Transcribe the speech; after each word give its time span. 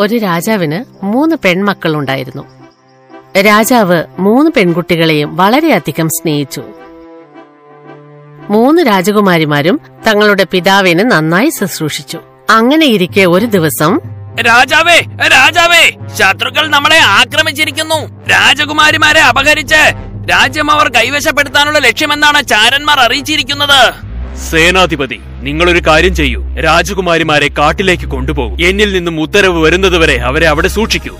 ഒരു 0.00 0.18
രാജാവിന് 0.18 1.04
മൂന്ന് 1.04 1.36
പെൺമക്കളുണ്ടായിരുന്നു. 1.44 2.42
രാജാവ് 3.40 4.04
മൂന്ന് 4.18 4.50
പെൺകുട്ടികളെയും 4.56 5.36
വളരെയധികം 5.36 6.08
സ്നേഹിച്ചു. 6.08 6.62
മൂന്ന് 8.50 8.86
രാജകുമാരിമാരും 8.86 9.80
തങ്ങളുടെ 10.06 10.46
പിതാവിനെ 10.52 11.04
നന്നായി 11.04 11.50
ശുശ്രൂഷിച്ചു. 11.50 12.18
അങ്ങനെയിരിക്കെ 12.50 13.20
ഒരു 13.20 13.46
ദിവസം 13.46 14.00
രാജാവേ 14.46 15.00
രാജാവേ 15.26 15.96
ശത്രുക്കൾ 16.14 16.68
നമ്മളെ 16.68 16.98
ആക്രമിച്ചിരിക്കുന്നു. 16.98 18.28
രാജകുമാരിമാരെ 18.28 19.20
അപഹരിച്ച് 19.20 19.82
രാജ്യം 20.30 20.70
അവർ 20.70 20.88
കൈവശപ്പെടുത്താനുള്ള 20.88 21.78
ലക്ഷ്യമെന്നാണ് 21.78 22.46
ചാരന്മാർ 22.46 23.00
അറിയിച്ചിരിക്കുന്നത്. 23.00 24.09
സേനാധിപതി 24.48 25.20
നിങ്ങളൊരു 25.40 25.78
കാര്യം 25.86 26.14
ചെയ്യൂ. 26.14 26.56
രാജകുമാരിമാരെ 26.56 27.48
കാട്ടിലേക്ക് 27.48 28.04
കൊണ്ടുപോകൂ. 28.04 28.56
എന്നിൽ 28.60 28.92
നിന്നും 28.92 29.20
ഉത്തരവ് 29.20 29.62
വരുന്നതുവരെ 29.62 30.20
അവരെ 30.20 30.48
അവിടെ 30.48 30.68
സൂക്ഷിക്കൂ. 30.68 31.16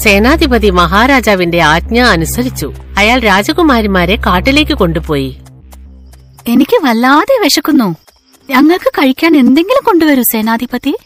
സേനാധിപതി 0.00 0.70
മഹാരാജാവിന്റെ 0.70 1.60
ആജ്ഞ 1.60 1.98
അനുസരിച്ചു. 2.00 2.74
അയാൾ 2.96 3.18
രാജകുമാരിമാരെ 3.20 4.16
കാട്ടിലേക്ക് 4.16 4.72
കൊണ്ടുപോയി. 4.72 5.36
എനിക്ക് 6.48 6.84
വല്ലാതെ 6.84 7.44
വിശക്കുന്നു. 7.44 7.96
ഞങ്ങൾക്ക് 8.50 8.88
കഴിക്കാൻ 8.88 9.36
എന്തെങ്കിലും 9.36 9.84
കൊണ്ടുവരൂ 9.84 10.22
സേനാധിപതി. 10.22 10.96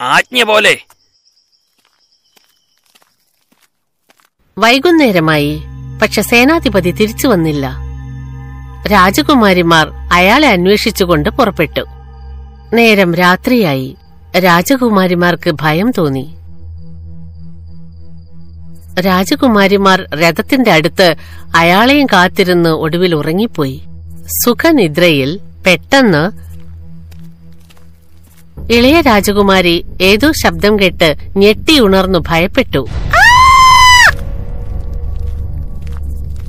ആജ്ഞ 0.00 0.42
പോലെ. 0.42 0.78
വൈകുന്നേരമായി. 4.58 5.62
പക്ഷെ 6.02 6.22
സേനാധിപതി 6.22 6.90
തിരിച്ചു 6.90 7.28
വന്നില്ല. 7.28 7.91
രാജകുമാരിമാർ 8.86 9.92
അയാളെ 10.12 10.48
അന്വേഷിച്ചുകൊണ്ട് 10.48 11.28
പുറപ്പെട്ടു. 11.28 11.80
നേരം 12.74 13.14
രാത്രിയായി. 13.14 13.96
രാജകുമാരിമാർക്ക് 14.38 15.50
ഭയം 15.60 15.92
തോന്നി. 15.98 16.34
രാജകുമാരിമാർ 19.00 20.04
രഥത്തിന്റെ 20.14 20.72
അടുത്ത് 20.72 21.14
അയാളെയും 21.56 22.06
കാത്തിരുന്ന് 22.06 22.70
ഒടുവിൽ 22.70 23.14
ഉറങ്ങിപ്പോയി. 23.14 23.82
സുഖനിദ്രയിൽ 24.44 25.40
പെട്ടെന്ന് 25.66 26.30
ഇളയ 28.72 29.00
രാജകുമാരി 29.00 29.86
ഏതോ 30.00 30.32
ശബ്ദം 30.32 30.78
കേട്ട് 30.78 31.16
ഞെട്ടി 31.36 31.80
ഉണർന്നു 31.80 32.18
ഭയപ്പെട്ടു. 32.18 32.86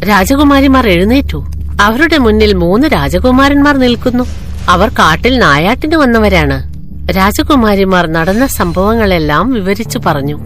രാജകുമാരിമാർ 0.10 0.90
എഴുന്നേറ്റു. 0.90 1.53
അവരുടെ 1.82 2.18
മുന്നിൽ 2.18 2.54
മൂന്ന് 2.54 2.88
രാജകുമാരന്മാർ 2.88 3.78
നിൽക്കുന്നു. 3.78 4.24
അവർ 4.70 4.90
കാട്ടിൽ 4.90 5.40
നായാട്ടിന് 5.40 5.96
വന്നവരാണ്. 5.96 6.74
രാജകുമാരിമാർ 7.12 8.08
നടന്ന 8.08 8.48
സംഭവങ്ങളെല്ലാം 8.48 9.54
വിവരിച്ചു 9.54 10.00
പറഞ്ഞു. 10.06 10.40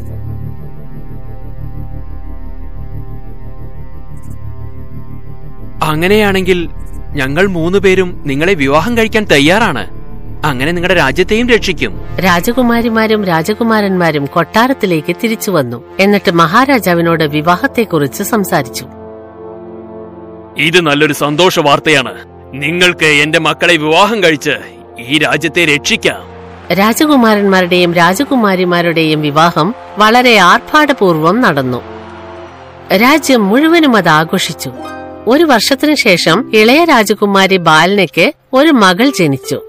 അങ്ങനെയാണെങ്കിൽ 5.83 6.69
ഞങ്ങൾ 7.13 7.47
മൂന്നുപേരും 7.47 8.23
നിങ്ങളെ 8.25 8.53
വിവാഹം 8.53 8.97
കഴിക്കാൻ 8.97 9.25
തയ്യാറാണ്. 9.25 9.87
അങ്ങനെ 10.45 10.71
നിങ്ങളുടെ 10.71 10.99
രാജ്യത്തെയും 10.99 11.49
രക്ഷിക്കും. 11.49 12.01
രാജകുമാരിമാരും 12.19 13.25
രാജകുമാരന്മാരും 13.25 14.25
കൊട്ടാരത്തിലേക്ക് 14.25 15.15
തിരിച്ചു 15.23 15.51
വന്നു. 15.51 15.83
എന്നിട്ട് 15.99 16.31
മഹാരാജാവിനോട് 16.31 17.23
വിവാഹത്തെക്കുറിച്ച് 17.23 18.23
സംസാരിച്ചു. 18.23 18.85
ഇത് 20.57 20.81
നല്ലൊരു 20.81 21.13
സന്തോഷ 21.13 21.59
വാർത്തയാണ്. 21.59 22.13
നിങ്ങൾക്ക് 22.53 23.05
എന്റെ 23.05 23.39
മക്കളെ 23.39 23.75
വിവാഹം 23.75 24.23
കഴിച്ച് 24.23 24.51
ഈ 24.99 25.17
രാജ്യത്തെ 25.17 25.65
രക്ഷിക്കാം. 25.65 26.37
രാജകുമാരന്മാരുടെയും 26.73 27.93
രാജകുമാരിമാരുടെയും 27.93 29.21
വിവാഹം 29.21 29.75
വളരെ 29.97 30.37
ആർഭാടപൂർവം 30.37 31.41
നടന്നു. 31.41 31.81
രാജ്യം 32.95 33.47
മുഴുവനും 33.47 33.95
അത് 33.95 34.09
ആഘോഷിച്ചു. 34.09 34.71
ഒരു 35.27 35.43
വർഷത്തിനു 35.43 35.95
ശേഷം 35.95 36.51
ഇളയ 36.55 36.85
രാജകുമാരി 36.85 37.57
ബാലനയ്ക്ക് 37.57 38.31
ഒരു 38.53 38.71
മകൾ 38.71 39.11
ജനിച്ചു. 39.19 39.61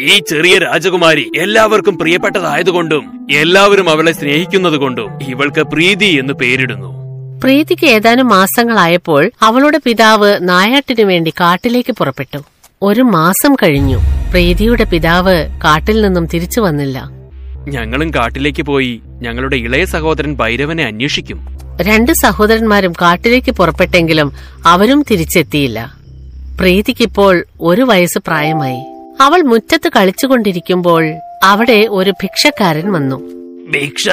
ഈ 0.00 0.18
ചെറിയ 0.18 0.58
രാജകുമാരി 0.58 1.30
എല്ലാവർക്കും 1.36 1.98
പ്രിയപ്പെട്ടതായതുകൊണ്ടും 1.98 3.28
എല്ലാവരും 3.30 3.90
അവളെ 3.90 4.12
സ്നേഹിക്കുന്നതുകൊണ്ടും 4.12 5.10
ഇവൾക്ക് 5.28 5.60
പ്രീതി 5.60 6.16
എന്ന് 6.20 6.34
പേരിടുന്നു. 6.34 7.03
പ്രീതിക്ക് 7.44 7.86
ഏതാനും 7.86 8.28
മാസങ്ങളായപ്പോൾ 8.28 9.30
അവളുടെ 9.42 9.80
പിതാവ് 9.84 10.38
നായാട്ടിനു 10.42 11.04
വേണ്ടി 11.04 11.30
കാട്ടിലേക്ക് 11.30 11.92
പുറപ്പെട്ടു. 11.92 12.38
ഒരു 12.82 13.02
മാസം 13.02 13.54
കഴിഞ്ഞു. 13.54 13.98
പ്രീതിയുടെ 14.30 14.84
പിതാവ് 14.84 15.46
കാട്ടിൽ 15.64 16.02
നിന്നും 16.02 16.26
തിരിച്ചു 16.26 16.60
വന്നില്ല. 16.60 17.10
ഞങ്ങളും 17.68 18.10
കാട്ടിലേക്ക് 18.10 18.62
പോയി 18.62 19.00
ഞങ്ങളുടെ 19.06 19.56
ഇളയ 19.56 19.84
സഹോദരൻ 19.84 20.34
ഭൈരവനെ 20.34 20.84
അന്വേഷിക്കും. 20.84 21.58
രണ്ട് 21.82 22.12
സഹോദരന്മാരും 22.12 22.92
കാട്ടിലേക്ക് 22.92 23.50
പുറപ്പെട്ടെങ്കിലും 23.50 24.32
അവരും 24.66 25.04
തിരിച്ചെത്തിയില്ല. 25.10 25.96
പ്രീതിക്കിപ്പോൾ 26.60 27.44
ഒരു 27.60 27.82
വയസ്സ് 27.82 28.18
പ്രായമായി. 28.18 28.84
അവൾ 29.20 29.42
മുറ്റത്ത് 29.42 29.88
കളിച്ചുകൊണ്ടിരിക്കുമ്പോൾ 29.96 31.14
അവിടെ 31.44 31.86
ഒരു 31.90 32.10
ഭിക്ഷക്കാരൻ 32.10 32.92
വന്നു. 32.92 33.16
ഭിക്ഷ. 33.70 34.08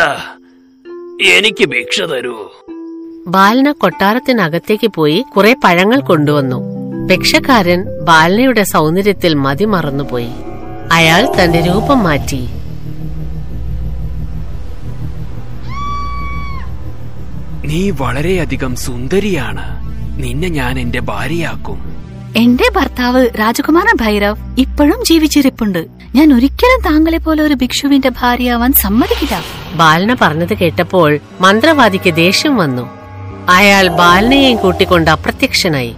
എനിക്ക് 1.24 1.66
ഭിക്ഷ 1.66 2.02
തരൂ. 2.02 2.52
ബാലന 3.28 3.72
കൊട്ടാരത്തിനകത്തേക്ക് 3.72 4.88
പോയി 4.88 5.26
കുറെ 5.38 5.56
പഴങ്ങൾ 5.64 6.00
കൊണ്ടുവന്നു. 6.00 6.56
ഭിക്ഷക്കാരൻ 7.06 7.86
ബാലനയുടെ 8.02 8.64
സൗന്ദര്യത്തിൽ 8.64 9.34
മതിമറന്നുപോയി 9.34 10.30
അയാൾ 10.92 11.28
തന്റെ 11.44 11.60
രൂപം 11.68 12.04
മാറ്റി. 12.04 12.48
നീ 17.68 17.90
വളരെയധികം 17.90 18.76
സുന്ദരിയാണ്. 18.76 19.84
നിന്നെ 20.24 20.48
ഞാൻ 20.48 20.80
എന്റെ 20.80 21.00
ഭാര്യയാക്കും. 21.00 21.92
എന്റെ 22.36 22.64
ഭർത്താവ് 22.76 23.28
രാജകുമാരൻ 23.40 23.98
ഭൈരവ് 24.02 24.36
ഇപ്പോഴും 24.58 25.06
ജീവിച്ചിരിപ്പുണ്ട്. 25.06 25.86
ഞാൻ 26.16 26.34
ഒരിക്കലും 26.34 26.92
താങ്കളെ 26.92 27.18
പോലെ 27.18 27.44
ഒരു 27.44 27.54
ഭിക്ഷുവിന്റെ 27.54 28.10
ഭാര്യയാവാൻ 28.10 28.74
സമ്മതിക്കില്ല. 28.74 29.42
ബാലന 29.76 30.16
പറഞ്ഞത് 30.22 30.58
കേട്ടപ്പോൾ 30.58 31.20
മന്ത്രവാദിക്ക് 31.42 32.14
ദേഷ്യം 32.14 32.58
വന്നു. 32.58 33.01
അയാൾ 33.52 33.88
ബാലനയെയും 33.88 34.58
കൂട്ടിക്കൊണ്ട് 34.58 35.12
അപ്രത്യക്ഷനായി. 35.12 35.96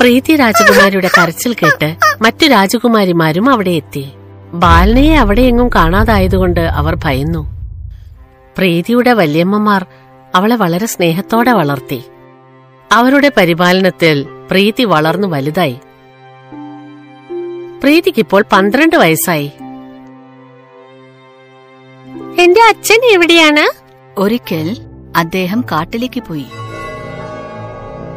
പ്രീതി 0.00 0.36
രാജകുമാരിയുടെ 0.36 1.10
കരച്ചിൽ 1.18 1.52
കേട്ട് 1.52 1.96
മറ്റു 2.22 2.46
രാജകുമാരിമാരും 2.46 3.50
അവിടെ 3.50 3.70
എത്തി. 3.70 4.10
ബാലനയെ 4.54 5.16
അവിടെയെങ്ങും 5.16 5.68
കാണാതായതുകൊണ്ട് 5.68 6.60
അവർ 6.60 6.94
ഭയന്നു. 6.94 7.42
പ്രീതിയുടെ 8.58 9.12
വല്യമ്മമാർ 9.12 9.86
അവളെ 10.34 10.56
വളരെ 10.56 10.86
സ്നേഹത്തോടെ 10.86 11.52
വളർത്തി. 11.52 12.04
അവരുടെ 12.92 13.32
പരിപാലനത്തിൽ 13.36 14.26
പ്രീതി 14.50 14.84
വളർന്നു 14.84 15.28
വലുതായി. 15.28 15.76
പ്രീതിക്കിപ്പോൾ 17.84 18.44
പന്ത്രണ്ട് 18.52 18.96
വയസ്സായി. 18.96 19.46
എന്റെ 22.38 22.60
അച്ഛൻ 22.60 23.12
എവിടെയാണ്? 23.12 23.82
ഒരിക്കൽ 24.20 24.76
അദ്ദേഹം 25.16 25.64
കാട്ടിലേക്ക് 25.72 26.22
പോയി. 26.22 26.44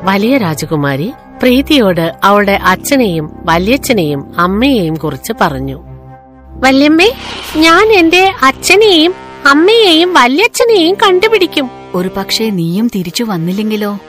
വലിയ 0.04 0.38
രാജകുമാരി 0.38 1.14
പ്രീതിയോട് 1.42 2.16
അവളുടെ 2.24 2.52
അച്ഛനെയും 2.52 3.30
വല്യച്ഛനെയും 3.46 4.40
അമ്മയെയും 4.40 4.96
കുറിച്ച് 4.96 5.34
പറഞ്ഞു. 5.42 5.84
വല്യമ്മേ 6.60 7.12
ഞാൻ 7.56 7.88
എന്റെ 7.88 8.34
അച്ഛനെയും 8.44 9.14
അമ്മയെയും 9.46 10.14
വല്യച്ഛനെയും 10.14 10.96
കണ്ടുപിടിക്കും. 10.96 11.70
ഒരു 11.96 12.12
പക്ഷേ 12.18 12.50
നീയും 12.50 12.92
തിരിച്ചു 12.96 13.24
വന്നില്ലെങ്കിലോ? 13.24 14.00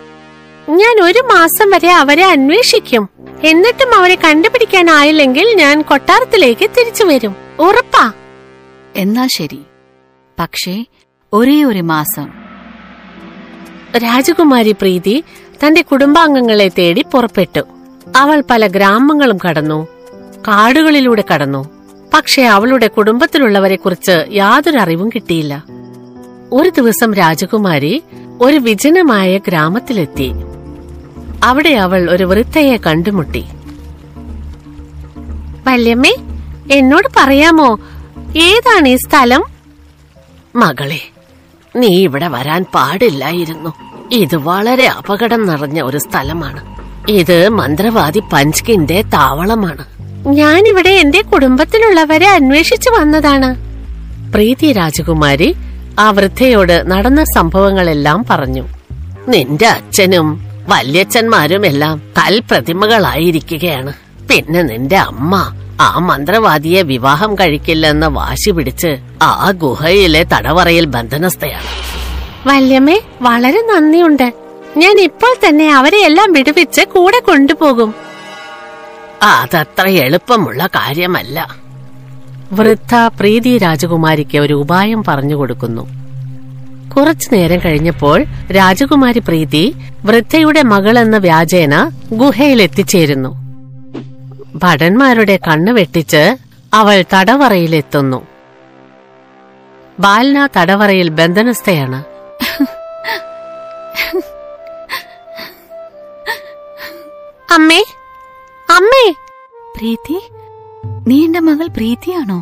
ഞാൻ 0.69 1.03
ഒരു 1.05 1.19
മാസം 1.19 1.71
വരെ 1.71 1.91
അവരെ 1.91 2.25
അന്വേഷിക്കും. 2.25 3.09
എന്നിട്ടും 3.45 3.95
അവരെ 3.95 4.15
കണ്ടുപിടിക്കാനായില്ലെങ്കിൽ 4.15 5.55
ഞാൻ 5.55 5.83
കൊട്ടാരത്തിലേക്ക് 5.83 6.71
തിരിച്ചു 6.71 7.05
വരും. 7.05 7.37
ഉറപ്പാ. 7.59 8.13
എന്നാ 8.97 9.27
ശരി. 9.27 9.61
പക്ഷേ 10.39 10.85
ഒരേ 11.33 11.65
ഒരു 11.65 11.81
മാസം. 11.81 12.29
രാജകുമാരി 13.99 14.73
പ്രീതി 14.73 15.25
തന്റെ 15.67 15.83
കുടുംബാംഗങ്ങളെ 15.83 16.71
തേടി 16.79 17.05
പുറപ്പെട്ടു. 17.13 17.61
അവൾ 18.17 18.43
പല 18.51 18.67
ഗ്രാമങ്ങളും 18.67 19.39
കടന്നു. 19.49 19.89
കാടുകളിലൂടെ 20.49 21.25
കടന്നു. 21.35 21.69
പക്ഷേ 22.15 22.43
അവളുടെ 22.43 22.87
കുടുംബത്തിലുള്ളവരെ 22.87 23.77
കുറിച്ച് 23.77 24.25
യാതൊരു 24.33 24.79
അറിവും 24.79 25.09
കിട്ടിയില്ല. 25.09 25.65
ഒരു 26.53 26.69
ദിവസം 26.69 27.15
രാജകുമാരി 27.15 28.03
ഒരു 28.41 28.57
വിജനമായ 28.57 29.39
ഗ്രാമത്തിലെത്തി. 29.39 30.33
അവിടെ 31.45 31.69
അവൾ 31.69 32.11
ഒരു 32.11 32.25
വൃത്തയെ 32.25 32.77
കണ്ടുമുട്ടി. 32.77 33.45
വല്യമ്മേ 35.67 36.17
എന്നോട് 36.73 37.09
പറയാമോ? 37.17 37.79
ഏതാണ് 38.37 38.89
ഈ 38.89 38.97
സ്ഥലം? 38.97 39.45
മകളെ 40.57 41.01
നീ 41.77 42.03
ഇവിടെ 42.03 42.29
വരാൻ 42.29 42.65
പാടില്ലായിരുന്നു. 42.75 43.75
ഇത് 44.13 44.37
വളരെ 44.37 44.87
അപകടം 44.87 45.47
നിറഞ്ഞ 45.47 45.83
ഒരു 45.83 45.99
സ്ഥലമാണ്. 45.99 46.77
ഇത് 47.11 47.49
മന്ത്രവാദി 47.49 48.23
പഞ്ച്കിന്റെ 48.33 49.03
താവളമാണ്. 49.03 49.85
ഞാനിവിടെ 50.27 50.91
എന്റെ 50.91 51.23
കുടുംബത്തിലുള്ളവരെ 51.23 52.29
അന്വേഷിച്ചു 52.29 52.91
വന്നതാണ്. 52.91 53.57
പ്രീതി 54.33 54.73
രാജകുമാരി 54.73 55.57
ആ 55.99 56.11
വൃദ്ധയോട് 56.11 56.91
നടന്ന 56.91 57.25
സംഭവങ്ങളെല്ലാം 57.25 58.25
പറഞ്ഞു. 58.31 58.69
നിന്റെ 59.29 59.67
അച്ഛനും 59.67 60.48
വല്യച്ഛന്മാരും 60.69 61.67
എല്ലാം 61.67 62.03
കൽപ്രതിമകളായിരിക്കുകയാണ്. 62.19 63.93
പിന്നെ 64.31 64.63
നിന്റെ 64.63 64.97
അമ്മ 64.97 65.53
ആ 65.81 65.99
മന്ത്രവാദിയെ 65.99 66.83
വിവാഹം 66.83 67.35
കഴിക്കില്ലെന്ന് 67.35 68.07
വാശി 68.07 68.51
പിടിച്ച് 68.51 68.99
ആ 69.23 69.51
ഗുഹയിലെ 69.51 70.23
തടവറയിൽ 70.23 70.85
ബന്ധനസ്ഥയാണ്. 70.85 71.67
വല്യമ്മേ 72.47 73.01
വളരെ 73.23 73.63
നന്ദിയുണ്ട്. 73.63 74.33
ഞാൻ 74.77 75.01
ഇപ്പോൾ 75.01 75.49
തന്നെ 75.49 75.75
അവരെ 75.75 75.99
എല്ലാം 75.99 76.33
വിടുവിച്ച് 76.33 76.81
കൂടെ 76.81 77.21
കൊണ്ടുപോകും. 77.21 77.95
അതത്ര 79.23 79.89
എളുപ്പമുള്ള 79.89 80.67
കാര്യമല്ല. 80.67 81.57
വൃദ്ധ 82.53 82.95
പ്രീതി 82.95 83.59
രാജകുമാരിക്ക് 83.59 84.39
ഒരു 84.39 84.55
ഉപായം 84.55 85.05
പറഞ്ഞു 85.05 85.35
കൊടുക്കുന്നു. 85.35 85.98
കുറച്ചു 86.97 87.29
നേരം 87.35 87.61
കഴിഞ്ഞപ്പോൾ 87.65 88.25
രാജകുമാരി 88.51 89.19
പ്രീതി 89.19 89.75
വൃദ്ധയുടെ 90.05 90.63
മകളെന്ന 90.63 91.17
വ്യാജേന 91.17 91.91
ഗുഹയിൽ 92.13 92.63
എത്തിച്ചേരുന്നു 92.63 93.31
ഭടന്മാരുടെ 94.55 95.37
കണ്ണ് 95.37 95.73
വെട്ടിച്ച് 95.73 96.37
അവൾ 96.75 97.05
തടവറയിലെത്തുന്നു. 97.15 98.27
ബാൽന 100.01 100.49
തടവറയിൽ 100.57 101.09
ബന്ധനസ്ഥയാണ്. 101.09 102.01
അമ്മേ 107.55 107.81
അമ്മേ. 108.71 109.05
പ്രീതി 109.77 110.19
നീ 111.09 111.25
എന്റെ 111.25 111.41
മകൾ 111.41 111.67
പ്രീതിയാണോ? 111.67 112.39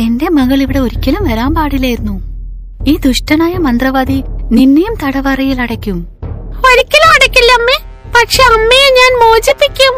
എന്റെ 0.00 0.28
മകൾ 0.28 0.62
ഇവിടെ 0.62 0.78
ഒരിക്കലും 0.78 1.24
വരാൻ 1.24 1.54
പാടില്ലായിരുന്നു. 1.54 2.20
ഈ 2.86 2.96
ദുഷ്ടനായ 2.96 3.54
മന്ത്രവാദി 3.54 4.22
നിന്നെയും 4.52 4.94
തടവറയിൽ 5.06 5.60
അടയ്ക്കും. 5.60 6.06
ഒരിക്കലും 6.52 7.10
അടയ്ക്കില്ല 7.10 7.52
അമ്മേ. 7.52 7.78
പക്ഷെ 8.16 8.42
അമ്മയെ 8.42 8.90
ഞാൻ 8.90 9.20
മോചിപ്പിക്കും. 9.20 9.94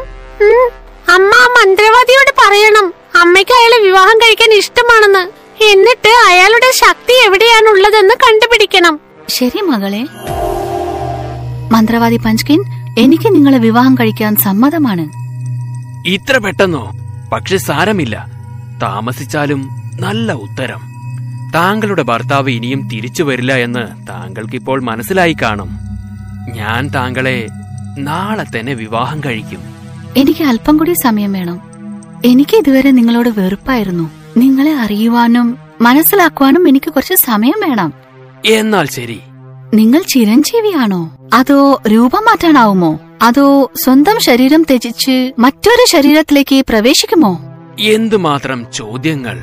അമ്മ 1.14 1.28
ആ 1.28 1.46
മന്ത്രവാദിയോട് 1.60 2.30
പറയണം. 2.30 2.94
അമ്മയ്ക്ക് 3.20 3.52
അയാളെ 3.52 3.84
വിവാഹം 3.84 4.18
കഴിക്കാൻ 4.18 4.52
ഇഷ്ടമാണെന്ന്. 4.52 5.30
എന്നിട്ട് 5.64 6.30
അയാളുടെ 6.30 6.72
ശക്തി 6.74 7.26
എവിടെയാണുള്ളതെന്ന് 7.26 8.14
കണ്ടുപിടിക്കണം. 8.14 9.00
ശരി 9.28 9.60
മകളെ. 9.60 10.06
മന്ത്രവാദി 11.72 12.16
പഞ്ച്കിൻ 12.16 12.64
എനിക്ക് 12.98 13.34
നിങ്ങളെ 13.34 13.58
വിവാഹം 13.58 13.94
കഴിക്കാൻ 13.94 14.36
സമ്മതമാണ്. 14.36 15.08
ഇത്ര 16.08 16.38
പെട്ടെന്നോ? 16.38 16.92
പക്ഷെ 17.32 17.56
സാരമില്ല. 17.56 18.26
താമസിച്ചാലും 18.82 19.81
നല്ല 20.00 20.32
ഉത്തരം. 20.32 20.80
താങ്കളുടെ 21.54 22.02
ഭർത്താവ് 22.02 22.50
ഇനിയും 22.50 22.88
തിരിച്ചു 22.88 23.22
വരില്ല 23.22 23.52
എന്ന് 23.52 24.08
താങ്കൾക്കിപ്പോൾ 24.08 24.82
മനസ്സിലായി 24.82 25.36
കാണും. 25.42 25.78
ഞാൻ 26.54 26.88
താങ്കളെ 26.88 27.46
നാളെ 27.98 28.58
തന്നെ 28.58 28.74
വിവാഹം 28.74 29.20
കഴിക്കും. 29.26 29.58
എനിക്ക് 30.16 30.44
അല്പം 30.44 30.76
കൂടി 30.76 30.92
സമയം 30.92 31.32
വേണം. 31.32 31.60
എനിക്ക് 32.24 32.56
ഇതുവരെ 32.56 32.90
നിങ്ങളോട് 32.90 33.28
വെറുപ്പായിരുന്നു. 33.28 34.10
നിങ്ങളെ 34.36 34.74
അറിയുവാനും 34.74 35.58
മനസ്സിലാക്കുവാനും 35.80 36.68
എനിക്ക് 36.68 36.92
കുറച്ച് 36.92 37.14
സമയം 37.14 37.68
വേണം. 37.68 37.92
എന്നാൽ 38.46 38.86
ശരി. 38.86 39.20
നിങ്ങൾ 39.74 40.02
ചിരഞ്ജീവിയാണോ? 40.02 41.16
അതോ 41.34 41.82
രൂപം 41.88 42.24
മാറ്റാനാവുമോ? 42.24 42.98
അതോ 43.22 43.70
സ്വന്തം 43.76 44.20
ശരീരം 44.20 44.62
ത്യജിച്ച് 44.62 45.32
മറ്റൊരു 45.38 45.86
ശരീരത്തിലേക്ക് 45.88 46.64
പ്രവേശിക്കുമോ? 46.68 47.51
എന്തുമാത്രം 47.82 48.66
ചോദ്യങ്ങൾ? 48.74 49.40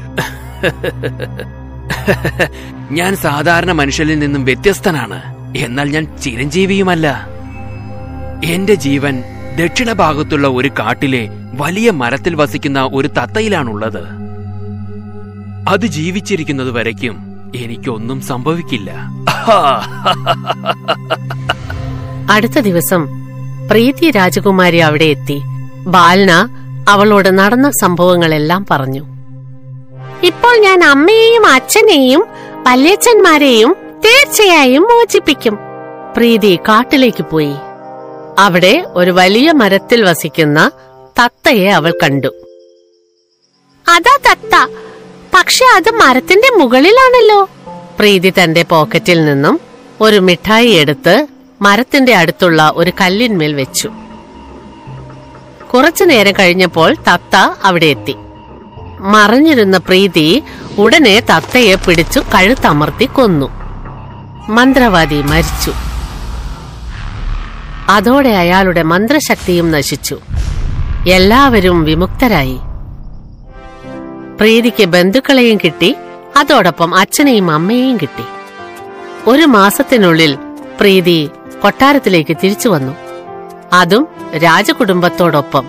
ഞാൻ 2.92 3.16
സാധാരണ 3.16 3.72
മനുഷ്യരിൽ 3.72 4.20
നിന്നും 4.20 4.46
വ്യത്യസ്തനാണ്. 4.46 5.22
എന്നാൽ 5.58 5.90
ഞാൻ 5.90 6.18
ചിരഞ്ജീവിയുമല്ല. 6.22 7.28
എന്റെ 8.46 8.74
ജീവൻ 8.74 9.24
ദക്ഷിണ 9.60 9.92
ഭാഗത്തുള്ള 9.92 10.48
ഒരു 10.48 10.72
കാട്ടിലെ 10.80 11.30
വലിയ 11.54 11.92
മരത്തിൽ 11.92 12.36
വസിക്കുന്ന 12.36 12.90
ഒരു 12.94 13.08
തത്തയിലാണുള്ളത്. 13.08 14.04
അത് 15.70 15.86
ജീവിച്ചിരിക്കുന്നത് 15.86 16.72
വരയ്ക്കും. 16.72 17.30
എനിക്കൊന്നും 17.56 18.22
സംഭവിക്കില്ല. 18.22 18.92
അടുത്ത 22.32 22.60
ദിവസം 22.60 23.08
പ്രീതി 23.72 24.12
രാജകുമാരി 24.12 24.78
അവിടെ 24.78 25.06
എത്തി. 25.06 25.42
ബാൽന 25.88 26.59
അവളോട് 26.90 27.38
നടന്ന 27.38 27.72
സംഭവങ്ങളെല്ലാം 27.72 28.66
പറഞ്ഞു. 28.72 29.04
ഇപ്പോൾ 30.24 30.58
ഞാൻ 30.58 30.84
അമ്മയെയും 30.84 31.46
അച്ഛനെയും 31.46 32.26
വല്യച്ഛന്മാരെയും 32.68 33.76
തീർച്ചയായും 34.06 34.84
മോചിപ്പിക്കും. 34.84 35.58
പ്രീതി 36.18 36.56
കാട്ടിലേക്ക് 36.56 37.24
പോയി. 37.24 37.54
അവിടെ 38.40 38.84
ഒരു 38.88 39.12
വലിയ 39.12 39.52
മരത്തിൽ 39.52 40.04
വസിക്കുന്ന 40.04 40.72
തത്തയെ 41.20 41.70
അവൾ 41.70 41.94
കണ്ടു. 42.04 42.28
അതാ 43.88 44.18
തത്ത 44.32 44.72
പക്ഷെ 45.34 45.66
അത് 45.76 45.90
മരത്തിന്റെ 45.90 46.58
മുകളിലാണല്ലോ. 46.58 47.50
പ്രീതി 48.00 48.34
തന്റെ 48.44 48.64
പോക്കറ്റിൽ 48.64 49.26
നിന്നും 49.26 49.60
ഒരു 50.02 50.18
മിഠായി 50.18 50.70
എടുത്ത് 50.70 51.28
മരത്തിന്റെ 51.62 52.14
അടുത്തുള്ള 52.16 52.74
ഒരു 52.76 52.92
കല്ലിന്മേൽ 53.02 53.54
വെച്ചു. 53.54 53.92
കുറച്ചു 55.74 56.04
നേരം 56.04 56.34
കഴിഞ്ഞപ്പോൾ 56.40 56.94
തത്ത 56.94 57.36
അവിടെ 57.64 57.86
എത്തി. 57.86 58.16
മറിഞ്ഞിരുന്ന 59.00 59.78
പ്രീതി 59.78 60.44
ഉടനെ 60.78 61.20
തത്തയെ 61.20 61.76
പിടിച്ചു 61.76 62.20
കഴുത്തമർത്തി 62.20 63.06
കൊന്നു. 63.06 63.50
മന്ത്രവാദി 64.50 65.22
മരിച്ചു. 65.22 65.74
അതോടെ 67.90 68.30
അയാളുടെ 68.30 68.84
മന്ത്രശക്തിയും 68.84 69.72
നശിച്ചു. 69.72 70.20
എല്ലാവരും 71.10 71.84
വിമുക്തരായി. 71.84 72.60
പ്രീതിക്ക് 74.40 74.84
ബന്ധുക്കളെയും 74.84 75.60
കിട്ടി 75.64 75.96
അതോടൊപ്പം 76.38 76.96
അച്ഛനെയും 76.96 77.52
അമ്മയെയും 77.52 77.98
കിട്ടി. 77.98 78.24
ഒരു 79.28 79.46
മാസത്തിനുള്ളിൽ 79.46 80.38
പ്രീതി 80.80 81.30
കൊട്ടാരത്തിലേക്ക് 81.64 82.38
തിരിച്ചു 82.44 82.70
വന്നു. 82.70 83.09
അതും 83.74 84.08
രാജകുടുംബത്തോടൊപ്പം. 84.36 85.66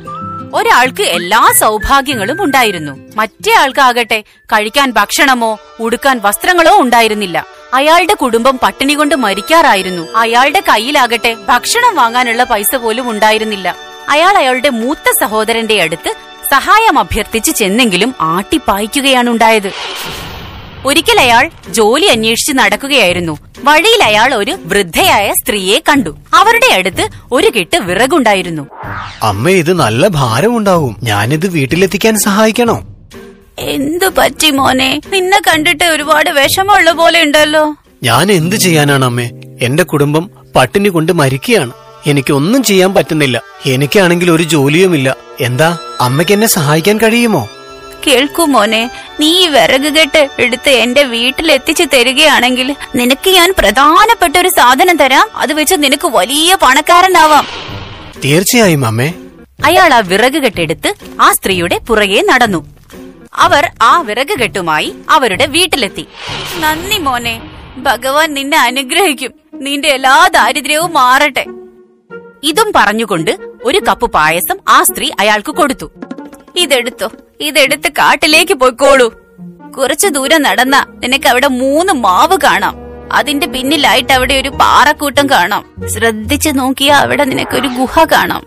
ഒരാൾക്ക് 0.53 1.03
എല്ലാ 1.03 1.53
സൗഭാഗ്യങ്ങളും 1.57 2.43
ഉണ്ടായിരുന്നു. 2.43 2.91
മറ്റേ 3.15 3.53
ആൾക്കാകട്ടെ 3.53 4.23
കഴിക്കാൻ 4.43 4.91
ഭക്ഷണമോ 4.91 5.59
ഉടുക്കാൻ 5.79 6.21
വസ്ത്രങ്ങളോ 6.23 6.81
ഉണ്ടായിരുന്നില്ല. 6.81 7.45
അയാളുടെ 7.73 8.13
കുടുംബം 8.13 8.59
പട്ടിണി 8.63 8.93
കൊണ്ട് 8.93 9.15
മരിക്കാറായിരുന്നു. 9.15 10.07
അയാളുടെ 10.15 10.63
കയ്യിലാകട്ടെ 10.69 11.37
ഭക്ഷണം 11.49 11.95
വാങ്ങാനുള്ള 11.95 12.43
പൈസ 12.43 12.75
പോലും 12.75 13.09
ഉണ്ടായിരുന്നില്ല. 13.09 13.75
അയാൾ 14.09 14.37
അയാളുടെ 14.37 14.69
മൂത്ത 14.69 15.11
സഹോദരന്റെ 15.19 15.81
അടുത്ത് 15.81 16.13
സഹായം 16.51 16.99
അഭ്യർത്ഥിച്ച് 16.99 17.51
ചെന്നെങ്കിലും 17.51 18.15
ആട്ടിപ്പായിക്കുകയാണ് 18.21 19.29
ഉണ്ടായത് 19.29 19.71
ഒരിക്കൽ 20.85 21.19
അയാൾ 21.19 21.49
ജോലി 21.69 22.05
അന്വേഷിച്ച് 22.05 22.53
നടക്കുകയായിരുന്നു. 22.53 23.37
വഴിയിൽ 23.63 24.03
അയാൾ 24.03 24.33
ഒരു 24.33 24.57
വൃദ്ധയായ 24.65 25.33
സ്ത്രീയെ 25.33 25.79
കണ്ടു. 25.89 26.09
അവരുടെ 26.33 26.73
അടുത്ത് 26.73 27.07
ഒരു 27.31 27.51
കെട്ട് 27.55 27.77
വിറകുണ്ടായിരുന്നു. 27.77 28.67
അമ്മ 29.21 29.49
ഇത് 29.49 29.73
നല്ല 29.73 30.07
ഭാരമുണ്ടാവും. 30.07 30.95
ഞാനിത് 31.03 31.47
വീട്ടിലെത്തിക്കാൻ 31.47 32.19
സഹായിക്കണോ? 32.19 32.87
എന്തു 33.59 34.05
പറ്റി 34.17 34.51
മോനെ? 34.51 35.01
നിന്നെ 35.13 35.41
കണ്ടിട്ട് 35.47 35.83
ഒരുപാട് 35.83 36.29
വിഷമമുള്ള 36.29 36.91
പോലെ 36.91 37.23
ഉണ്ടല്ലോ. 37.23 37.75
ഞാൻ 38.03 38.31
എന്ത് 38.31 38.55
ചെയ്യാനാണ് 38.55 39.05
അമ്മേ? 39.05 39.29
എന്റെ 39.61 39.83
കുടുംബം 39.83 40.29
പട്ടിണി 40.55 40.89
കൊണ്ട് 40.89 41.11
മരിക്കുകയാണ്. 41.11 41.71
എനിക്ക് 42.07 42.33
ഒന്നും 42.33 42.63
ചെയ്യാൻ 42.63 42.93
പറ്റുന്നില്ല. 42.93 43.41
എനിക്കാണെങ്കിൽ 43.65 44.31
ഒരു 44.31 44.43
ജോലിയുമില്ല. 44.43 45.15
എന്താ? 45.41 45.77
അമ്മയ്ക്ക് 46.01 46.33
എന്നെ 46.33 46.47
സഹായിക്കാൻ 46.47 46.97
കഴിയുമോ? 46.97 47.49
കേൾക്കൂ 48.07 48.45
മോനെ. 48.45 48.89
നീ 49.19 49.39
ഈ 49.43 49.47
വിറക് 49.47 49.93
കെട്ട് 49.93 50.29
എടുത്ത് 50.39 50.69
എന്റെ 50.69 51.03
വീട്ടിൽ 51.03 51.51
എത്തിച്ചു 51.51 51.83
തരികയാണെങ്കിൽ 51.83 52.75
നിനക്ക് 52.95 53.29
ഞാൻ 53.29 53.53
പ്രധാനപ്പെട്ട 53.57 54.37
ഒരു 54.37 54.49
സാധനം 54.49 54.97
തരാം. 54.97 55.27
അത് 55.35 55.53
വെച്ച് 55.53 55.75
നിനക്ക് 55.79 56.07
വലിയ 56.07 56.57
പണക്കാരനാവാം. 56.61 57.47
തീർച്ചയായും 58.25 58.85
അമ്മേ. 58.85 59.13
അയാൾ 59.65 59.93
ആ 59.93 59.99
വിറക് 59.99 60.43
കെട്ടെടുത്ത് 60.43 60.93
ആ 61.21 61.31
സ്ത്രീയുടെ 61.31 61.77
പുറകെ 61.77 62.21
നടന്നു. 62.21 62.65
അവർ 63.33 63.69
ആ 63.81 64.01
വിറക് 64.01 64.39
കെട്ടുമായി 64.39 64.95
അവരുടെ 65.09 65.45
വീട്ടിലെത്തി. 65.45 66.05
നന്ദി 66.59 66.97
മോനെ. 66.97 67.41
ഭഗവാൻ 67.77 68.33
നിന്നെ 68.33 68.57
അനുഗ്രഹിക്കും. 68.57 69.33
നിന്റെ 69.53 69.87
എല്ലാ 69.87 70.27
ദാരിദ്ര്യവും 70.33 70.93
മാറട്ടെ. 70.93 71.45
ഇതും 72.43 72.71
പറഞ്ഞുകൊണ്ട് 72.75 73.37
ഒരു 73.63 73.81
കപ്പ് 73.89 74.11
പായസം 74.11 74.57
ആ 74.69 74.83
സ്ത്രീ 74.83 75.11
അയാൾക്ക് 75.19 75.51
കൊടുത്തു. 75.51 75.91
ഇതെടുത്തോ. 76.57 77.11
ഇതെടുത്ത് 77.39 77.91
കാട്ടിലേക്ക് 77.91 78.53
പോയിക്കോളൂ. 78.53 79.13
കുറച്ചു 79.77 80.07
ദൂരം 80.07 80.41
നടന്ന 80.41 80.85
നിനക്ക് 80.99 81.27
അവിടെ 81.27 81.47
മൂന്ന് 81.47 81.93
മാവ് 81.93 82.37
കാണാം. 82.43 82.75
അതിന്റെ 83.11 83.47
പിന്നിലായിട്ട് 83.47 84.13
അവിടെ 84.13 84.33
ഒരു 84.33 84.49
പാറക്കൂട്ടം 84.49 85.29
കാണാം. 85.29 85.87
ശ്രദ്ധിച്ചു 85.87 86.49
നോക്കിയാൽ 86.49 86.97
അവിടെ 86.97 87.23
നിനക്കൊരു 87.23 87.67
ഗുഹ 87.67 88.03
കാണാം. 88.03 88.45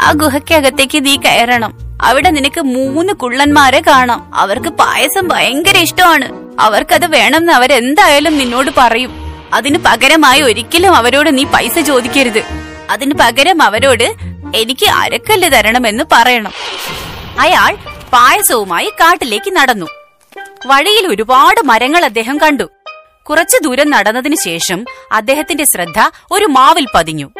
ആ 0.00 0.12
ഗുഹയ്ക്കകത്തേക്ക് 0.12 1.04
നീ 1.04 1.16
കയറണം. 1.16 1.78
അവിടെ 2.02 2.30
നിനക്ക് 2.30 2.60
മൂന്ന് 2.60 3.12
കുള്ളന്മാരെ 3.12 3.82
കാണാം. 3.86 4.30
അവർക്ക് 4.34 4.68
പായസം 4.68 5.28
ഭയങ്കര 5.28 5.76
ഇഷ്ടമാണ്. 5.76 6.28
അവർക്കത് 6.60 7.06
വേണമെന്ന് 7.06 7.52
അവരെന്തായാലും 7.52 8.38
നിന്നോട് 8.38 8.70
പറയും. 8.76 9.12
അതിന് 9.52 9.78
പകരമായി 9.78 10.40
ഒരിക്കലും 10.40 10.94
അവരോട് 10.94 11.38
നീ 11.38 11.44
പൈസ 11.44 11.78
ചോദിക്കരുത്. 11.78 12.42
അതിന് 12.90 13.14
പകരം 13.14 13.62
അവരോട് 13.62 14.14
എനിക്ക് 14.54 14.86
അരക്കല്ല് 14.86 15.52
തരണമെന്ന് 15.52 16.04
പറയണം. 16.12 16.52
അയാൾ 17.38 17.76
പായസവുമായി 18.12 18.92
കാട്ടിലേക്ക് 19.00 19.56
നടന്നു. 19.56 19.86
വഴിയിൽ 20.66 21.06
ഒരുപാട് 21.06 21.60
മരങ്ങൾ 21.64 22.04
അദ്ദേഹം 22.04 22.38
കണ്ടു. 22.40 22.64
കുറച്ചു 23.22 23.58
ദൂരം 23.64 23.90
നടന്നതിനു 23.90 24.36
ശേഷം 24.36 24.84
അദ്ദേഹത്തിന്റെ 25.12 25.64
ശ്രദ്ധ 25.64 26.10
ഒരു 26.30 26.44
മാവിൽ 26.44 26.86
പതിഞ്ഞു. 26.94 27.30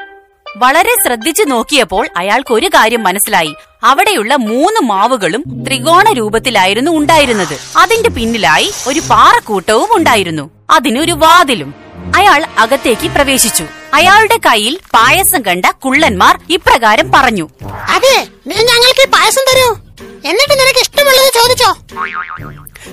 വളരെ 0.56 0.94
ശ്രദ്ധിച്ചു 1.06 1.42
നോക്കിയപ്പോൾ 1.42 2.08
അയാൾക്ക് 2.16 2.54
ഒരു 2.54 2.66
കാര്യം 2.66 3.02
മനസ്സിലായി. 3.02 3.54
അവിടെയുള്ള 3.84 4.36
മൂന്ന് 4.36 4.80
മാവുകളും 4.80 5.64
ത്രികോണ 5.66 6.12
രൂപത്തിലായിരുന്നു 6.12 6.90
ഉണ്ടായിരുന്നത്. 6.90 7.58
അതിന്റെ 7.76 8.10
പിന്നിലായി 8.10 8.72
ഒരു 8.86 9.00
പാറക്കൂട്ടവും 9.00 9.96
ഉണ്ടായിരുന്നു. 9.96 10.50
അതിനൊരു 10.70 11.12
വാതിലും. 11.12 11.74
അയാൾ 12.16 12.46
അകത്തേക്ക് 12.58 13.10
പ്രവേശിച്ചു. 13.10 13.64
അയാളുടെ 13.94 14.36
കയ്യിൽ 14.46 14.78
പായസം 14.94 15.42
കണ്ട 15.42 15.66
കുള്ളന്മാർ 15.66 16.40
ഇപ്രകാരം 16.50 17.12
പറഞ്ഞു. 17.12 17.48
അതെ 17.64 18.26
നീ 18.46 18.56
ഞങ്ങൾക്ക് 18.56 19.08
പായസം 19.08 19.44
തരൂ. 19.52 19.87
എന്നിട്ട് 20.00 20.52
നിനക്ക് 20.52 20.80
ഇഷ്ടമുള്ളത് 20.80 21.32
ചോദിച്ചോ. 21.34 21.76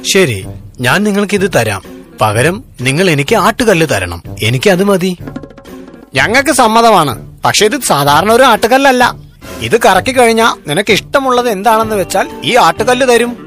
ശരി 0.03 0.45
ഞാൻ 0.79 1.03
നിങ്ങൾക്ക് 1.03 1.35
ഇത് 1.35 1.51
തരാം. 1.55 1.81
പകരം 2.21 2.63
നിങ്ങൾ 2.81 3.09
എനിക്ക് 3.09 3.35
ആട്ടുകല്ല് 3.35 3.87
തരണം. 3.87 4.23
എനിക്ക് 4.43 4.69
അത് 4.69 4.83
മതി. 4.83 5.17
ഞങ്ങൾക്ക് 6.13 6.51
സമ്മതമാണ്. 6.51 7.39
പക്ഷെ 7.45 7.65
ഇത് 7.65 7.81
സാധാരണ 7.81 8.31
ഒരു 8.31 8.43
ആട്ടുകല്ലല്ല. 8.43 9.15
ഇത് 9.59 9.81
കറക്കി 9.81 10.11
കഴിഞ്ഞാൽ 10.11 10.69
നിനക്ക് 10.69 10.93
ഇഷ്ടമുള്ളത് 10.93 11.49
എന്താണെന്ന് 11.49 11.95
വെച്ചാൽ 11.95 12.29
ഈ 12.43 12.55
ആട്ടുകല്ല് 12.55 13.07
തരും. 13.07 13.45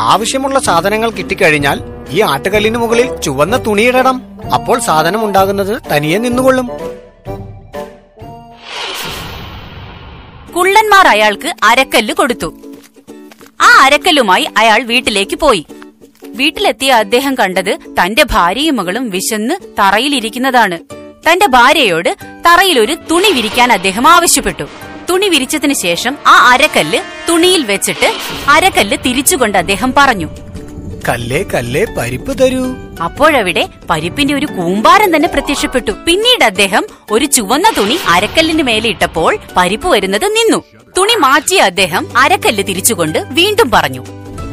ആവശ്യമുള്ള 0.00 0.60
സാധനങ്ങൾ 0.60 1.10
കിട്ടിക്കഴിഞ്ഞാൽ 1.10 1.80
ഈ 2.10 2.20
ആട്ടുകല്ലിന് 2.20 2.78
മുകളിൽ 2.78 3.20
ചുവന്ന 3.20 3.64
തുണിയിടണം 3.66 4.22
അപ്പോൾ 4.54 4.80
സാധനം 4.80 5.24
ഉണ്ടാകുന്നത് 5.24 5.82
തനിയെ 5.92 6.18
നിന്നുകൊള്ളും. 6.18 6.70
കുള്ളന്മാർ 10.52 11.06
അയാൾക്ക് 11.06 11.54
അരക്കല്ല് 11.62 12.14
കൊടുത്തു. 12.14 12.54
ആ 13.60 13.82
അരക്കല്ലുമായി 13.82 14.48
അയാൾ 14.56 14.82
വീട്ടിലേക്ക് 14.82 15.36
പോയി. 15.36 15.66
വീട്ടിലെത്തിയ 16.26 16.92
അദ്ദേഹം 16.92 17.34
കണ്ടത് 17.34 17.78
തന്റെ 18.02 18.24
ഭാര്യയും 18.30 18.76
മകളും 18.76 19.10
വിശന്ന് 19.10 19.54
തറയിലിരിക്കുന്നതാണ്. 19.78 20.78
തന്റെ 21.28 21.46
ഭാര്യയോട് 21.46 22.16
തറയിൽ 22.46 22.78
ഒരു 22.78 22.96
തുണി 23.10 23.30
വിരിക്കാൻ 23.32 23.72
അദ്ദേഹം 23.72 24.08
ആവശ്യപ്പെട്ടു. 24.08 24.64
തുണി 25.10 25.28
വിരിച്ചതിന് 25.28 25.74
ശേഷം 25.74 26.16
ആ 26.26 26.50
അരക്കല്ല് 26.50 26.98
തുണിയിൽ 27.28 27.64
വെച്ചിട്ട് 27.64 28.14
അരക്കല്ല് 28.48 28.96
തിരിച്ചുകൊണ്ട് 29.06 29.58
അദ്ദേഹം 29.58 29.94
പറഞ്ഞു. 29.96 30.28
കല്ലേ 31.08 31.42
കല്ലേ 31.42 31.84
പരിപ്പ് 31.84 32.38
തരൂ. 32.38 32.74
അപ്പോഴവിടെ 33.04 33.68
പരിപ്പിന്റെ 33.90 34.34
ഒരു 34.34 34.46
കൂമ്പാരം 34.46 35.16
തന്നെ 35.16 35.28
പ്രത്യക്ഷപ്പെട്ടു. 35.28 35.92
പിന്നീട് 36.06 36.44
അദ്ദേഹം 36.44 36.86
ഒരു 37.10 37.24
ചുവന്ന 37.24 37.72
തുണി 37.78 37.98
അരക്കല്ലിന് 38.08 38.62
മേലെ 38.62 38.88
ഇട്ടപ്പോൾ 38.88 39.38
പരിപ്പ് 39.56 39.88
വരുന്നത് 39.88 40.24
നിന്നു. 40.24 40.62
തുണി 40.96 41.14
മാറ്റിയ 41.14 41.60
അദ്ദേഹം 41.60 42.18
അരക്കല്ല് 42.18 42.64
തിരിച്ചുകൊണ്ട് 42.64 43.18
വീണ്ടും 43.18 43.70
പറഞ്ഞു 43.70 44.04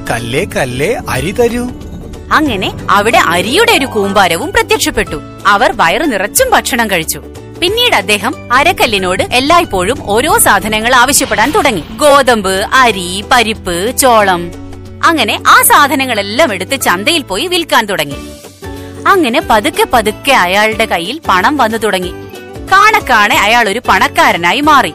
കല്ലേ 0.10 0.46
കല്ലേ 0.46 0.98
അരി 1.10 1.32
തരൂ. 1.32 1.68
അങ്ങനെ 2.32 2.88
അവിടെ 2.90 3.18
അരിയുടെ 3.18 3.72
ഒരു 3.72 3.86
കൂമ്പാരവും 3.86 4.52
പ്രത്യക്ഷപ്പെട്ടു. 4.52 5.22
അവർ 5.48 5.72
വയറു 5.76 6.04
നിറച്ചും 6.04 6.50
ഭക്ഷണം 6.50 6.92
കഴിച്ചു. 6.92 7.24
പിന്നീട് 7.62 7.96
അദ്ദേഹം 7.96 8.54
അരക്കല്ലിനോട് 8.54 9.24
എല്ലായ്പ്പോഴും 9.24 9.98
ഓരോ 10.04 10.38
സാധനങ്ങൾ 10.38 10.96
ആവശ്യപ്പെടാൻ 10.96 11.52
തുടങ്ങി. 11.52 11.84
ഗോതമ്പ് 11.98 12.66
അരി 12.74 13.24
പരിപ്പ് 13.32 13.98
ചോളം. 13.98 14.52
അങ്ങനെ 15.06 15.44
ആ 15.48 15.62
സാധനങ്ങളെല്ലാം 15.62 16.54
എടുത്ത് 16.54 16.82
ചന്തയിൽ 16.82 17.22
പോയി 17.22 17.48
വിൽക്കാൻ 17.48 17.86
തുടങ്ങി. 17.86 18.16
അങ്ങനെ 19.08 19.42
പതുക്കെ 19.50 19.86
പതുക്കെ 19.94 20.32
അയാളുടെ 20.32 20.86
കയ്യിൽ 20.86 21.22
പണം 21.30 21.58
വന്നു 21.58 21.78
തുടങ്ങി. 21.78 22.12
കാണക്കാണെ 22.72 23.36
അയാൾ 23.36 23.70
ഒരു 23.70 23.82
പണക്കാരനായി 23.88 24.62
മാറി. 24.62 24.94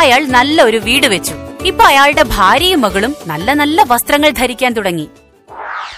അയാൾ 0.00 0.24
നല്ല 0.24 0.62
ഒരു 0.62 0.76
വീട് 0.76 1.06
വെച്ചു. 1.06 1.34
ഇപ്പൊ 1.64 1.84
അയാളുടെ 1.84 2.22
ഭാര്യയും 2.22 2.80
മകളും 2.80 3.16
നല്ല 3.26 3.52
നല്ല 3.52 3.84
വസ്ത്രങ്ങൾ 3.88 4.30
ധരിക്കാൻ 4.30 4.72
തുടങ്ങി. 4.72 5.08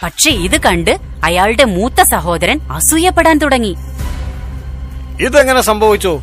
പക്ഷെ 0.02 0.30
ഇത് 0.30 0.60
കണ്ട് 0.60 0.96
അയാളുടെ 1.24 1.64
മൂത്ത 1.64 2.02
സഹോദരൻ 2.02 2.60
അസൂയപ്പെടാൻ 2.72 3.38
തുടങ്ങി. 3.38 3.76
ഇതെങ്ങനെ 5.20 5.60
സംഭവിച്ചു? 5.60 6.20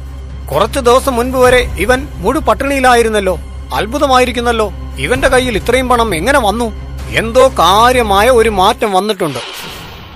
കുറച്ചു 0.51 0.79
ദിവസം 0.79 1.15
മുൻപ് 1.15 1.37
വരെ 1.37 1.75
ഇവൻ 1.79 2.07
മുഴു 2.15 2.39
പട്ടിണിയിലായിരുന്നല്ലോ. 2.39 3.39
അത്ഭുതമായിരിക്കുന്നല്ലോ. 3.73 4.73
ഇവന്റെ 4.97 5.27
കയ്യിൽ 5.27 5.57
ഇത്രയും 5.57 5.89
പണം 5.89 6.15
എങ്ങനെ 6.15 6.39
വന്നു? 6.39 6.65
എന്തോ 7.09 7.47
കാര്യമായ 7.59 8.29
ഒരു 8.29 8.49
മാറ്റം 8.49 8.91
വന്നിട്ടുണ്ട്. 8.91 9.39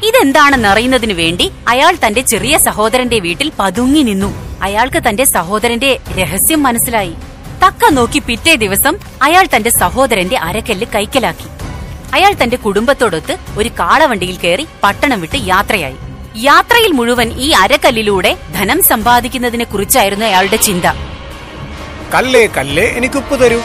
ഇതെന്താണെന്ന് 0.05 0.69
അറിയുന്നതിനു 0.69 1.13
വേണ്ടി 1.13 1.51
അയാൾ 1.67 1.97
തന്റെ 2.05 2.21
ചെറിയ 2.21 2.57
സഹോദരന്റെ 2.57 3.19
വീട്ടിൽ 3.19 3.51
പതുങ്ങി 3.59 4.03
നിന്നു. 4.03 4.59
അയാൾക്ക് 4.61 5.01
തന്റെ 5.09 5.23
സഹോദരന്റെ 5.23 5.99
രഹസ്യം 6.17 6.63
മനസ്സിലായി. 6.63 7.13
തക്ക 7.63 7.89
നോക്കി 7.89 8.19
പിറ്റേ 8.19 8.55
ദിവസം 8.55 8.97
അയാൾ 9.21 9.47
തന്റെ 9.55 9.69
സഹോദരന്റെ 9.69 10.37
അരക്കല്ല് 10.37 10.87
കൈക്കലാക്കി. 10.95 11.47
അയാൾ 12.13 12.35
തന്റെ 12.43 12.57
കുടുംബത്തോടൊത്ത് 12.57 13.37
ഒരു 13.57 13.69
കാളവണ്ടിയിൽ 13.69 14.37
കയറി 14.37 14.67
പട്ടണം 14.83 15.21
വിട്ട് 15.21 15.37
യാത്രയായി. 15.47 15.95
യാത്രയിൽ 16.35 16.91
മുഴുവൻ 16.91 17.33
ഈ 17.39 17.49
അരക്കല്ലിലൂടെ 17.49 18.37
ധനം 18.55 18.83
സമ്പാദിക്കുന്നതിനെ 18.83 19.65
കുറിച്ചായിരുന്നു 19.65 20.25
അയാളുടെ 20.25 20.55
ചിന്ത. 20.55 20.83
കല്ലേ 22.13 22.47
കല്ലേ 22.47 22.83
എനിക്ക് 22.83 23.15
ഉപ്പ് 23.15 23.45
തരൂ. 23.45 23.61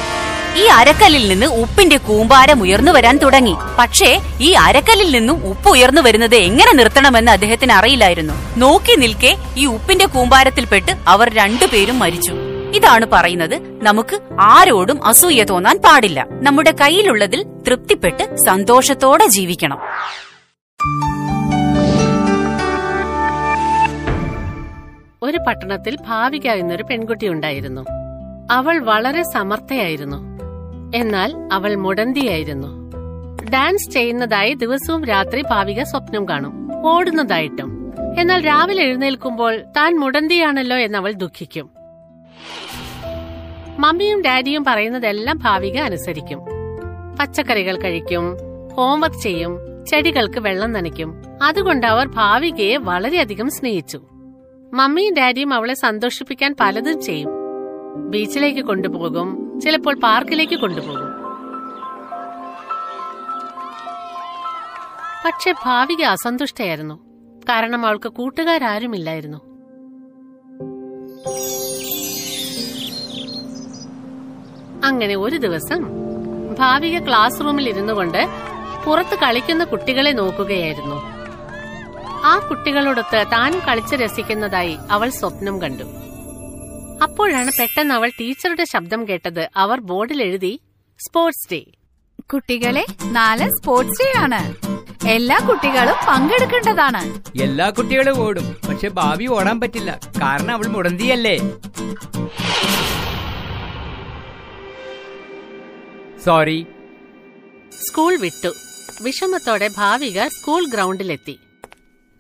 ഈ 0.57 0.65
അരക്കല്ലിൽ 0.65 1.29
നിന്ന് 1.29 1.47
ഉപ്പിന്റെ 1.47 1.97
കൂമ്പാരം 1.97 2.63
ഉയർന്നു 2.63 2.93
വരാൻ 2.93 3.17
തുടങ്ങി. 3.17 3.57
പക്ഷേ 3.79 4.21
ഈ 4.41 4.53
അരക്കല്ലിൽ 4.53 5.11
നിന്നും 5.11 5.47
ഉപ്പ് 5.47 5.69
ഉയർന്നു 5.69 6.03
വരുന്നത് 6.03 6.37
എങ്ങനെ 6.37 6.73
നിർത്തണമെന്ന് 6.73 7.33
അദ്ദേഹത്തിന് 7.33 7.73
അറിയില്ലായിരുന്നു. 7.73 8.35
നോക്കി 8.57 8.97
നിൽക്കെ 8.97 9.37
ഈ 9.57 9.67
ഉപ്പിന്റെ 9.67 10.07
കൂമ്പാരത്തിൽപ്പെട്ട് 10.07 10.93
അവർ 11.07 11.35
രണ്ടുപേരും 11.35 11.99
മരിച്ചു. 11.99 12.52
ഇതാണ് 12.75 13.07
പറയുന്നത്. 13.13 13.85
നമുക്ക് 13.85 14.21
ആരോടും 14.41 15.07
അസൂയ 15.07 15.45
തോന്നാൻ 15.45 15.77
പാടില്ല. 15.77 16.27
നമ്മുടെ 16.31 16.75
കയ്യിലുള്ളതിൽ 16.81 17.43
തൃപ്തിപ്പെട്ട് 17.43 18.37
സന്തോഷത്തോടെ 18.37 19.27
ജീവിക്കണം. 19.27 19.79
ഒരു 25.23 25.39
പട്ടണത്തിൽ 25.39 25.99
ഭാവിക 26.09 26.47
എന്നൊരു 26.47 26.83
പെൺകുട്ടി 26.83 27.29
ഉണ്ടായിരുന്നു. 27.29 27.87
അവൾ 28.51 28.79
വളരെ 28.79 29.23
സമർത്ഥയായിരുന്നു. 29.23 30.33
എന്നാൽ 30.97 31.35
അവൾ 31.53 31.75
മുടന്തിയായിരുന്നു. 31.75 32.93
ഡാൻസ് 33.51 33.91
ചെയ്യുന്നതായി 33.91 34.55
ദിവസവും 34.55 35.05
രാത്രി 35.05 35.43
ഭാവിക 35.43 35.83
സ്വപ്നം 35.83 36.29
കാണും 36.29 36.87
ഓടുന്നതായിട്ടും. 36.87 37.95
എന്നാൽ 38.19 38.47
രാവിലെ 38.47 38.83
എഴുന്നേൽക്കുമ്പോൾ 38.83 39.57
താൻ 39.77 39.99
മുടന്തിയാണല്ലോ 39.99 40.77
എന്നവൾ 40.77 41.13
ദുഃഖിക്കും. 41.13 41.82
മമ്മിയും 43.79 44.23
ഡാഡിയും 44.23 44.65
പറയുന്നതെല്ലാം 44.65 45.39
ഭാവിക 45.39 45.79
അനുസരിക്കും. 45.79 46.41
പച്ചക്കറികൾ 47.21 47.81
കഴിക്കും 47.81 48.37
ഹോംവർക്ക് 48.75 49.17
ചെയ്യും 49.17 49.59
ചെടികൾക്ക് 49.87 50.39
വെള്ളം 50.39 50.73
നനയ്ക്കും. 50.73 51.15
അതുകൊണ്ട് 51.43 51.87
അവർ 51.87 52.07
ഭാവികയെ 52.07 52.77
വളരെയധികം 52.77 53.51
സ്നേഹിച്ചു. 53.51 54.01
മമ്മിയും 54.75 55.15
ഡാഡിയും 55.15 55.55
അവളെ 55.55 55.75
സന്തോഷിപ്പിക്കാൻ 55.75 56.57
പലതും 56.61 57.03
ചെയ്യും. 57.03 57.29
ബീച്ചിലേക്ക് 58.11 58.61
കൊണ്ടുപോകും 58.61 59.61
ചിലപ്പോൾ 59.61 59.99
പാർക്കിലേക്ക് 59.99 60.61
കൊണ്ടുപോകും. 60.61 61.13
പക്ഷെ 65.25 65.53
ഭാവിക 65.53 66.03
അസന്തുഷ്ടയായിരുന്നു. 66.03 66.95
കാരണം 67.49 67.87
അവൾക്ക് 67.87 68.09
കൂട്ടുകാരാരുമില്ലായിരുന്നു. 68.09 69.39
അങ്ങനെ 74.85 75.17
ഒരു 75.17 75.37
ദിവസം 75.37 75.81
ഭാവിക 76.59 77.07
ക്ലാസ് 77.07 77.41
റൂമിൽ 77.41 77.69
ഇരുന്നു 77.69 77.93
കൊണ്ട് 77.93 78.29
പുറത്ത് 78.85 79.19
കളിക്കുന്ന 79.19 79.65
കുട്ടികളെ 79.65 80.11
നോക്കുകയായിരുന്നു. 80.11 80.97
ആ 82.25 82.47
കുട്ടികളോടൊത്ത് 82.51 83.25
താനും 83.33 83.61
കളിച്ച് 83.69 83.95
രസിക്കുന്നതായി 83.95 84.79
അവൾ 84.91 85.09
സ്വപ്നം 85.11 85.63
കണ്ടു. 85.63 85.85
അപ്പോഴാണ് 87.03 87.51
പെട്ടെന്ന് 87.61 87.95
അവൾ 87.95 88.11
ടീച്ചറുടെ 88.21 88.65
ശബ്ദം 88.65 89.09
കേട്ടത് 89.09 89.51
അവർ 89.57 89.81
ബോർഡിൽ 89.81 90.23
എഴുതി 90.23 90.61
സ്പോർട്സ് 91.07 91.49
ഡേ. 91.53 91.61
കുട്ടികളെ 92.33 92.87
നാളെ 93.05 93.49
സ്പോർട്സ് 93.49 94.03
ഡേ 94.03 94.19
ആണ്. 94.19 94.55
എല്ലാ 95.09 95.39
കുട്ടികളും 95.49 95.95
പങ്കെടുക്കേണ്ടതാണ്. 96.09 97.03
എല്ലാ 97.43 97.71
കുട്ടികളും 97.71 98.21
ഓടും 98.21 98.57
പക്ഷെ 98.69 98.89
ഭാവി 98.89 99.27
ഓടാൻ 99.27 99.61
പറ്റില്ല. 99.61 100.01
കാരണം 100.23 100.55
അവൾ 100.55 100.67
മുടന്തിയല്ലേ? 100.67 101.37
സോറി. 106.25 106.67
സ്കൂൾ 107.87 108.17
വിട്ടു. 108.17 108.53
വിഷമത്തോടെ 109.03 109.71
ഭാവിക 109.77 110.27
സ്കൂൾ 110.27 110.67
ഗ്രൗണ്ടിലെത്തി. 110.67 111.39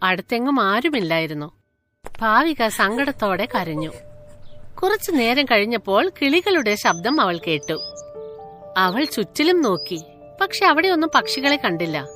അടുത്തെങ്ങും 0.03 0.61
ആരുമില്ലായിരുന്നു. 0.61 1.53
ഭാവിക 2.21 2.67
സങ്കടത്തോടെ 2.67 3.49
കരഞ്ഞു. 3.55 3.91
കുറച്ചു 4.83 5.11
നേരം 5.11 5.45
കഴിഞ്ഞപ്പോൾ 5.45 6.11
കിളികളുടെ 6.23 6.75
ശബ്ദം 6.75 7.21
അവൾ 7.21 7.39
കേട്ടു. 7.47 7.81
അവൾ 8.77 9.05
ചുറ്റിലും 9.05 9.61
നോക്കി. 9.61 10.03
പക്ഷെ 10.41 10.67
അവിടെ 10.67 10.89
ഒന്നും 10.89 11.11
പക്ഷികളെ 11.15 11.57
കണ്ടില്ല. 11.57 12.07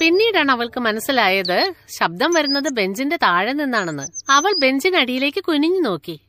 പിന്നീടാണ് 0.00 0.50
അവൾക്ക് 0.50 0.80
മനസ്സിലായത് 0.80 1.72
ശബ്ദം 1.98 2.32
വരുന്നത് 2.32 2.72
ബെഞ്ചിന്റെ 2.72 3.16
താഴെ 3.16 3.52
നിന്നാണെന്ന്. 3.52 4.02
അവൾ 4.30 4.54
ബെഞ്ചിനടിയിലേക്ക് 4.58 5.44
കുനിഞ്ഞു 5.44 5.80
നോക്കി. 5.80 6.20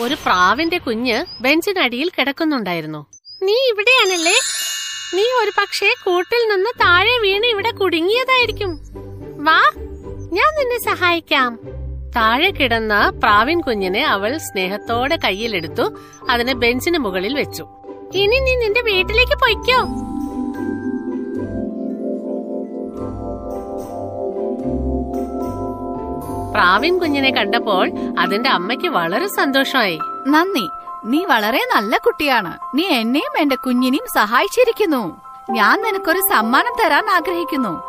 ഒരു 0.00 0.14
പ്രാവിന്റെ 0.14 0.78
കുഞ്ഞ് 0.78 1.24
ബെഞ്ചിനടിയിൽ 1.40 2.10
കിടക്കുന്നുണ്ടായിരുന്നു. 2.18 3.06
നീ 3.42 3.52
ഇവിടെയാണല്ലേ? 3.52 4.34
നീ 5.14 5.22
ഒരു 5.22 5.52
പക്ഷേ 5.58 5.94
കൂട്ടിൽ 6.04 6.50
നിന്ന് 6.50 6.70
താഴെ 6.80 7.18
വീണ് 7.18 7.46
ഇവിടെ 7.46 7.70
കുടുങ്ങിയതായിരിക്കും. 7.70 8.80
വാ 9.44 9.60
ഞാൻ 10.32 10.50
നിന്നെ 10.58 10.78
സഹായിക്കാം. 10.84 11.58
താഴെ 12.16 12.50
കിടന്ന 12.50 13.10
പ്രാവിൻ 13.10 13.60
കുഞ്ഞിനെ 13.60 14.06
അവൾ 14.06 14.38
സ്നേഹത്തോടെ 14.38 15.18
കയ്യിലെടുത്തു 15.24 15.98
അതിനെ 16.30 16.54
ബെഞ്ചിന് 16.54 16.98
മുകളിൽ 16.98 17.34
വെച്ചു. 17.34 17.66
ഇനി 18.14 18.38
നീ 18.38 18.54
നിന്റെ 18.54 18.80
വീട്ടിലേക്ക് 18.80 19.36
പൊയ്ക്കോ. 19.40 19.80
പ്രാവിൻ 26.52 26.98
കുഞ്ഞിനെ 26.98 27.30
കണ്ടപ്പോൾ 27.30 27.90
അതിന്റെ 28.18 28.50
അമ്മയ്ക്ക് 28.50 28.88
വളരെ 28.88 29.26
സന്തോഷമായി. 29.26 29.98
നന്ദി. 30.28 30.66
നീ 31.04 31.24
വളരെ 31.24 31.58
നല്ല 31.58 31.96
കുട്ടിയാണ്. 31.96 32.58
നീ 32.74 32.84
എന്നെയും 32.86 33.38
എന്റെ 33.38 33.56
കുഞ്ഞിനെയും 33.56 34.06
സഹായിച്ചിരിക്കുന്നു. 34.14 35.20
ഞാൻ 35.50 35.82
നിനക്കൊരു 35.82 36.20
സമ്മാനം 36.20 36.72
തരാൻ 36.84 37.10
ആഗ്രഹിക്കുന്നു. 37.10 37.82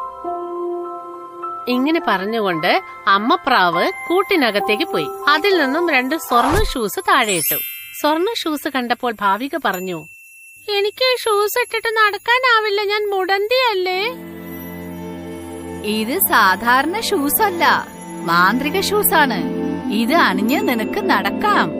ഇങ്ങനെ 1.67 2.01
പറഞ്ഞുകൊണ്ട് 2.07 2.81
അമ്മ 3.07 3.35
പ്രാവ് 3.35 3.91
കൂട്ടിനകത്തേക്ക് 4.09 4.83
പോയി. 4.83 5.07
അതിൽ 5.27 5.63
നിന്നും 5.63 5.89
രണ്ട് 5.89 6.15
സ്വർണ 6.15 6.63
ഷൂസ് 6.63 6.99
താഴെയിട്ടു. 6.99 7.55
സ്വർണ 8.01 8.25
ഷൂസ് 8.37 8.69
കണ്ടപ്പോൾ 8.69 9.13
ഭാവിക 9.21 9.57
പറഞ്ഞു 9.65 10.07
എനിക്ക് 10.69 11.17
ഷൂസ് 11.19 11.61
ഇട്ടിട്ട് 11.61 11.87
നടക്കാനാവില്ല. 11.87 12.83
ഞാൻ 12.83 13.09
മുടന്തിയല്ലേ? 13.09 14.01
ഇത് 15.85 16.19
സാധാരണ 16.29 16.99
ഷൂസ് 16.99 17.41
അല്ല 17.41 17.87
മാന്ത്രിക 18.25 18.81
ഷൂസ് 18.81 19.13
ആണ് 19.13 19.43
ഇത് 19.93 20.13
അണിഞ്ഞ് 20.13 20.67
നിനക്ക് 20.67 21.09
നടക്കാം. 21.09 21.71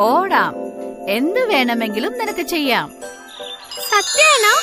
ഓടാം. 0.00 0.63
എന്ത് 1.08 1.48
വേണമെങ്കിലും 1.48 2.18
നിനക്ക് 2.18 2.42
ചെയ്യാം. 2.42 2.92
സത്യാണോ? 3.90 4.60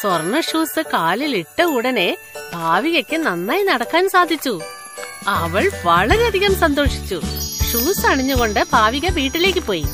സ്വർണ 0.00 0.40
ഷൂസ് 0.40 0.80
കാലിൽ 0.80 1.36
ഇട്ട 1.36 1.62
ഉടനെ 1.62 2.16
ഭാവികയ്ക്ക് 2.54 3.16
നന്നായി 3.16 3.62
നടക്കാൻ 3.62 4.08
സാധിച്ചു. 4.08 4.60
അവൾ 5.28 5.70
വളരെയധികം 5.84 6.54
സന്തോഷിച്ചു. 6.54 7.20
ഷൂസ് 7.72 8.06
അണിഞ്ഞുകൊണ്ട് 8.06 8.60
ഭാവിക 8.72 9.10
വീട്ടിലേക്ക് 9.10 9.58
പോയി. 9.58 9.84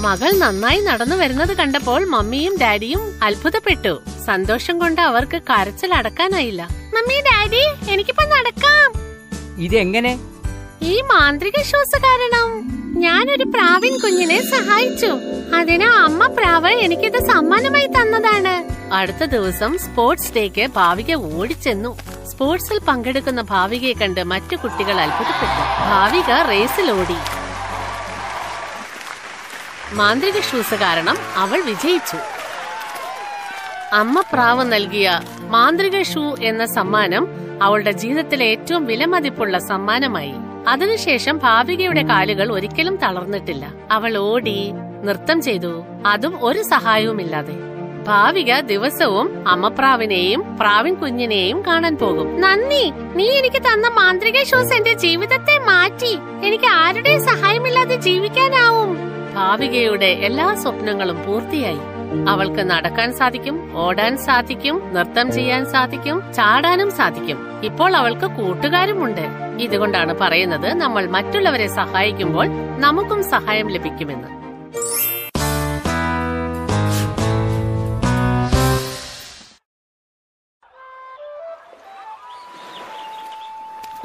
മകൾ 0.00 0.32
നന്നായി 0.38 0.80
നടന്നു 0.80 1.16
വരുന്നത് 1.16 1.56
കണ്ടപ്പോൾ 1.56 2.04
മമ്മിയും 2.04 2.58
ഡാഡിയും 2.58 3.20
അത്ഭുതപ്പെട്ടു. 3.22 4.02
സന്തോഷം 4.26 4.78
കൊണ്ട് 4.78 5.00
അവർക്ക് 5.00 5.42
കരച്ചിൽ 5.42 5.94
അടക്കാനായില്ല 5.94 6.68
മമ്മി 6.94 7.20
ഡാഡി 7.20 7.90
എനിക്കിപ്പോ 7.90 8.24
നടക്കാം. 8.24 8.92
ഇതെങ്ങനെ? 9.62 10.35
ഈ 10.82 11.00
മാന്ത്രിക 11.00 11.62
ഷൂസ് 11.62 12.02
കാരണം. 12.02 12.76
ഞാനൊരു 13.00 13.44
പ്രാവിൻ 13.44 13.98
കുഞ്ഞിനെ 14.00 14.42
സഹായിച്ചു. 14.50 15.06
അതിന് 15.56 15.84
അമ്മ 15.84 16.26
പ്രാവ് 16.26 16.68
എനിക്കിത് 16.68 17.26
സമ്മാനമായി 17.26 17.86
തന്നതാണ്. 17.86 18.54
അടുത്ത 18.94 19.24
ദിവസം 19.24 19.78
സ്പോർട്സ് 19.78 20.34
ഡേക്ക് 20.34 20.66
ഭാവിക 20.66 21.14
ഓടിച്ചെന്നു. 21.14 21.98
സ്പോർട്സിൽ 22.30 22.78
പങ്കെടുക്കുന്ന 22.78 23.42
ഭാവികയെ 23.42 23.92
കണ്ട് 23.92 24.22
മറ്റു 24.22 24.56
കുട്ടികൾ 24.56 25.00
അത്ഭുതപ്പെട്ടു. 25.00 25.62
ഭാവിക 25.90 26.48
റേസിൽ 26.50 26.90
ഓടി 26.90 27.16
മാന്ത്രിക 29.94 30.40
ഷൂസ് 30.40 30.74
കാരണം 30.74 31.16
അവൾ 31.34 31.60
വിജയിച്ചു. 31.60 32.16
അമ്മ 33.92 34.20
പ്രാവ് 34.20 34.72
നൽകിയ 34.72 35.20
മാന്ത്രിക 35.40 36.02
ഷൂ 36.02 36.36
എന്ന 36.42 36.66
സമ്മാനം 36.66 37.26
അവളുടെ 37.62 37.90
ജീവിതത്തിലെ 37.90 38.46
ഏറ്റവും 38.46 38.86
വിലമതിപ്പുള്ള 38.86 39.58
സമ്മാനമായി. 39.58 40.34
അതിനുശേഷം 40.68 41.38
ഭാവികയുടെ 41.38 42.02
കാലുകൾ 42.02 42.52
ഒരിക്കലും 42.52 42.96
തളർന്നിട്ടില്ല. 42.96 43.74
അവൾ 43.90 44.16
ഓടി 44.16 44.72
നൃത്തം 45.04 45.42
ചെയ്തു. 45.42 45.84
അതും 46.06 46.44
ഒരു 46.44 46.62
സഹായവുമില്ലാതെ. 46.62 47.54
ഭാവിക 48.06 48.60
ദിവസവും 48.60 49.48
അമ്മപ്രാവിനെയും 49.48 50.56
പ്രാവിൻ 50.60 50.94
കുഞ്ഞിനെയും 50.94 51.66
കാണാൻ 51.66 51.96
പോകും. 51.96 52.40
നന്ദി 52.40 52.90
നീ 53.14 53.30
എനിക്ക് 53.30 53.62
തന്ന 53.62 53.88
മാന്ത്രിക 53.88 54.42
ഷൂസ് 54.42 54.72
എന്റെ 54.72 54.92
ജീവിതത്തെ 54.92 55.58
മാറ്റി. 55.58 56.18
എനിക്ക് 56.44 56.64
ആരുടെയും 56.64 57.24
സഹായമില്ലാതെ 57.24 57.96
ജീവിക്കാനാവും. 57.96 58.98
ഭാവികയുടെ 59.34 60.06
എല്ലാ 60.06 60.54
സ്വപ്നങ്ങളും 60.54 61.26
പൂർത്തിയായി. 61.26 61.95
അവൾക്ക് 62.28 62.70
നടക്കാൻ 62.70 63.12
സാധിക്കും 63.12 63.76
ഓടാൻ 63.76 64.16
സാധിക്കും 64.16 64.94
നൃത്തം 64.94 65.32
ചെയ്യാൻ 65.32 65.66
സാധിക്കും 65.66 66.32
ചാടാനും 66.32 66.90
സാധിക്കും. 66.90 67.60
ഇപ്പോൾ 67.64 67.96
അവൾക്ക് 67.96 68.26
കൂട്ടുകാരുമുണ്ട്. 68.26 69.24
ഇതുകൊണ്ടാണ് 69.62 70.14
പറയുന്നത് 70.14 70.74
നമ്മൾ 70.74 71.06
മറ്റുള്ളവരെ 71.06 71.66
സഹായിക്കുമ്പോൾ 71.66 72.46
നമുക്കും 72.78 73.30
സഹായം 73.30 73.68
ലഭിക്കുമെന്ന്. 73.68 74.36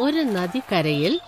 ഒരു 0.01 0.17
നദിക്കരയിൽ 0.17 1.19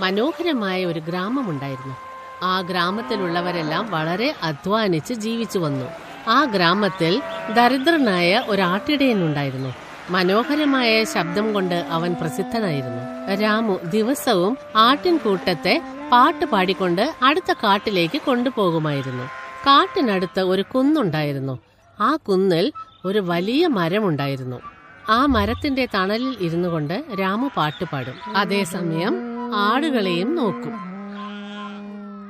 മനോഹരമായ 0.00 0.84
ഒരു 0.84 1.00
ഗ്രാമമുണ്ടായിരുന്നു. 1.00 2.05
ആ 2.42 2.60
ഗ്രാമത്തിലുള്ളവരെല്ലാം 2.60 3.90
വളരെ 3.90 4.34
അധ്വാനിച്ച് 4.42 5.14
ജീവിച്ചു 5.14 5.58
വന്നു. 5.58 5.86
ആ 6.28 6.44
ഗ്രാമത്തിൽ 6.44 7.22
ദരിദ്രനായ 7.56 8.42
ഒരു 8.46 8.62
ആട്ടിടയനുണ്ടായിരുന്നു. 8.62 9.74
മനോഹരമായ 10.10 11.04
ശബ്ദം 11.04 11.52
കൊണ്ട് 11.52 11.74
അവൻ 11.74 12.14
പ്രസിദ്ധനായിരുന്നു. 12.20 13.32
രാമു 13.34 13.78
ദിവസവും 13.84 14.58
ആട്ടിൻകൂട്ടത്തെ 14.76 15.82
പാട്ട് 16.12 16.44
പാടിക്കൊണ്ട് 16.44 17.14
അടുത്ത 17.22 17.52
കാട്ടിലേക്ക് 17.52 18.20
കൊണ്ടുപോകുമായിരുന്നു. 18.22 19.24
കാട്ടിനടുത്ത് 19.66 20.40
ഒരു 20.40 20.62
കുന്നുണ്ടായിരുന്നു. 20.62 21.58
ആ 22.00 22.16
കുന്നിൽ 22.16 22.72
ഒരു 23.04 23.18
വലിയ 23.18 23.66
മരമുണ്ടായിരുന്നു. 23.66 24.60
ആ 25.08 25.26
മരത്തിന്റെ 25.26 25.88
തണലിൽ 25.94 26.36
ഇരുന്നു 26.40 26.68
കൊണ്ട് 26.68 27.04
രാമു 27.20 27.50
പാട്ട് 27.56 27.84
പാടും. 27.84 28.36
അതേസമയം 28.36 29.16
ആടുകളെയും 29.54 30.34
നോക്കും. 30.34 30.95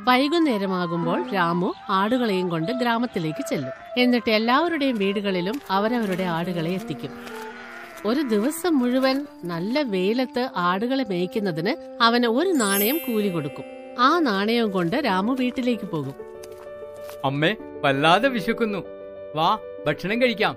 വൈകുന്നേരമാകുമ്പോൾ 0.08 1.30
രാമു 1.34 1.74
ആടുകളെയും 1.90 2.48
കൊണ്ട് 2.48 2.72
ഗ്രാമത്തിലേക്ക് 2.72 3.44
ചെല്ലും. 3.48 3.72
എന്നിട്ട് 3.98 4.30
എല്ലാവരുടെയും 4.30 4.98
വീടുകളിലും 4.98 5.60
അവരവരുടെ 5.70 6.22
ആടുകളെ 6.22 6.70
എത്തിക്കും. 6.70 7.10
ഒരു 8.06 8.20
ദിവസം 8.20 8.78
മുഴുവൻ 8.78 9.26
നല്ല 9.44 9.82
വെയിലത്ത് 9.82 10.48
ആടുകളെ 10.56 11.04
മേയ്ക്കുന്നതിന് 11.08 12.02
അവന് 12.02 12.26
ഒരു 12.26 12.48
നാണയം 12.48 12.98
കൂലി 13.06 13.28
കൊടുക്കും. 13.28 13.64
ആ 13.98 14.18
നാണയം 14.18 14.70
കൊണ്ട് 14.70 14.96
രാമു 14.96 15.36
വീട്ടിലേക്ക് 15.40 15.86
പോകും. 15.86 16.14
അമ്മേ 17.24 17.56
വല്ലാതെ 17.84 18.28
വിശക്കുന്നു. 18.28 18.78
വാ 19.34 19.58
ഭക്ഷണം 19.86 20.22
കഴിക്കാം. 20.22 20.56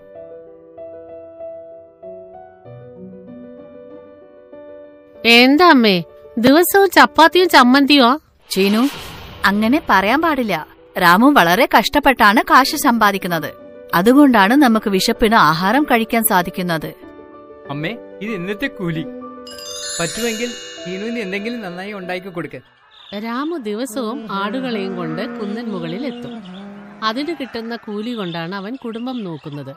എന്താ 5.25 5.69
അമ്മേ? 5.69 6.03
ദിവസവും 6.37 6.89
ചപ്പാത്തിയും 6.89 7.49
ചമ്മന്തിയോ? 7.49 8.19
ചീനു 8.49 9.08
അങ്ങനെ 9.49 9.79
പറയാൻ 9.89 10.19
പാടില്ല. 10.21 10.55
രാമു 11.01 11.27
വളരെ 11.37 11.65
കഷ്ടപ്പെട്ടാണ് 11.77 12.41
കാശ് 12.49 12.75
സമ്പാദിക്കുന്നത്. 12.75 13.51
അതുകൊണ്ടാണ് 13.93 14.53
നമുക്ക് 14.53 14.89
വിശപ്പിന് 14.89 15.35
ആഹാരം 15.49 15.83
കഴിക്കാൻ 15.83 16.23
സാധിക്കുന്നത്. 16.29 16.89
അമ്മേ 17.69 17.91
ഇത് 18.21 18.31
ഇന്നത്തെ 18.31 18.67
കൂലി. 18.67 19.03
പറ്റുമെങ്കിൽ 19.99 20.49
എന്തെങ്കിലും 21.19 21.61
നന്നായി 21.61 21.93
ഉണ്ടാക്കി 21.93 22.29
കൊടുക്ക. 22.29 22.57
രാമു 23.25 23.57
ദിവസവും 23.57 24.19
ആടുകളെയും 24.31 24.95
കൊണ്ട് 24.95 25.21
കുന്നൻ 25.39 25.67
മുകളിൽ 25.73 26.03
എത്തും. 26.05 26.33
അതിന് 27.03 27.33
കിട്ടുന്ന 27.39 27.75
കൂലി 27.75 28.11
കൊണ്ടാണ് 28.13 28.55
അവൻ 28.55 28.73
കുടുംബം 28.85 29.17
നോക്കുന്നത്. 29.23 29.73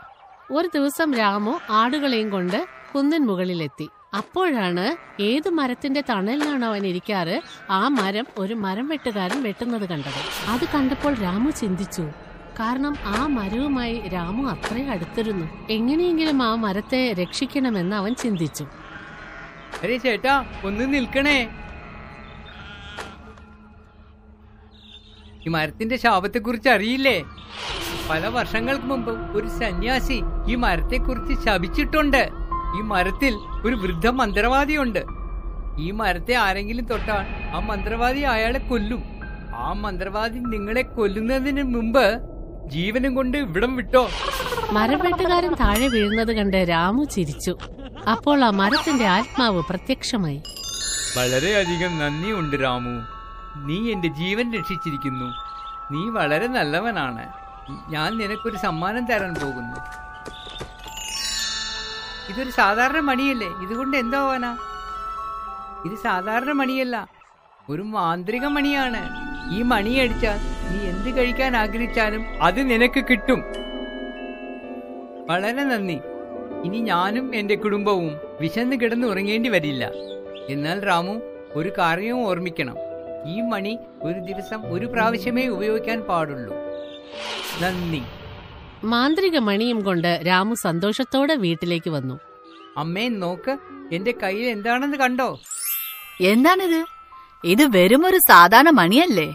ഒരു 0.51 0.69
ദിവസം 0.75 1.15
രാമു 1.15 1.53
ആടുകളെയും 1.71 2.31
കൊണ്ട് 2.31 2.59
കുന്നൻ 2.95 3.23
മുകളിലെത്തി. 3.27 3.89
അപ്പോഴാണ് 4.15 4.97
ഏത് 5.23 5.49
മരത്തിന്റെ 5.49 6.01
തണലിലാണ് 6.11 6.65
അവൻ 6.65 6.87
ഇരിക്കാറ് 6.87 7.41
ആ 7.71 7.89
മരം 7.89 8.27
ഒരു 8.39 8.55
മരം 8.55 8.89
വെട്ടുകാരൻ 8.89 9.43
വെട്ടുന്നത് 9.43 9.89
കണ്ടത്. 9.89 10.21
അത് 10.49 10.65
കണ്ടപ്പോൾ 10.75 11.15
രാമു 11.15 11.51
ചിന്തിച്ചു 11.51 12.03
കാരണം 12.61 12.97
ആ 13.05 13.27
മരവുമായി 13.27 14.09
രാമു 14.09 14.49
അത്രയും 14.49 14.91
അടുത്തിരുന്നു. 14.91 15.67
എങ്ങനെയെങ്കിലും 15.71 16.43
ആ 16.43 16.55
മരത്തെ 16.55 17.13
രക്ഷിക്കണമെന്ന് 17.13 17.97
അവൻ 17.97 18.15
ചിന്തിച്ചു. 18.15 18.67
ചേട്ടാ 19.97 20.45
ഒന്ന് 20.65 20.95
നിൽക്കണേ. 20.95 21.49
ഈ 25.47 25.49
മരത്തിന്റെ 25.49 25.97
ശാപത്തെ 25.97 26.39
കുറിച്ച് 26.39 26.69
അറിയില്ലേ? 26.69 27.25
പല 28.11 28.27
വർഷങ്ങൾക്ക് 28.27 28.85
മുമ്പ് 28.85 29.11
ഒരു 29.11 29.49
സന്യാസി 29.49 30.21
ഈ 30.49 30.55
മരത്തെ 30.55 30.97
കുറിച്ച് 30.97 31.45
ശപിച്ചിട്ടുണ്ട്. 31.45 32.42
ഈ 32.79 32.81
മരത്തിൽ 32.81 33.35
ഒരു 33.67 33.77
വൃദ്ധ 33.77 34.09
മന്ത്രവാദിയുണ്ട്. 34.09 35.05
ഈ 35.79 35.91
മരത്തെ 35.91 36.35
ആരെങ്കിലും 36.35 36.85
തൊട്ടാൽ 36.85 37.51
ആ 37.57 37.59
മന്ത്രവാദി 37.59 38.21
അയാളെ 38.21 38.59
കൊല്ലും. 38.59 39.03
ആ 39.55 39.73
മന്ത്രവാദി 39.73 40.39
നിങ്ങളെ 40.39 40.83
കൊല്ലുന്നതിന് 40.83 41.63
മുമ്പ് 41.63 42.21
ജീവനും 42.67 43.15
കൊണ്ട് 43.15 43.39
ഇവിടം 43.39 43.77
വിട്ടോ. 43.77 44.09
മരവെട്ടുകാരൻ 44.73 45.55
താഴെ 45.55 45.89
വീഴുന്നത് 45.89 46.33
കണ്ട് 46.37 46.57
രാമു 46.57 47.05
ചിരിച്ചു. 47.05 47.59
അപ്പോൾ 48.11 48.45
ആ 48.45 48.51
മരത്തിന്റെ 48.51 49.07
ആത്മാവ് 49.07 49.63
പ്രത്യക്ഷമായി. 49.71 50.43
വളരെയധികം 51.19 51.99
നന്ദിയുണ്ട് 51.99 52.57
രാമു. 52.63 53.01
നീ 53.67 53.93
എന്റെ 53.93 54.09
ജീവൻ 54.09 54.53
രക്ഷിച്ചിരിക്കുന്നു. 54.59 55.27
നീ 55.93 56.09
വളരെ 56.09 56.47
നല്ലവനാണ്. 56.47 57.29
ഞാൻ 57.89 58.19
നിനക്കൊരു 58.19 58.57
സമ്മാനം 58.57 59.07
തരാൻ 59.07 59.35
പോകുന്നു. 59.35 60.02
ഇതൊരു 62.31 62.51
സാധാരണ 62.51 63.01
മണിയല്ലേ? 63.01 63.49
ഇതുകൊണ്ട് 63.63 63.97
എന്താവാനാ 63.97 64.59
ഇത് 65.85 65.99
സാധാരണ 65.99 66.53
മണിയല്ല 66.53 67.09
ഒരു 67.69 67.83
മാന്ത്രിക 67.83 68.47
മണിയാണ്. 68.47 69.03
ഈ 69.55 69.63
മണി 69.63 69.91
അടിച്ചാൽ 69.91 70.39
നീ 70.71 70.79
എന്ത് 70.89 71.17
കഴിക്കാൻ 71.17 71.57
ആഗ്രഹിച്ചാലും 71.57 72.25
അത് 72.43 72.71
നിനക്ക് 72.71 73.05
കിട്ടും. 73.11 73.41
വളരെ 75.31 75.65
നന്ദി. 75.65 75.99
ഇനി 76.65 76.79
ഞാനും 76.79 77.35
എന്റെ 77.35 77.55
കുടുംബവും 77.55 78.13
വിശന്ന് 78.41 78.77
കിടന്ന് 78.81 79.07
ഉറങ്ങേണ്ടി 79.07 79.49
വരില്ല. 79.49 79.91
എന്നാൽ 80.49 80.87
രാമു 80.87 81.21
ഒരു 81.55 81.73
കാര്യവും 81.79 82.27
ഓർമ്മിക്കണം. 82.27 82.77
ഈ 83.27 83.41
മണി 83.41 83.79
ഒരു 84.03 84.19
ദിവസം 84.19 84.73
ഒരു 84.73 84.87
പ്രാവശ്യമേ 84.87 85.47
ഉപയോഗിക്കാൻ 85.47 86.01
പാടുള്ളൂ. 86.01 86.55
നന്ദി. 87.63 88.03
മാന്ത്രിക 88.85 89.39
മണിയും 89.39 89.81
കൊണ്ട് 89.81 90.23
രാമു 90.27 90.55
സന്തോഷത്തോടെ 90.55 91.35
വീട്ടിലേക്ക് 91.35 91.91
വന്നു. 91.91 92.21
അമ്മേ 92.77 93.09
നോക്ക് 93.09 93.59
എന്റെ 93.93 94.15
കയ്യിൽ 94.23 94.47
എന്താണെന്ന് 94.47 94.97
കണ്ടോ? 94.97 95.41
എന്താണിത്? 96.21 96.85
ഇത് 97.45 97.63
വെറും 97.63 98.07
ഒരു 98.07 98.17
സാധാരണ 98.17 98.71
മണിയല്ലേ? 98.71 99.35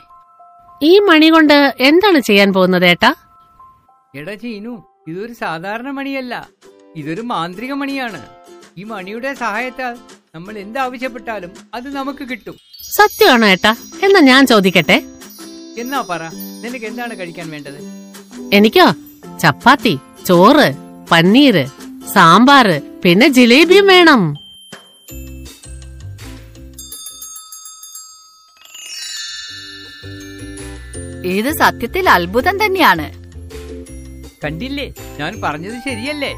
ഈ 0.83 0.99
മണി 0.99 1.29
കൊണ്ട് 1.29 1.75
എന്താണ് 1.79 2.19
ചെയ്യാൻ 2.19 2.53
പോകുന്നത് 2.53 2.85
ഏട്ടാ? 2.85 3.15
എടാ 4.15 4.33
ചീനു 4.33 4.83
ഇതൊരു 5.07 5.33
സാധാരണ 5.33 5.89
മണിയല്ല. 5.89 6.49
ഇതൊരു 6.95 7.21
മാന്ത്രിക 7.21 7.73
മണിയാണ്. 7.73 8.25
ഈ 8.77 8.83
മണിയുടെ 8.83 9.33
സഹായത്താൽ 9.33 9.97
നമ്മൾ 10.35 10.57
എന്ത് 10.57 10.79
ആവശ്യപ്പെട്ടാലും 10.79 11.51
അത് 11.73 11.95
നമുക്ക് 11.95 12.29
കിട്ടും. 12.29 12.55
സത്യമാണോ 12.91 13.47
ഏട്ടാ? 13.47 13.75
എന്നാ 14.03 14.19
ഞാൻ 14.19 14.47
ചോദിക്കട്ടെ. 14.47 15.03
എന്നാ 15.77 16.01
പറ 16.09 16.23
നിനക്ക് 16.63 16.85
എന്താണ് 16.85 17.19
കഴിക്കാൻ 17.19 17.49
വേണ്ടത്? 17.49 17.79
എനിക്കോ? 18.53 18.93
ചപ്പാത്തി 19.39 19.99
ചോറ് 20.25 20.73
പന്നീര് 21.11 21.67
സാമ്പാറ് 22.13 22.81
പിന്നെ 23.03 23.27
ജിലേബിയും 23.27 23.87
വേണം. 23.87 24.37
ഇത് 31.25 31.51
സത്യത്തിൽ 31.57 32.09
അത്ഭുതം 32.09 32.65
തന്നെയാണ്. 32.65 33.13
കണ്ടില്ലേ? 34.43 34.93
ഞാൻ 35.19 35.41
പറഞ്ഞത് 35.43 35.73
ശരിയല്ലേ? 35.73 36.33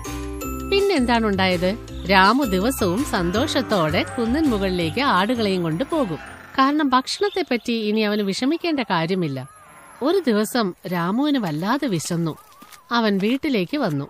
പിന്നെന്താണ് 0.71 1.25
ഉണ്ടായത് 1.25 1.77
രാമു 2.11 2.43
ദിവസവും 2.43 3.05
സന്തോഷത്തോടെ 3.05 4.05
കുന്നിൻ 4.17 4.49
മുകളിലേക്ക് 4.49 5.01
ആടുകളെയും 5.01 5.63
കൊണ്ട് 5.63 5.83
പോകും. 5.83 6.17
കാരണം 6.59 6.89
ഭക്ഷണത്തെ 6.89 7.45
പറ്റി 7.51 7.73
ഇനി 7.73 8.01
അവന് 8.01 8.21
വിഷമിക്കേണ്ട 8.21 8.79
കാര്യമില്ല. 8.79 9.49
ഒരു 10.01 10.23
ദിവസം 10.27 10.73
രാമുവിന് 10.91 11.37
വല്ലാതെ 11.37 11.87
വിശന്നു. 11.87 12.37
അവൻ 12.91 13.17
വീട്ടിലേക്ക് 13.17 13.77
വന്നു. 13.77 14.09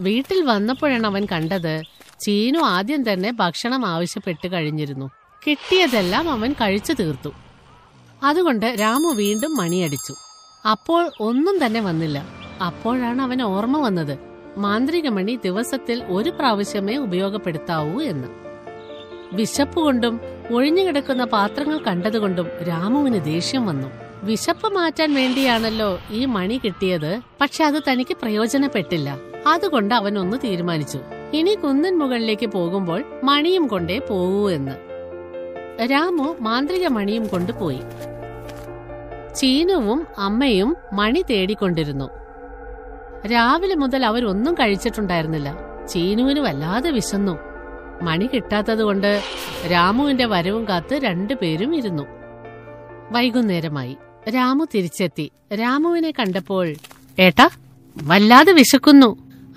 വീട്ടിൽ 0.00 0.42
വന്നപ്പോഴാണ് 0.42 1.06
അവൻ 1.06 1.26
കണ്ടത് 1.32 1.82
ചീനു 2.20 2.58
ആദ്യം 2.58 3.12
തന്നെ 3.12 3.32
ഭക്ഷണം 3.32 3.86
ആവശ്യപ്പെട്ട് 3.86 4.52
കഴിഞ്ഞിരുന്നു. 4.52 5.10
കിട്ടിയതെല്ലാം 5.46 6.30
അവൻ 6.30 6.52
കഴിച്ചു 6.52 6.92
തീർത്തു. 6.92 7.32
അതുകൊണ്ട് 8.22 8.76
രാമു 8.80 9.14
വീണ്ടും 9.14 9.56
മണിയടിച്ചു. 9.56 10.14
അപ്പോൾ 10.70 11.10
ഒന്നും 11.20 11.66
തന്നെ 11.66 11.80
വന്നില്ല. 11.80 12.18
അപ്പോഴാണ് 12.62 13.22
അവൻ 13.22 13.42
ഓർമ്മ 13.42 13.80
വന്നത്. 13.80 14.18
മാന്ത്രികമണി 14.56 15.38
ദിവസത്തിൽ 15.44 16.04
ഒരു 16.04 16.30
പ്രാവശ്യമേ 16.30 16.96
ഉപയോഗപ്പെടുത്താവൂ 16.96 18.00
എന്ന്. 18.00 18.28
വിശപ്പുകൊണ്ടും 19.32 20.20
ഒഴിഞ്ഞുകിടക്കുന്ന 20.52 21.24
പാത്രങ്ങൾ 21.24 21.78
കണ്ടതുകൊണ്ടും 21.78 22.48
രാമുവിന് 22.68 23.24
ദേഷ്യം 23.24 23.66
വന്നു. 23.66 24.07
വിശപ്പ് 24.22 24.72
മാറ്റാൻ 24.72 25.14
വേണ്ടിയാണല്ലോ 25.14 25.98
ഈ 26.10 26.24
മണി 26.24 26.60
കിട്ടിയത്. 26.64 27.20
പക്ഷെ 27.40 27.64
അത് 27.64 27.82
തനിക്ക് 27.90 28.16
പ്രയോജനപ്പെട്ടില്ല. 28.16 29.16
അതുകൊണ്ട് 29.46 29.94
അവൻ 29.94 30.18
ഒന്ന് 30.18 30.36
തീരുമാനിച്ചു. 30.44 31.00
ഇനി 31.32 31.54
കുന്നൻ 31.54 31.98
മുകളിലേക്ക് 31.98 32.46
പോകുമ്പോൾ 32.46 33.04
മണിയും 33.24 33.66
കൊണ്ടേ 33.66 33.98
പോകൂ 33.98 34.50
എന്ന്. 34.50 34.72
രാമു 35.90 36.36
മാന്ത്രിക 36.40 36.88
മണിയും 36.88 37.26
കൊണ്ടുപോയി 37.26 37.80
ചീനുവും 39.36 40.06
അമ്മയും 40.18 40.76
മണി 40.92 41.24
തേടിക്കൊണ്ടിരുന്നു. 41.30 42.10
രാവിലെ 43.26 43.74
മുതൽ 43.74 44.06
അവരൊന്നും 44.06 44.54
കഴിച്ചിട്ടുണ്ടായിരുന്നില്ല. 44.54 45.56
ചീനുവിന് 45.86 46.40
വല്ലാതെ 46.40 46.90
വിശന്നു. 46.90 47.38
മണി 48.02 48.26
കിട്ടാത്തതുകൊണ്ട് 48.26 49.20
രാമുവിന്റെ 49.72 50.24
വരവും 50.24 50.68
കാത്ത് 50.68 50.94
രണ്ടുപേരും 50.94 51.76
ഇരുന്നു. 51.76 52.02
വൈകുന്നേരമായി. 53.10 53.96
രാമു 54.34 54.64
തിരിച്ചെത്തി. 54.74 55.30
രാമുവിനെ 55.54 56.10
കണ്ടപ്പോൾ 56.10 56.66
ഏട്ടാ 57.18 57.48
വല്ലാതെ 58.02 58.52
വിശക്കുന്നു. 58.52 59.10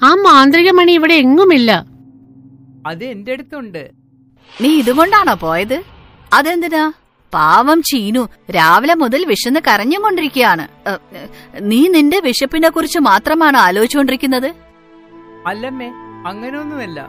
ആ 0.03 0.09
മാന്ത്രിക 0.15 0.71
മണി 0.71 0.91
ഇവിടെ 0.91 1.13
എങ്ങുമില്ല. 1.13 1.85
അത് 2.87 3.03
എന്റെ 3.03 3.31
അടുത്തുണ്ട്. 3.31 3.91
നീ 4.61 4.69
ഇതുകൊണ്ടാണോ 4.79 5.33
പോയത്? 5.33 5.83
അതെന്തിനാ? 6.33 6.91
പാവം 7.33 7.81
ചീനു 7.81 8.29
രാവിലെ 8.55 8.93
മുതൽ 8.93 9.25
വിശന്ന് 9.25 9.59
കരഞ്ഞുകൊണ്ടിരിക്കുകയാണ്. 9.67 10.65
നീ 11.61 11.87
നിന്റെ 11.87 12.19
വിശപ്പിനെ 12.19 12.69
കുറിച്ച് 12.69 12.99
മാത്രമാണ് 12.99 13.57
ആലോചിച്ചുകൊണ്ടിരിക്കുന്നത്? 13.57 14.49
അല്ലമ്മേ 15.47 15.89
അങ്ങനെയൊന്നുമല്ല. 16.27 16.99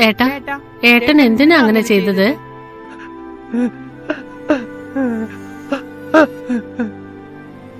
ഏട്ടാ 0.00 0.26
ഏട്ടാ 0.34 0.60
ഏട്ടൻ 0.84 1.20
എന്തിനാ 1.22 1.56
അങ്ങനെ 1.56 1.80
ചെയ്തത്? 1.80 2.28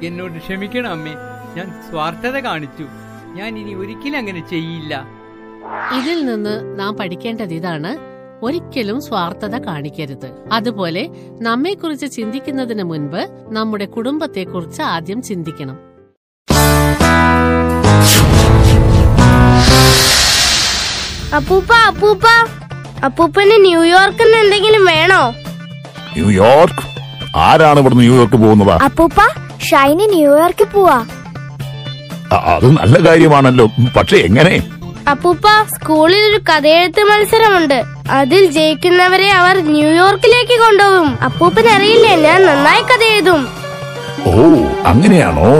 എന്നോട് 0.02 0.38
ക്ഷമിക്കണം 0.38 0.90
അമ്മേ. 0.90 1.14
ഞാൻ 1.56 1.82
സ്വാർത്ഥത 1.90 2.38
കാണിച്ചു. 2.38 2.84
ഞാൻ 3.34 3.58
ഇനി 3.58 3.74
ഒരിക്കലും 3.74 4.18
അങ്ങനെ 4.18 4.48
ചെയ്യില്ല. 4.48 4.94
ഇതിൽ 5.98 6.26
നിന്ന് 6.26 6.80
നാം 6.80 6.96
പഠിക്കേണ്ടത് 6.96 7.54
ഇതാണ്. 7.54 7.92
ഒരിക്കലും 8.42 9.02
സ്വാർത്ഥത 9.02 9.56
കാണിക്കരുത്. 9.58 10.48
അതുപോലെ 10.52 11.08
നമ്മെക്കുറിച്ച് 11.40 12.06
ചിന്തിക്കുന്നതിന് 12.06 12.82
മുൻപ് 12.82 13.28
നമ്മുടെ 13.50 13.84
കുടുംബത്തെക്കുറിച്ച് 13.84 14.82
ആദ്യം 14.82 15.22
ചിന്തിക്കണം. 15.22 15.78
അപ്പൂപ്പ 21.36 21.72
അപ്പൂപ്പ. 21.72 22.24
അപ്പൂപ്പന് 23.04 23.64
ന്യൂയോർക്കിൽ 23.64 24.36
എന്തെങ്കിലും 24.36 24.84
വേണോ? 24.84 25.34
ന്യൂയോർക്ക്? 26.12 26.83
ആരാണ് 27.34 27.78
ഇവിടെ 27.80 27.94
ന്യൂയോർക്ക് 27.94 28.36
പോകുന്നത്? 28.36 28.82
അപ്പൂപ്പ 28.84 29.20
ഷൈനി 29.68 30.06
ന്യൂയോർക്കിൽ 30.06 30.64
പോവാ. 30.64 30.98
അത് 32.32 32.66
നല്ല 32.78 33.08
കാര്യമാണല്ലോ. 33.08 33.66
പക്ഷെ 33.96 34.16
എങ്ങനെ? 34.16 34.54
അപ്പൂപ്പ 35.08 35.46
സ്കൂളിൽ 35.74 36.22
ഒരു 36.30 36.38
കഥയെഴുത്ത് 36.48 37.02
മത്സരമുണ്ട്. 37.10 37.82
അതിൽ 38.10 38.46
ജയിക്കുന്നവരെ 38.46 39.30
അവർ 39.30 39.56
ന്യൂയോർക്കിലേക്ക് 39.60 40.60
കൊണ്ടുപോകും. 40.64 41.18
അപ്പൂപ്പന് 41.24 41.68
അറിയില്ലേ 41.68 42.16
ഞാൻ 42.16 42.46
നന്നായി 42.46 42.82
കഥ 42.82 43.04
എഴുതും 43.04 43.42
ഓ 44.26 44.34
അങ്ങനെയാണോ? 44.86 45.50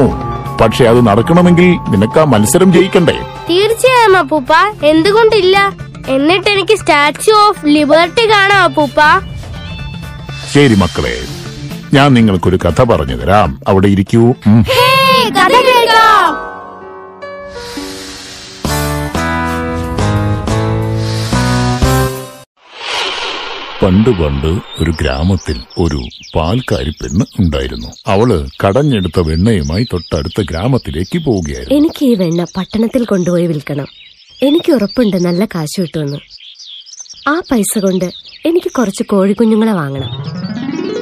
പക്ഷെ 0.61 0.85
അത് 0.85 1.07
നടക്കണമെങ്കിൽ 1.07 1.69
നിനക്ക് 1.93 2.21
ആ 2.21 2.25
മത്സരം 2.25 2.73
ജയിക്കണ്ടേ? 2.73 3.17
തീർച്ചയായും 3.51 4.17
അപ്പൂപ്പ. 4.17 4.53
എന്തുകൊണ്ടില്ല? 4.87 5.73
എന്നിട്ട് 6.09 6.51
എനിക്ക് 6.51 6.75
സ്റ്റാച്യു 6.79 7.35
ഓഫ് 7.35 7.67
ലിബർട്ടി 7.67 8.31
കാണാം 8.31 8.63
അപ്പൂപ്പ. 8.63 9.01
ശരി 10.55 10.75
മക്കളെ 10.75 11.15
ഞാൻ 11.95 12.15
നിങ്ങൾക്കൊരു 12.15 12.57
കഥ 12.57 12.83
പറഞ്ഞു 12.83 13.15
തരാം. 13.17 13.61
അവിടെ 13.69 13.89
ഇരിക്കൂ. 13.89 14.21
ഉം. 14.21 14.65
കഥ 15.31 15.53
കേൾക്കാം. 15.53 16.55
പണ്ട് 23.83 24.11
പണ്ട് 24.11 24.47
ഒരു 24.83 24.91
ഗ്രാമത്തിൽ 25.01 25.61
ഒരു 25.79 26.01
പാൽക്കാരി 26.37 26.91
പെണ്ണ് 26.91 27.27
ഉണ്ടായിരുന്നു. 27.41 27.89
അവൾ 28.07 28.49
കടഞ്ഞെടുത്ത 28.67 29.21
വെണ്ണയുമായി 29.21 29.87
തൊട്ടടുത്ത 29.93 30.43
ഗ്രാമത്തിലേക്ക് 30.51 31.19
പോവുകയായിരുന്നു. 31.19 31.79
എനിക്ക് 31.79 32.05
ഈ 32.05 32.15
വെണ്ണ 32.15 32.45
പട്ടണത്തിൽ 32.45 33.05
കൊണ്ടുപോയി 33.05 33.47
വിൽക്കണം. 33.47 33.87
എനിക്ക് 34.43 34.73
ഉറപ്പുണ്ട് 34.73 35.17
നല്ല 35.17 35.45
കാശ് 35.45 35.81
കിട്ടുമെന്ന്. 35.81 36.19
ആ 37.29 37.43
പൈസ 37.51 37.79
കൊണ്ട് 37.79 38.05
എനിക്ക് 38.47 38.73
കുറച്ച് 38.73 39.03
കോഴിക്കുഞ്ഞുങ്ങളെ 39.03 39.73
വാങ്ങണം. 39.73 40.11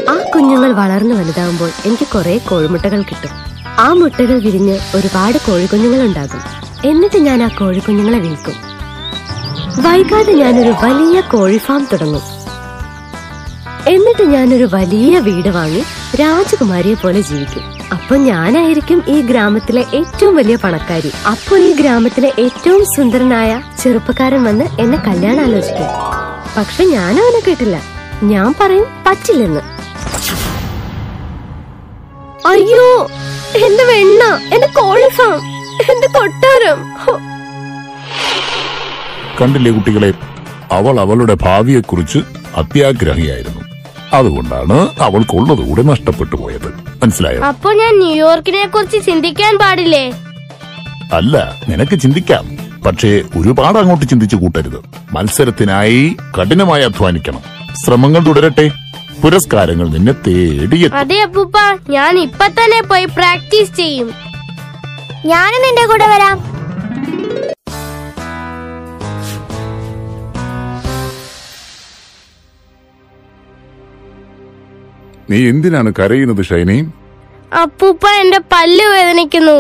ആ 0.08 0.18
കുഞ്ഞുങ്ങൾ 0.34 0.72
വളർന്നു 0.72 1.14
വലുതാവുമ്പോൾ 1.14 1.70
എനിക്ക് 1.86 2.06
കുറെ 2.06 2.38
കോഴിമുട്ടകൾ 2.38 3.02
കിട്ടും. 3.02 3.30
ആ 3.78 3.92
മുട്ടകൾ 3.92 4.40
വിരിഞ്ഞ് 4.40 4.78
ഒരുപാട് 4.94 5.38
കോഴിക്കുഞ്ഞുങ്ങൾ 5.38 6.02
ഉണ്ടാകും 6.02 6.40
എന്നിട്ട് 6.84 7.18
ഞാൻ 7.18 7.42
ആ 7.42 7.48
കോഴിക്കുഞ്ഞുങ്ങളെ 7.48 8.18
വിൽക്കും. 8.18 8.54
വൈകാതെ 9.82 10.32
ഞാനൊരു 10.32 10.70
വലിയ 10.70 11.20
കോഴി 11.20 11.58
ഫാം 11.58 11.88
തുടങ്ങും. 11.92 12.20
എന്നിട്ട് 13.88 14.22
ഞാനൊരു 14.22 14.68
വലിയ 14.72 15.18
വീട് 15.18 15.48
വാങ്ങി 15.48 15.80
രാജകുമാരിയെ 16.14 16.94
പോലെ 16.94 17.20
ജീവിക്കും. 17.20 17.62
അപ്പൊ 17.92 18.16
ഞാനായിരിക്കും 18.16 19.02
ഈ 19.08 19.20
ഗ്രാമത്തിലെ 19.20 19.86
ഏറ്റവും 19.94 20.36
വലിയ 20.36 20.56
പണക്കാരി. 20.56 21.12
അപ്പോൾ 21.30 21.58
ഈ 21.58 21.72
ഗ്രാമത്തിലെ 21.72 22.32
ഏറ്റവും 22.38 22.84
സുന്ദരനായ 22.84 23.62
ചെറുപ്പക്കാരൻ 23.82 24.44
വന്ന് 24.44 24.64
എന്നെ 24.80 24.98
കല്യാണം 24.98 25.44
ആലോചിക്കും 25.44 25.86
പക്ഷെ 26.56 26.84
ഞാൻ 26.84 27.20
അവനെ 27.20 27.40
കേട്ടില്ല. 27.46 27.82
ഞാൻ 28.22 28.54
പറയും 28.60 28.86
പറ്റില്ലെന്ന്. 29.06 29.71
അയ്യോ 32.46 33.08
എന്റെ 33.56 33.84
വെണ്ണ 33.84 34.54
എന്റെ 34.54 34.66
കോളിഫാം 34.66 35.40
എന്റെ 35.92 36.06
കൊട്ടാരം. 36.06 36.78
കണ്ടില്ലേ 39.40 39.72
കുട്ടികളെ 39.72 40.12
അവൾ 40.72 41.00
അവളുടെ 41.00 41.34
ഭാവിയെക്കുറിച്ച് 41.34 42.18
അത്യാഗ്രഹിയായിരുന്നു. 42.56 43.60
അതുകൊണ്ടാണ് 44.12 44.88
അവൾക്കുള്ളത് 45.00 45.58
കൂടെ 45.58 45.82
നഷ്ടപ്പെട്ടു 45.82 46.36
പോയത്. 46.36 46.68
മനസ്സിലായോ? 47.02 47.40
അപ്പൊ 47.40 47.72
ഞാൻ 47.72 47.98
ന്യൂയോർക്കിനെ 47.98 48.66
കുറിച്ച് 48.66 49.06
ചിന്തിക്കാൻ 49.06 49.58
പാടില്ലേ? 49.58 50.12
അല്ല 51.12 51.56
നിനക്ക് 51.68 52.00
ചിന്തിക്കാം. 52.00 52.44
പക്ഷേ 52.86 53.22
ഒരുപാട് 53.36 53.78
അങ്ങോട്ട് 53.78 54.08
ചിന്തിച്ചു 54.08 54.36
കൂട്ടരുത്. 54.36 54.84
മത്സരത്തിനായി 55.12 56.16
കഠിനമായി 56.40 56.84
അധ്വാനിക്കണം. 56.84 57.40
ശ്രമങ്ങൾ 57.84 58.26
തുടരട്ടെ. 58.26 58.70
പുരസ്കാരങ്ങൾ 59.22 59.88
നിന്നെ 59.88 60.12
തേടിയെത്തും. 60.12 60.98
അതെ 60.98 61.20
അപ്പൂപ്പ 61.20 61.56
ഞാൻ 61.90 62.18
ഇപ്പൊ 62.18 62.46
തന്നെ 62.48 62.82
പോയി 62.82 63.04
പ്രാക്ടീസ് 63.04 63.76
ചെയ്യും. 63.76 64.08
ഞാനും 65.26 65.62
നിന്റെ 65.62 65.86
കൂടെ 65.86 66.06
വരാം. 66.06 66.38
നീ 75.30 75.48
എന്തിനാണ് 75.48 75.92
കരയുന്നത് 75.98 76.44
ഷൈനി? 76.44 76.78
അപ്പൂപ്പ 77.62 78.08
എന്റെ 78.22 78.40
പല്ല് 78.52 78.84
വേദനിക്കുന്നു. 78.84 79.58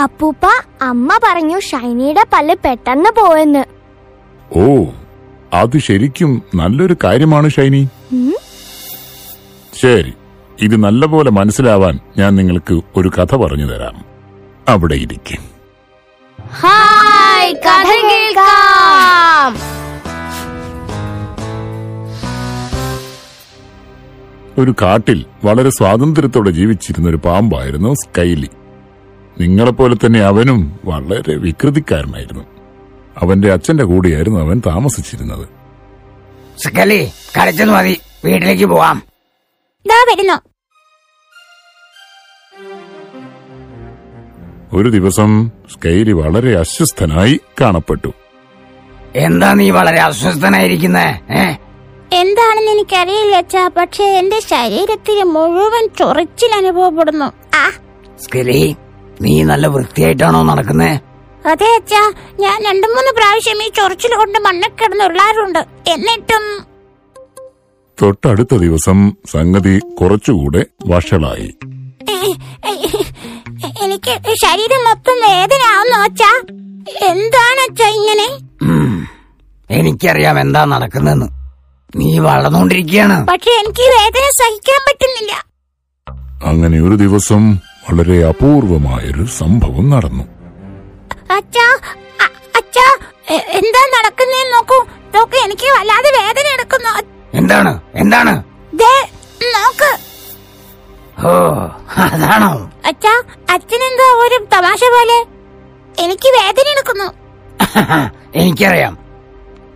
അപ്പൂപ്പ 0.00 0.44
അമ്മ 0.82 1.18
പറഞ്ഞു 1.24 1.60
ഷൈനിയുടെ 1.60 2.24
പല്ല് 2.32 2.56
പെട്ടെന്ന് 2.64 3.10
പോയെന്ന്. 3.10 3.64
ഓ 4.56 4.64
അത് 5.54 5.78
ശരിക്കും 5.78 6.42
നല്ലൊരു 6.54 6.96
കാര്യമാണ് 7.04 7.48
ഷൈനി. 7.50 7.88
ഉം. 8.12 8.35
ശരി. 9.80 10.12
ഇത് 10.62 10.76
നല്ലപോലെ 10.76 11.30
മനസ്സിലാവാൻ 11.30 11.98
ഞാൻ 12.18 12.36
നിങ്ങൾക്ക് 12.36 12.80
ഒരു 12.96 13.08
കഥ 13.08 13.36
പറഞ്ഞു 13.36 13.66
തരാം. 13.66 14.04
അവിടെ 14.68 14.94
ഇരിക്കും. 14.94 15.56
ഹായ് 16.46 17.54
കഥ 17.54 18.06
കേൾക്കാം. 18.10 19.76
ഒരു 24.58 24.74
കാട്ടിൽ 24.82 25.24
വളരെ 25.44 25.70
സ്വാതന്ത്ര്യത്തോടെ 25.70 26.50
ജീവിച്ചിരുന്ന 26.50 27.08
ഒരു 27.08 27.16
പാമ്പായിരുന്നു 27.16 27.94
സ്കൈലി. 27.94 28.48
നിങ്ങളെപ്പോലെ 29.40 29.96
തന്നെ 30.06 30.20
അവനും 30.20 30.80
വളരെ 30.84 31.34
വികൃതിക്കാരനായിരുന്നു. 31.34 32.44
അവന്റെ 33.18 33.52
അച്ഛന്റെ 33.52 33.84
കൂടെയായിരുന്നു 33.84 34.40
അവൻ 34.40 34.62
താമസിച്ചിരുന്നത്. 34.66 35.48
സ്കൈലി 36.58 37.10
കളിച്ചു 37.38 37.64
മതി. 37.64 38.00
വീട്ടിലേക്ക് 38.24 38.66
പോവാം. 38.66 39.15
ദാ 39.86 40.04
വരുന്നു. 40.08 40.40
ഒരു 44.72 44.88
ദിവസം 44.88 45.50
സ്കൈലി 45.72 46.12
വളരെ 46.12 46.58
അസ്വസ്ഥനായി 46.58 47.40
കാണപ്പെട്ടു. 47.60 48.12
എന്താ 49.16 49.52
നീ 49.52 49.70
വളരെ 49.70 50.00
അസ്വസ്ഥനായിരിക്കുന്നേ? 50.00 51.20
എന്താണെന്ന് 52.12 52.70
എനിക്കറിയില്ല 52.70 53.36
അച്ഛാ. 53.36 53.68
പക്ഷെ 53.68 54.04
എന്റെ 54.04 54.40
ശരീരത്തിൽ 54.40 55.22
മുഴുവൻ 55.22 55.88
ചൊറിച്ചിൽ 55.98 56.54
അനുഭവപ്പെടുന്നു. 56.54 57.24
ആ. 57.56 57.70
സ്കലി 58.20 58.76
നീ 59.20 59.42
നല്ല 59.42 59.66
വൃത്തിയായിട്ടാണോ 59.66 60.42
നടക്കുന്നേ? 60.42 61.00
അതെ 61.46 61.74
അച്ഛാ. 61.74 62.12
ഞാൻ 62.40 62.64
രണ്ടു 62.64 62.86
മൂന്ന് 62.86 63.12
പ്രാവശ്യം 63.16 63.62
ഈ 63.62 63.68
ചൊറിച്ചിൽ 63.68 64.16
കൊണ്ട് 64.16 64.38
മണ്ണിൽ 64.38 64.68
കിടന്നുള്ളാറുണ്ട് 64.68 65.58
എന്നിട്ടും 65.88 66.75
തൊട്ടടുത്ത 68.02 68.54
ദിവസം 68.54 68.98
സംഗതി 69.32 69.80
കുറച്ചുകൂടെ 70.00 70.66
വഷളായി. 70.86 71.48
എനിക്ക് 73.84 74.12
ശരീരം 74.34 74.82
മൊത്തം 74.84 75.16
വേദന 75.28 75.62
ആവുന്നു 75.74 75.96
അച്ഛാ. 75.96 76.30
എന്താണ് 77.06 77.60
അച്ഛാ 77.70 77.88
ഇങ്ങനെ? 77.88 78.28
എനിക്കറിയാം 79.70 80.40
എന്താ 80.40 80.64
നടക്കുന്നെന്ന് 80.64 81.26
നീ 81.96 82.18
വളർന്നുകൊണ്ടിരിക്കുകയാണ്. 82.18 83.26
പക്ഷെ 83.26 83.50
എനിക്ക് 83.50 83.80
വേദന 83.80 84.30
സഹിക്കാൻ 84.30 84.80
പറ്റുന്നില്ല. 84.88 85.32
അങ്ങനെ 86.44 86.80
ഒരു 86.80 86.94
ദിവസം 86.94 87.42
വളരെ 87.54 88.24
അപൂർവമായൊരു 88.24 89.24
സംഭവം 89.24 89.90
നടന്നു. 89.90 90.24
അച്ഛാ 91.36 91.66
അച്ഛാ 92.58 92.86
എന്താ 93.32 93.82
നടക്കുന്നേന്ന് 93.96 94.54
നോക്കൂ. 94.54 94.78
നോക്ക് 95.14 95.36
എനിക്ക് 95.36 95.68
വല്ലാതെ 95.78 96.10
വേദന 96.20 96.46
എടുക്കുന്നു. 96.54 97.15
എന്താണ്? 97.36 97.72
എന്താണ്? 97.94 98.32
നോക്ക്. 99.54 99.90
ഓ 101.26 101.32
അതാണോ? 102.04 102.50
അച്ഛാ 102.86 103.12
അച്ഛനെന്തോ 103.54 104.06
ഒരു 104.24 104.36
തമാശ 104.54 104.80
പോലെ. 104.94 105.18
എനിക്ക് 106.04 106.28
വേദന 106.38 106.66
എടുക്കുന്നു. 106.74 107.08
എനിക്കറിയാം. 108.40 108.94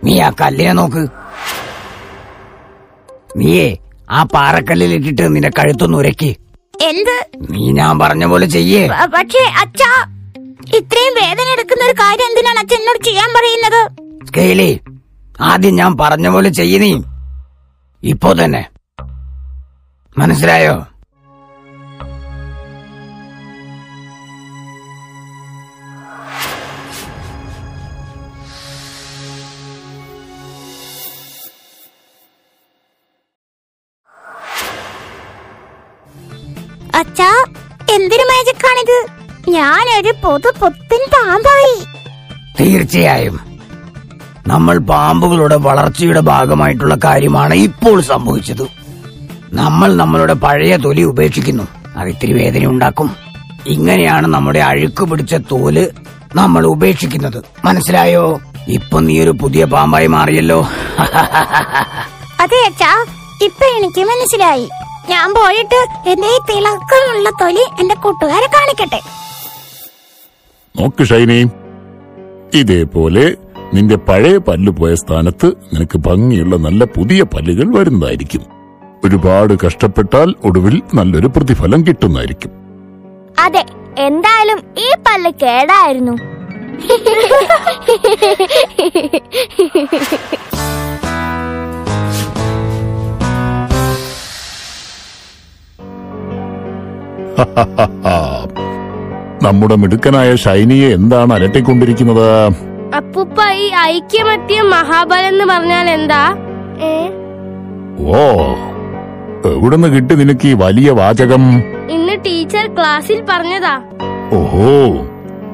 നീ 0.03 0.19
ആ 0.19 0.29
കല്ലിനെ 0.41 0.73
നോക്ക്. 0.73 1.03
നീയേ 3.37 3.67
ആ 4.09 4.23
പാറക്കല്ലിൽ 4.23 4.93
ഇട്ടിട്ട് 4.93 5.35
നിന്റെ 5.35 5.51
കഴുത്തൊന്ന് 5.59 5.97
ഉരക്കി 5.97 6.31
എന്ത്? 6.89 7.15
നീ 7.51 7.71
ഞാൻ 7.71 7.99
പറഞ്ഞ 7.99 8.25
പോലെ 8.25 8.45
ചെയ്യേ. 8.47 8.83
പക്ഷേ 9.15 9.43
അച്ഛാ 9.63 9.91
ഇത്രയും 10.79 11.13
വേദന 11.21 11.47
എടുക്കുന്ന 11.49 11.83
ഒരു 11.85 11.93
കാര്യം 11.93 12.27
എന്തിനാണ് 12.29 12.59
അച്ഛൻ 12.59 12.79
എന്നോട് 12.79 13.03
ചെയ്യാൻ 13.03 13.29
പറയുന്നത്? 13.37 13.81
സ്കെയിലി 14.27 14.69
ആദ്യം 15.41 15.75
ഞാൻ 15.75 15.97
പറഞ്ഞ 15.97 16.27
പോലെ 16.29 16.49
ചെയ്യ 16.49 16.77
നീ. 16.77 16.91
ഇപ്പോ 18.03 18.33
തന്നെ. 18.33 18.69
മനസ്സിലായോ? 20.17 20.87
അച്ഛാ 36.95 37.45
എന്തൊരു 37.91 38.23
മാജിക്കാണിത് 38.23 39.05
ഞാനൊരു 39.49 40.13
പൊതു 40.23 40.49
പുത്തൻ 40.59 41.05
പാമ്പായി. 41.13 41.85
തീർച്ചയായും. 42.59 43.50
നമ്മൾ 44.47 44.77
പാമ്പുകളുടെ 44.77 45.55
വളർച്ചയുടെ 45.55 46.19
ഭാഗമായിട്ടുള്ള 46.19 46.97
കാര്യമാണ് 47.03 47.53
ഇപ്പോൾ 47.53 48.01
സംഭവിച്ചത്. 48.01 48.63
നമ്മൾ 49.53 49.95
നമ്മളുടെ 49.95 50.33
പഴയ 50.33 50.77
തൊലി 50.77 51.01
ഉപേക്ഷിക്കുന്നു. 51.01 51.67
അത് 51.97 52.09
ഇത്തിരി 52.09 52.33
വേദന 52.33 52.65
ഉണ്ടാക്കും. 52.65 53.15
ഇങ്ങനെയാണ് 53.67 54.27
നമ്മുടെ 54.27 54.59
അഴുക്ക് 54.59 55.03
പിടിച്ച 55.03 55.33
തോൽ 55.33 55.91
നമ്മൾ 56.35 56.65
ഉപേക്ഷിക്കുന്നത്. 56.65 57.43
മനസ്സിലായോ? 57.65 58.39
ഇപ്പൊ 58.67 58.99
നീ 58.99 59.23
ഒരു 59.23 59.29
പുതിയ 59.29 59.65
പാമ്പായി 59.65 60.07
മാറിയല്ലോ. 60.07 60.59
അതെ 62.43 62.59
അച്ഛാ 62.69 62.91
ഇപ്പൊ 63.45 63.65
എനിക്ക് 63.77 64.01
മനസ്സിലായി. 64.11 64.69
ഞാൻ 65.09 65.33
പോയിട്ട് 65.33 66.09
എന്റെ 66.09 66.27
ഈ 66.27 66.39
തിളക്കമുള്ള 66.49 67.29
തൊലി 67.29 67.63
എന്റെ 67.81 67.95
കൂട്ടുകാരെ 67.95 68.47
കാണിക്കട്ടെ. 68.55 68.99
നോക്ക് 70.79 71.03
ഷൈനി 71.03 71.39
ഇതേപോലെ 72.53 73.35
നിന്റെ 73.73 73.97
പഴയ 73.97 74.37
പല്ല് 74.37 74.71
പോയ 74.71 74.95
സ്ഥാനത്ത് 74.95 75.53
നിനക്ക് 75.73 75.97
ഭംഗിയുള്ള 75.97 76.55
നല്ല 76.55 76.85
പുതിയ 76.85 77.23
പല്ലുകൾ 77.23 77.77
വരുന്നതായിരിക്കും. 77.77 78.41
ഒരുപാട് 79.05 79.67
കഷ്ടപ്പെട്ടാൽ 79.67 80.35
ഒടുവിൽ 80.43 80.81
നല്ലൊരു 80.93 81.27
പ്രതിഫലം 81.27 81.87
കിട്ടുന്നതായിരിക്കും. 81.87 82.51
അതെ 83.39 83.65
എന്തായാലും 83.97 84.61
ഈ 84.77 84.89
പല്ല് 85.07 85.31
കേടായിരുന്നു. 85.31 86.11
നമ്മുടെ 99.43 99.75
മിടുക്കനായ 99.75 100.35
ഷൈനിയെ 100.35 100.89
എന്താണ് 100.89 101.33
അലട്ടിക്കൊണ്ടിരിക്കുന്നത്? 101.33 102.70
അപ്പൂപ്പ 102.95 103.49
ഈ 103.53 103.71
ഐക്യമത്യ 103.79 104.61
മഹാബലം 104.61 105.27
എന്ന് 105.27 105.45
പറഞ്ഞാൽ 105.45 105.89
എന്താ? 105.89 106.35
ഏ? 106.81 107.07
ഓ 108.07 108.21
എവിടുന്ന് 109.51 109.87
കിട്ടി 109.87 110.15
നിനക്ക് 110.15 110.47
ഈ 110.47 110.53
വലിയ 110.53 110.91
വാചകം? 110.91 111.43
ഇന്ന് 111.91 112.25
ടീച്ചർ 112.25 112.75
ക്ലാസ്സിൽ 112.75 113.25
പറഞ്ഞതാ. 113.29 113.81
ഓഹോ 114.33 114.69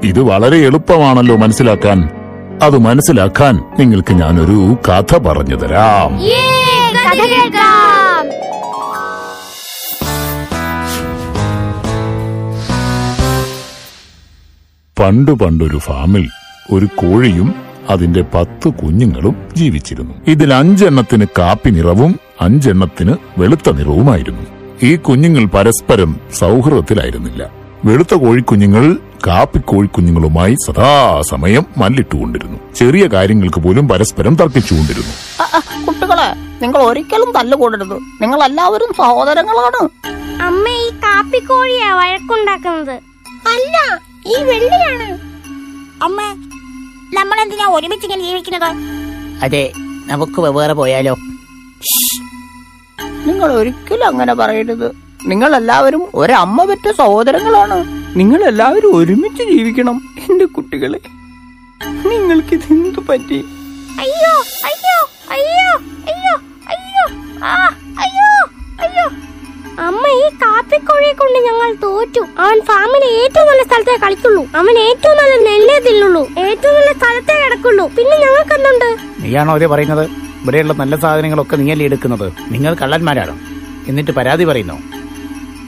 ഇത് 0.03 0.19
വളരെ 0.19 0.57
എളുപ്പമാണല്ലോ 0.57 1.35
മനസ്സിലാക്കാൻ. 1.35 2.09
അത് 2.63 2.77
മനസ്സിലാക്കാൻ 2.77 3.63
നിങ്ങൾക്ക് 3.79 4.13
ഞാനൊരു 4.13 4.77
കഥ 4.89 5.17
പറഞ്ഞു 5.17 5.55
തരാം. 5.55 6.19
കഥ 6.97 7.23
കേൾക്കാം. 7.25 8.25
പണ്ട് 14.99 15.31
പണ്ടൊരു 15.31 15.77
ഫാമിൽ 15.77 16.29
ഒരു 16.71 16.85
കോഴിയും 16.85 17.55
അതിന്റെ 17.89 18.21
പത്ത് 18.21 18.67
കുഞ്ഞുങ്ങളും 18.69 19.35
ജീവിച്ചിരുന്നു. 19.55 20.13
ഇതിൽ 20.27 20.53
അഞ്ചെണ്ണത്തിന് 20.53 21.25
കാപ്പി 21.37 21.69
നിറവും 21.69 22.19
അഞ്ചെണ്ണത്തിന് 22.41 23.13
വെളുത്ത 23.37 23.69
നിറവുമായിരുന്നു. 23.69 24.41
ഈ 24.83 24.95
കുഞ്ഞുങ്ങൾ 24.95 25.45
പരസ്പരം 25.45 26.19
സൗഹൃദത്തിലായിരുന്നില്ല. 26.33 27.49
വെളുത്ത 27.85 28.15
കോഴിക്കുഞ്ഞുങ്ങൾ 28.15 28.97
കാപ്പി 29.27 29.59
കോഴിക്കുഞ്ഞുങ്ങളുമായി 29.59 30.55
സദാസമയം 30.67 31.65
മല്ലിട്ടുകൊണ്ടിരുന്നു. 31.77 32.59
ചെറിയ 32.75 33.07
കാര്യങ്ങൾക്ക് 33.07 33.59
പോലും 33.59 33.87
പരസ്പരം 33.87 34.35
തർക്കിച്ചുകൊണ്ടിരുന്നു. 34.35 35.13
കുട്ടികളെ 35.85 36.33
നിങ്ങൾ 36.61 36.81
ഒരിക്കലും 36.81 37.33
തല്ലുകൂടരുത്. 37.33 37.99
നിങ്ങൾ 38.21 38.43
എല്ലാവരും 38.43 38.93
സഹോദരങ്ങളാണ്. 38.97 39.89
അമ്മ 40.41 40.67
ഈ 40.67 40.89
കാപ്പിക്കോഴിയാ 40.89 41.95
വഴക്കുണ്ടാക്കുന്നത്. 41.95 42.95
അല്ല 43.47 43.99
ഈ 44.27 44.43
വെള്ളിയാണ്. 44.43 45.17
അമ്മ 46.03 46.46
നമ്മൾ 47.13 47.41
എന്തിനാ 47.41 47.67
ഒരുമിച്ച് 47.67 48.05
ഇങ്ങനെ 48.05 48.23
ജീവിക്കുന്നത്? 48.23 48.75
അതെ 49.43 49.71
നമുക്ക് 50.07 50.41
വെവ്വേറെ 50.41 50.73
പോയാലോ? 50.73 51.15
നിങ്ങൾ 53.25 53.51
ഒരിക്കലും 53.51 54.07
അങ്ങനെ 54.07 54.33
പറയരുത്. 54.33 54.91
നിങ്ങൾ 55.25 55.55
എല്ലാവരും 55.55 56.07
ഒരമ്മ 56.15 56.65
പെറ്റ 56.65 56.91
സഹോദരങ്ങളാണ്. 56.91 57.85
നിങ്ങൾ 58.17 58.43
എല്ലാവരും 58.43 58.95
ഒരുമിച്ച് 58.95 59.43
ജീവിക്കണം 59.43 60.01
എന്റെ 60.29 60.45
കുട്ടികളെ. 60.45 60.99
നിങ്ങൾക്ക് 62.07 62.53
എന്ത് 62.53 62.99
പറ്റി? 62.99 63.45
അയ്യോ 63.99 64.33
അയ്യോ 64.65 64.97
അയ്യോ 65.31 65.77
അയ്യോ 66.07 66.35
അയ്യോ. 66.67 67.05
ആ. 67.45 67.69
അമ്മ 69.79 70.07
ഈ 70.07 70.29
കാപ്പിക്കോഴിയെ 70.29 71.13
കൊണ്ട് 71.13 71.39
ഞങ്ങൾ 71.39 71.73
തോറ്റു. 71.83 72.19
അവൻ 72.37 72.61
ഫാമിലെ 72.61 73.07
ഏറ്റവും 73.23 73.47
നല്ല 73.47 73.63
സ്ഥലത്തെ 73.63 73.99
കളിക്കുള്ളൂ. 74.03 74.45
അവൻ 74.55 74.79
ഏറ്റവും 74.79 75.17
നല്ല 75.17 75.49
നെല്ലേ 75.49 75.79
തിന്നുള്ളൂ. 75.79 76.27
ഏറ്റവും 76.39 76.75
നല്ല 76.75 76.93
സ്ഥലത്തെ 76.93 77.33
കിടക്കുള്ളൂ. 77.43 77.87
പിന്നെ 77.87 78.17
ഞങ്ങൾക്ക് 78.17 78.53
എന്തുണ്ട് 78.53 78.89
നീയാണോ 79.23 79.51
അവരെ 79.51 79.67
പറയുന്നത്? 79.67 80.09
ഇവിടെയുള്ള 80.43 80.73
നല്ല 80.73 80.95
സാധനങ്ങളൊക്കെ 80.95 81.55
നീയല്ലേ 81.55 81.85
എടുക്കുന്നത്? 81.85 82.31
നിങ്ങൾ 82.51 82.73
കള്ളന്മാരാണ്? 82.73 83.39
എന്നിട്ട് 83.87 84.11
പരാതി 84.11 84.43
പറയുന്നു? 84.43 84.77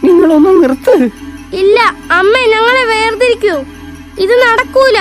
നിങ്ങളൊന്നും 0.04 0.62
നിർത്ത്. 0.62 1.10
ഇല്ല 1.56 1.80
അമ്മ 2.12 2.38
ഞങ്ങളെ 2.38 2.86
വേർതിരിക്കൂ. 2.86 3.56
ഇത് 4.20 4.32
നടക്കൂല. 4.32 4.98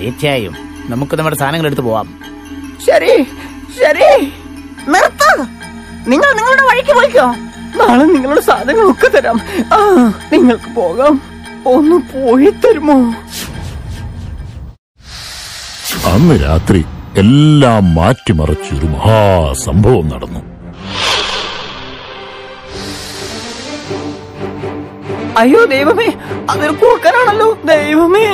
തീർച്ചയായും. 0.00 0.54
നമുക്ക് 0.88 1.16
നമ്മുടെ 1.16 1.36
സാധനങ്ങൾ 1.36 1.66
എടുത്തു 1.66 1.82
പോവാം. 1.82 2.20
ശരി 2.86 3.24
ശരി. 3.78 4.32
നിർത്ത്. 4.88 5.30
നിങ്ങൾ 6.08 6.32
നിങ്ങളുടെ 6.34 6.62
വഴിക്ക് 6.62 6.94
പോയിക്കോ. 6.94 7.34
നാളെ 7.76 8.04
നിങ്ങളുടെ 8.04 8.40
സാധനങ്ങളൊക്കെ 8.40 9.08
തരാം. 9.08 9.40
ആ 9.74 9.78
നിങ്ങൾക്ക് 10.32 10.74
പോകാം. 10.74 11.20
ഒന്ന് 11.66 11.96
പോയി 11.96 12.50
തരുമോ? 12.50 12.98
അന്ന് 16.12 16.34
രാത്രി 16.42 16.84
എല്ലാം 17.16 17.94
മാറ്റിമറിച്ച് 17.94 18.74
ഒരു 18.74 18.86
മഹാസംഭവം 18.86 20.08
നടന്നു. 20.08 20.40
അയ്യോ 25.38 25.64
ദൈവമേ 25.64 26.08
അതൊരു 26.50 26.72
കുറുക്കനാണല്ലോ 26.72 27.58
ദൈവമേ. 27.64 28.26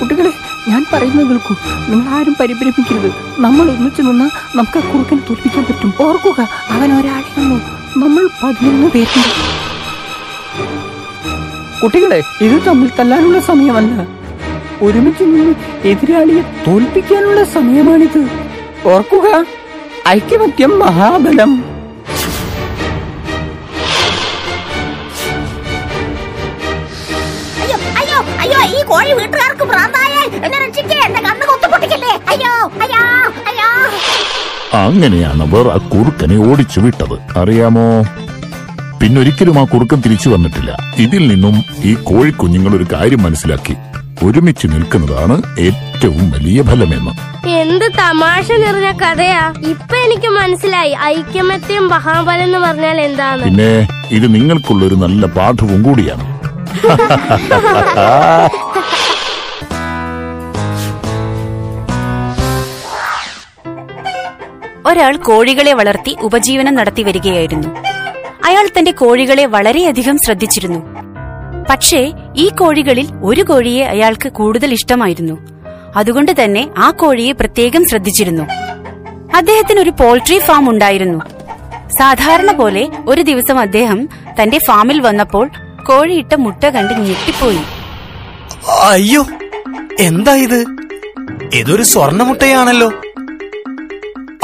കുട്ടികളെ 0.00 0.32
ഞാൻ 0.68 0.84
പറയുന്നത് 0.92 1.26
കേൾക്കൂ. 1.26 1.54
നിങ്ങൾ 1.88 2.08
ആരും 2.16 2.34
പരിഭ്രമിക്കരുത്. 2.40 3.10
നമ്മൾ 3.38 3.70
ഒന്നിച്ചു 3.70 4.02
നിന്നാൽ 4.02 4.30
നമുക്ക് 4.56 4.78
ആ 4.78 4.92
കുറുക്കനെ 4.92 5.22
തോൽപ്പിക്കാൻ 5.28 5.64
പറ്റും. 5.64 5.94
ഓർക്കുക 6.00 6.40
അവൻ 6.70 6.90
ഒരാളെയുള്ളൂ 7.00 7.58
നമ്മൾ 8.02 8.24
പതിനൊന്ന് 8.42 8.88
പേരുണ്ട്. 8.90 9.32
കുട്ടികളെ 11.82 12.20
ഇത് 12.40 12.66
തമ്മിൽ 12.66 12.90
തല്ലാനുള്ള 12.98 13.40
സമയമല്ല. 13.40 13.92
ഒരുമിച്ച് 14.82 15.22
നിന്ന് 15.22 15.54
എതിരാളിയെ 15.88 16.42
തോൽപ്പിക്കാനുള്ള 16.66 17.44
സമയമാണിത്. 17.44 18.22
ഓർക്കുക 18.88 19.44
ഐക്യമത്യം 20.08 20.78
മഹാബലം. 20.78 21.52
അയ്യോ 27.60 27.78
അയ്യോ 28.00 28.18
അയ്യോ 28.42 28.60
ഈ 28.78 28.84
കോഴി 28.84 29.12
വീട്ടുകാർക്ക് 29.12 29.64
ഭ്രാന്തായാൽ 29.64 30.07
എന്നെ 30.36 30.48
രക്ഷിക്കേ 30.48 31.06
എന്റെ 31.06 31.20
കണ്ണ് 31.20 31.46
കൊത്തുപൊട്ടിക്കല്ലേ? 31.46 32.20
അയ്യോ 32.28 32.70
അയ്യോ 32.82 33.30
അയ്യോ. 33.46 33.88
അങ്ങനെയാണ് 34.78 35.42
അവർ 35.42 35.68
ആ 35.68 35.76
കുറുക്കനെ 35.76 36.50
ഓടിച്ചു 36.50 36.80
വിട്ടത്. 36.80 37.38
അറിയാമോ? 37.38 38.04
പിന്നൊരിക്കലും 39.00 39.58
ആ 39.58 39.64
കുറുക്കൻ 39.64 40.00
തിരിച്ചു 40.00 40.28
വന്നിട്ടില്ല. 40.28 40.76
ഇതിൽ 40.98 41.28
നിന്നും 41.28 41.64
ഈ 41.84 41.94
കോഴിക്കുഞ്ഞുങ്ങൾ 41.94 42.76
ഒരു 42.76 42.86
കാര്യം 42.92 43.22
മനസ്സിലാക്കി. 43.22 43.76
ഒരുമിച്ച് 44.24 44.66
നിൽക്കുന്നതാണ് 44.66 45.42
ഏറ്റവും 45.58 46.30
വലിയ 46.30 46.62
ഫലമെന്ന്. 46.62 47.10
എന്ത് 47.48 47.92
തമാശ 47.98 48.52
നിറഞ്ഞ 48.52 48.92
കഥയാ. 48.92 49.54
ഇപ്പൊ 49.68 49.96
എനിക്ക് 49.96 50.28
മനസ്സിലായി. 50.28 50.96
ഐക്യമത്യം 51.04 51.88
മഹാബലം 51.88 52.42
എന്ന് 52.42 52.58
പറഞ്ഞാൽ 52.58 53.00
എന്താണ് 53.00 53.44
പിന്നെ 53.44 53.88
ഇത് 54.10 54.34
നിങ്ങൾക്കുള്ളൊരു 54.34 54.94
നല്ല 54.94 55.26
പാഠവും 55.26 55.82
കൂടിയാണ്. 55.82 56.38
ഒരാൾ 64.88 65.16
കോഴികളെ 65.16 65.72
വളർത്തി 65.72 66.16
ഉപജീവനം 66.22 66.74
നടത്തി 66.74 67.02
വരികയായിരുന്നു. 67.02 67.68
അയാൾ 68.44 68.68
തന്റെ 68.78 68.90
കോഴികളെ 68.90 69.46
വളരെയധികം 69.46 70.18
ശ്രദ്ധിച്ചിരുന്നു. 70.18 70.80
പക്ഷേ 71.70 72.12
ഈ 72.36 72.48
കോഴികളിൽ 72.48 73.08
ഒരു 73.22 73.42
കോഴിയെ 73.42 73.84
അയാൾക്ക് 73.84 74.28
കൂടുതൽ 74.28 74.72
ഇഷ്ടമായിരുന്നു. 74.72 75.38
അതുകൊണ്ട് 75.96 76.44
തന്നെ 76.44 76.68
ആ 76.78 76.90
കോഴിയെ 76.90 77.32
പ്രത്യേകം 77.32 77.86
ശ്രദ്ധിച്ചിരുന്നു. 77.86 78.42
അദ്ദേഹത്തിന് 79.36 79.80
ഒരു 79.80 79.90
പോൾട്രി 79.90 80.38
ഫാം 80.38 80.70
ഉണ്ടായിരുന്നു. 80.70 81.18
സാധാരണ 81.98 82.52
പോലെ 82.52 82.88
ഒരു 83.06 83.22
ദിവസം 83.22 83.58
അദ്ദേഹം 83.58 84.08
തന്റെ 84.42 84.58
ഫാമിൽ 84.58 85.00
വന്നപ്പോൾ 85.00 85.50
കോഴിയിട്ട 85.88 86.34
മുട്ട 86.34 86.64
കണ്ട് 86.66 86.94
ഞെട്ടിപ്പോയി. 86.94 87.60
അയ്യോ 88.84 89.26
എന്താ 90.00 90.34
ഇത്? 90.34 90.64
ഇതൊരു 91.54 91.82
സ്വർണമുട്ടയാണല്ലോ 91.82 92.92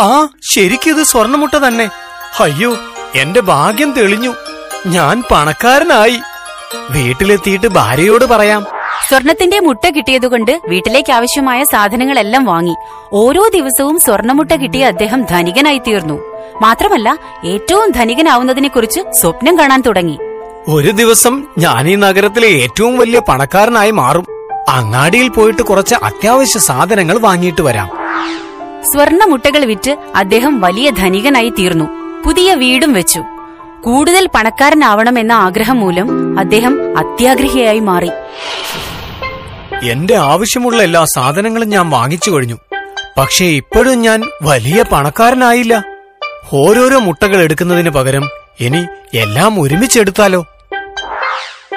ആ 0.01 0.29
ശരിക്കിത് 0.43 1.03
സ്വർണമുട്ട 1.03 1.55
തന്നെ. 1.55 1.91
അയ്യോ 2.41 2.77
എന്റെ 3.15 3.41
ഭാഗ്യം 3.41 3.93
തെളിഞ്ഞു. 3.93 4.35
ഞാൻ 4.87 5.23
പണക്കാരനായി. 5.31 6.19
വീട്ടിലെത്തിയിട്ട് 6.91 7.67
ഭാര്യയോട് 7.67 8.25
പറയാം. 8.25 8.67
സ്വർണത്തിന്റെ 9.09 9.61
മുട്ട 9.61 9.91
കിട്ടിയതുകൊണ്ട് 9.91 10.61
വീട്ടിലേക്ക് 10.69 11.13
ആവശ്യമായ 11.13 11.65
സാധനങ്ങളെല്ലാം 11.65 12.45
വാങ്ങി. 12.45 12.75
ഓരോ 13.13 13.51
ദിവസവും 13.55 13.99
സ്വർണമുട്ട 13.99 14.53
കിട്ടിയ 14.53 14.87
അദ്ദേഹം 14.87 15.25
ധനികനായി 15.25 15.79
തീർന്നു 15.79 16.21
മാത്രമല്ല 16.63 17.19
ഏറ്റവും 17.45 17.91
ധനികനാവുന്നതിനെ 17.91 18.69
കുറിച്ച് 18.69 19.01
സ്വപ്നം 19.13 19.59
കാണാൻ 19.59 19.81
തുടങ്ങി. 19.81 20.19
ഒരു 20.69 20.91
ദിവസം 20.91 21.47
ഞാൻ 21.59 21.89
ഈ 21.89 21.95
നഗരത്തിലെ 21.95 22.49
ഏറ്റവും 22.49 22.99
വലിയ 22.99 23.21
പണക്കാരനായി 23.29 23.91
മാറും. 23.91 24.27
അങ്ങാടിയിൽ 24.69 25.29
പോയിട്ട് 25.29 25.63
കുറച്ച് 25.63 25.95
അത്യാവശ്യ 25.95 26.59
സാധനങ്ങൾ 26.59 27.19
വാങ്ങിയിട്ട് 27.19 27.61
വരാം. 27.61 28.04
സ്വർണമുട്ടകൾ 28.93 29.65
വിറ്റ് 29.65 29.97
അദ്ദേഹം 30.15 30.61
വലിയ 30.61 30.91
ധനികനായി 30.91 31.49
തീർന്നു. 31.49 31.85
പുതിയ 32.27 32.55
വീടും 32.55 32.93
വെച്ചു. 32.93 33.25
കൂടുതൽ 33.81 34.29
പണക്കാരനാവണമെന്ന 34.35 35.33
ആഗ്രഹം 35.33 35.81
മൂലം 35.81 36.39
അദ്ദേഹം 36.39 36.99
അത്യാഗ്രഹിയായി 36.99 37.79
മാറി. 37.79 38.11
എന്റെ 39.91 40.15
ആവശ്യമുള്ള 40.15 40.83
എല്ലാ 40.83 41.05
സാധനങ്ങളും 41.05 41.69
ഞാൻ 41.69 41.91
വാങ്ങിച്ചു 41.91 42.31
കഴിഞ്ഞു. 42.31 42.57
പക്ഷേ 43.19 43.45
ഇപ്പോഴും 43.45 44.01
ഞാൻ 44.01 44.23
വലിയ 44.43 44.85
പണക്കാരനായില്ല. 44.93 45.85
ഓരോരോ 46.53 46.99
മുട്ടകൾ 46.99 47.43
എടുക്കുന്നതിന് 47.43 47.91
പകരം 47.91 48.29
ഇനി 48.61 48.87
എല്ലാം 49.15 49.61
ഒരുമിച്ചെടുത്താലോ 49.61 50.47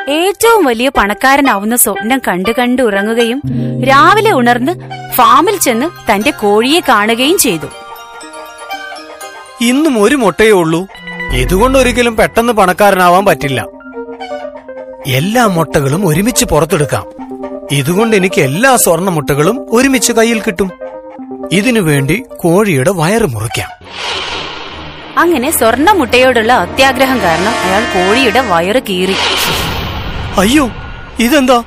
ഏറ്റവും 0.09 0.65
വലിയ 0.65 0.89
പണക്കാരനാവുന്ന 0.89 1.75
സ്വപ്നം 1.75 2.21
കണ്ടു 2.27 2.51
കണ്ടു 2.59 2.81
ഉറങ്ങുകയും 2.81 3.41
രാവിലെ 3.87 4.31
ഉണർന്ന് 4.31 4.73
ഫാമിൽ 5.13 5.57
ചെന്ന് 5.57 6.11
തന്റെ 6.11 6.31
കോഴിയെ 6.31 6.79
കാണുകയും 6.79 7.37
ചെയ്തു. 7.37 7.67
ഇന്നും 9.61 10.03
ഒരു 10.03 10.15
മുട്ടയേ 10.15 10.51
ഉള്ളൂ. 10.51 10.87
ഇതുകൊണ്ട് 11.33 11.79
ഒരിക്കലും 11.79 12.17
പെട്ടെന്ന് 12.17 12.53
പണക്കാരനാവാൻ 12.53 13.25
പറ്റില്ല. 13.25 13.65
എല്ലാ 15.07 15.47
മുട്ടകളും 15.47 16.07
ഒരുമിച്ച് 16.07 16.45
പുറത്തെടുക്കാം. 16.45 17.05
ഇതുകൊണ്ട് 17.71 18.15
എനിക്ക് 18.15 18.41
എല്ലാ 18.41 18.75
സ്വർണ 18.75 19.09
മുട്ടകളും 19.09 19.65
ഒരുമിച്ച് 19.69 20.13
കയ്യിൽ 20.13 20.41
കിട്ടും. 20.41 20.71
ഇതിനു 21.51 21.79
വേണ്ടി 21.79 22.23
കോഴിയുടെ 22.37 22.91
വയറ് 22.91 23.25
മുറിക്കാം. 23.25 23.69
അങ്ങനെ 25.17 25.51
സ്വർണ 25.51 25.91
മുട്ടയോടുള്ള 25.91 26.53
അത്യാഗ്രഹം 26.53 27.21
കാരണം 27.21 27.53
അയാൾ 27.63 27.83
കോഴിയുടെ 27.95 28.39
വയറ് 28.39 28.83
കീറി. 28.89 29.15
അയ്യോ 30.37 30.69
ഇതെന്താ? 31.19 31.63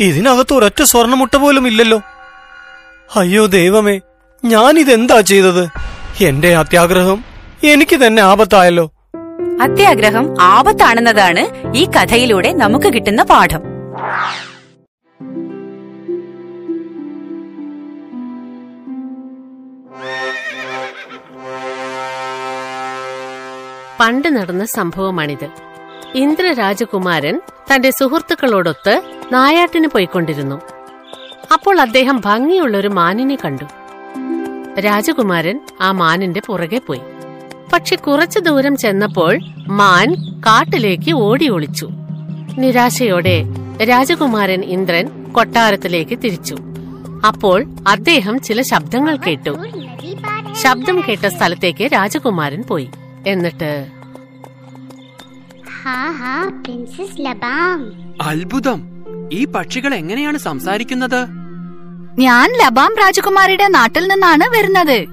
ഇതിനകത്ത് 0.00 0.54
ഒരൊറ്റ 0.54 0.82
സ്വർണമുട്ട 0.82 1.36
പോലും 1.36 1.66
ഇല്ലല്ലോ. 1.66 2.00
അയ്യോ 3.16 3.46
ദൈവമേ 3.46 4.00
ഞാൻ 4.44 4.78
ഇതെന്താ 4.78 5.20
ചെയ്തത്? 5.20 5.68
എന്റെ 6.24 6.56
അത്യാഗ്രഹം 6.56 7.24
എനിക്ക് 7.64 7.96
തന്നെ 7.96 8.22
ആപത്തായല്ലോ. 8.22 8.92
അത്യാഗ്രഹം 9.62 10.42
ആപത്താണെന്നതാണ് 10.42 11.42
ഈ 11.76 11.84
കഥയിലൂടെ 11.84 12.52
നമുക്ക് 12.52 12.94
കിട്ടുന്ന 12.94 13.22
പാഠം. 13.22 13.62
പണ്ട് 24.00 24.28
നടന്ന 24.36 24.64
സംഭവമാണിത്. 24.64 25.75
ഇന്ദ്രരാജകുമാരൻ 26.16 27.40
തന്റെ 27.74 27.90
സുഹൃത്തുക്കളോടൊത്ത് 27.90 29.02
നായാട്ടിന് 29.32 29.86
പോയിക്കൊണ്ടിരുന്നു. 29.86 30.60
അപ്പോൾ 31.52 31.80
അദ്ദേഹം 31.80 32.22
ഭംഗിയുള്ള 32.24 32.76
ഒരു 32.76 32.88
മാനിനെ 32.88 33.38
കണ്ടു. 33.44 33.64
രാജകുമാരൻ 34.80 35.60
ആ 35.80 35.92
മാനിന്റെ 35.92 36.40
പുറകെ 36.46 36.80
പോയി. 36.86 37.00
പക്ഷെ 37.72 37.96
കുറച്ചു 37.96 38.38
ദൂരം 38.38 38.76
ചെന്നപ്പോൾ 38.76 39.38
മാൻ 39.68 40.14
കാട്ടിലേക്ക് 40.40 41.12
ഓടി 41.12 41.48
ഒളിച്ചു. 41.48 41.88
നിരാശയോടെ 42.58 43.42
രാജകുമാരൻ 43.84 44.64
ഇന്ദ്രൻ 44.64 45.32
കൊട്ടാരത്തിലേക്ക് 45.32 46.18
തിരിച്ചു. 46.18 46.56
അപ്പോൾ 47.26 47.64
അദ്ദേഹം 47.88 48.40
ചില 48.40 48.62
ശബ്ദങ്ങൾ 48.62 49.16
കേട്ടു. 49.16 49.50
ശബ്ദം 50.62 51.02
കേട്ട 51.08 51.26
സ്ഥലത്തേക്ക് 51.26 51.84
രാജകുമാരൻ 51.92 52.62
പോയി. 52.62 52.90
എന്നിട്ട് 53.26 53.95
പ്രിൻസസ് 55.86 57.20
ലബാം. 57.20 57.92
അത്ഭുതം. 58.22 58.82
ഈ 59.32 59.44
പക്ഷികൾ 59.44 59.94
എങ്ങനെയാണ് 59.94 60.38
സംസാരിക്കുന്നത്? 60.38 61.26
ഞാൻ 62.18 62.52
ലബാം 62.52 62.94
രാജകുമാരിയുടെ 62.98 63.68
നാട്ടിൽ 63.68 64.08
നിന്നാണ് 64.08 64.44
വരുന്നത്. 64.44 65.06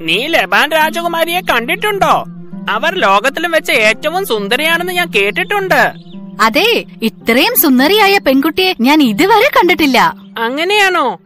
നീ 0.00 0.26
ലബാൻ 0.26 0.70
രാജകുമാരിയെ 0.72 1.40
കണ്ടിട്ടുണ്ടോ? 1.40 2.24
അവർ 2.70 2.94
ലോകത്തിലും 2.94 3.50
വെച്ച 3.50 3.70
ഏറ്റവും 3.70 4.26
സുന്ദരിയാണെന്ന് 4.26 4.92
ഞാൻ 4.92 5.10
കേട്ടിട്ടുണ്ട്. 5.10 5.92
അതെ 6.40 6.84
ഇത്രയും 7.02 7.56
സുന്ദരിയായ 7.58 8.18
പെൺകുട്ടിയെ 8.18 8.74
ഞാൻ 8.80 9.02
ഇതുവരെ 9.02 9.50
കണ്ടിട്ടില്ല. 9.56 10.14
അങ്ങനെയാണോ? 10.38 11.18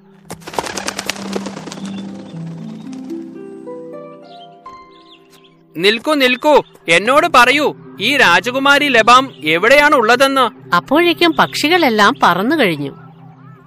നിൽക്കൂ 5.77 6.15
നിൽക്കൂ. 6.15 6.63
എന്നോട് 6.89 7.27
പറയൂ. 7.35 7.86
ഈ 8.01 8.17
രാജകുമാരി 8.17 8.89
ലബാം 8.89 9.33
എവിടെയാണ് 9.45 9.95
ഉള്ളതെന്ന്? 9.95 10.75
അപ്പോഴേക്കും 10.75 11.35
പക്ഷികളെല്ലാം 11.39 12.15
പറന്നു 12.23 12.57
കഴിഞ്ഞു. 12.57 12.93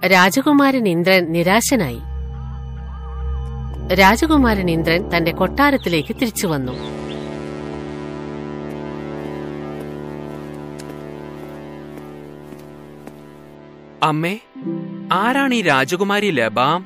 രാജകുമാരൻ 0.06 0.88
ഇന്ദ്രൻ 0.88 1.32
നിരാശനായി. 1.32 2.00
രാജകുമാരൻ 3.94 4.70
ഇന്ദ്രൻ 4.70 5.16
തന്റെ 5.16 5.32
കൊട്ടാരത്തിലേക്ക് 5.32 6.16
തിരിച്ചു 6.16 6.46
വന്നു. 6.46 6.72
അമ്മേ 14.02 14.38
ആരാണ് 15.12 15.54
ഈ 15.54 15.62
രാജകുമാരി 15.62 16.30
ലബാം? 16.30 16.84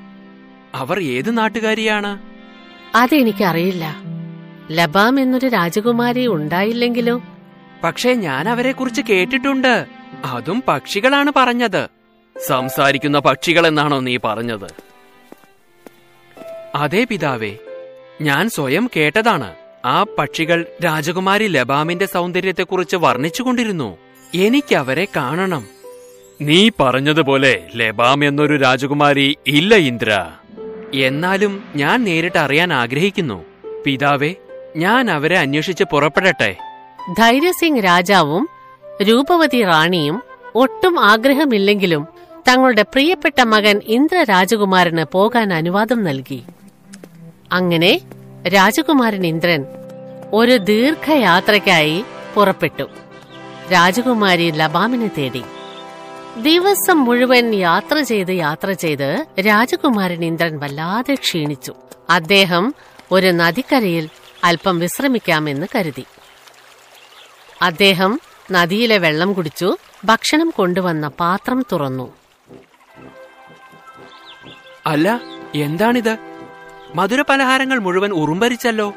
അവർ 0.74 1.02
ഏത് 1.02 1.38
നാട്ടുകാരിയാണ്? 1.38 2.18
അതെനിക്കറിയില്ല. 2.96 3.96
ലബാം 4.70 5.20
എന്നൊരു 5.20 5.46
രാജകുമാരി 5.46 6.26
ഉണ്ടായില്ലെങ്കിലോ? 6.26 7.20
പക്ഷേ 7.84 8.12
ഞാൻ 8.12 8.48
അവരെ 8.48 8.72
കുറിച്ച് 8.72 9.02
കേട്ടിട്ടുണ്ട്. 9.02 9.86
അതും 10.24 10.62
പക്ഷികളാണ് 10.68 11.32
പറഞ്ഞത്. 11.36 11.88
സംസാരിക്കുന്ന 12.46 13.18
പക്ഷികൾ 13.18 13.66
എന്നാണോ 13.66 14.00
നീ 14.00 14.18
പറഞ്ഞത്? 14.24 14.74
അതെ 16.74 17.06
പിതാവേ 17.10 17.56
ഞാൻ 18.20 18.48
സ്വയം 18.48 18.90
കേട്ടതാണ്. 18.96 19.54
ആ 19.84 20.02
പക്ഷികൾ 20.02 20.66
രാജകുമാരി 20.84 21.46
ലബാമിന്റെ 21.46 22.06
സൗന്ദര്യത്തെക്കുറിച്ച് 22.06 22.96
വർണിച്ചുകൊണ്ടിരുന്നു. 22.96 23.96
എനിക്കവരെ 24.34 25.06
കാണണം. 25.16 25.66
നീ 26.40 26.70
പറഞ്ഞതുപോലെ 26.80 27.68
ലബാം 27.76 28.24
എന്നൊരു 28.24 28.56
രാജകുമാരി 28.56 29.36
ഇല്ല 29.46 29.74
ഇന്ദ്ര. 29.74 30.30
എന്നാലും 30.94 31.64
ഞാൻ 31.76 32.04
നേരിട്ട് 32.04 32.38
അറിയാൻ 32.38 32.72
ആഗ്രഹിക്കുന്നു. 32.72 33.44
പിതാവേ 33.86 34.34
ഞാൻ 34.76 35.10
അവരെ 35.10 35.38
അന്വേഷിച്ച് 35.38 35.84
പുറപ്പെടട്ടെ. 35.84 36.56
ധൈര്യസിംഗ് 37.12 37.84
രാജാവും 37.84 38.48
രൂപവതി 39.02 39.64
റാണിയും 39.64 40.22
ഒട്ടും 40.54 41.00
ആഗ്രഹമില്ലെങ്കിലും 41.00 42.06
തങ്ങളുടെ 42.48 42.82
പ്രിയപ്പെട്ട 42.82 43.42
മകൻ 43.42 43.80
ഇന്ദ്ര 43.84 44.22
രാജകുമാരന് 44.22 45.04
പോകാൻ 45.12 45.52
അനുവാദം 45.52 46.04
നൽകി. 46.04 46.42
അങ്ങനെ 47.52 48.00
രാജകുമാരൻ 48.46 49.26
ഇന്ദ്രൻ 49.26 49.64
ഒരു 50.32 50.56
ദീർഘയാത്രയ്ക്കായി 50.56 52.04
പുറപ്പെട്ടു. 52.34 52.88
രാജകുമാരി 53.72 54.50
ലബാമിനെ 54.50 55.10
തേടി. 55.18 55.42
ദിവസം 56.42 57.04
മുഴുവൻ 57.04 57.54
യാത്ര 57.54 58.00
ചെയ്ത് 58.00 58.30
യാത്ര 58.30 58.72
ചെയ്ത് 58.72 59.24
രാജകുമാരൻ 59.40 60.24
ഇന്ദ്രൻ 60.24 60.58
വല്ലാതെ 60.58 61.14
ക്ഷീണിച്ചു. 61.14 61.74
അദ്ദേഹം 62.10 62.74
ഒരു 63.12 63.26
നദിക്കരയിൽ 63.26 64.08
അല്പം 64.44 64.78
വിശ്രമിക്കാമെന്ന് 64.78 65.66
കരുതി. 65.74 66.04
അദ്ദേഹം 67.64 68.20
നദിയിലെ 68.52 68.98
വെള്ളം 68.98 69.32
കുടിച്ചു 69.32 69.76
ഭക്ഷണം 70.04 70.50
കൊണ്ടുവന്ന 70.50 71.08
പാത്രം 71.08 71.66
തുറന്നു. 71.72 72.12
അല്ല 74.86 75.20
എന്താണിത്? 75.54 76.16
മധുരപലഹാരങ്ങൾ 76.94 77.78
മുഴുവൻ 77.78 78.10
ഉറുമ്പരിച്ചല്ലോ. 78.10 78.94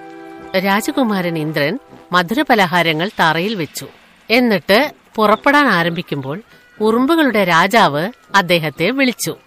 രാജകുമാരൻ 0.57 1.37
ഇന്ദ്രൻ 1.37 1.79
മധുരപലഹാരങ്ങൾ 2.11 3.09
തറയിൽ 3.19 3.55
വെച്ചു. 3.55 3.87
എന്നിട്ട് 4.29 4.93
പുറപ്പെടാൻ 5.15 5.67
ആരംഭിക്കുമ്പോൾ 5.67 6.41
ഉറുമ്പുകളുടെ 6.81 7.43
രാജാവ് 7.43 8.11
അദ്ദേഹത്തെ 8.35 8.89
വിളിച്ചു. 8.89 9.37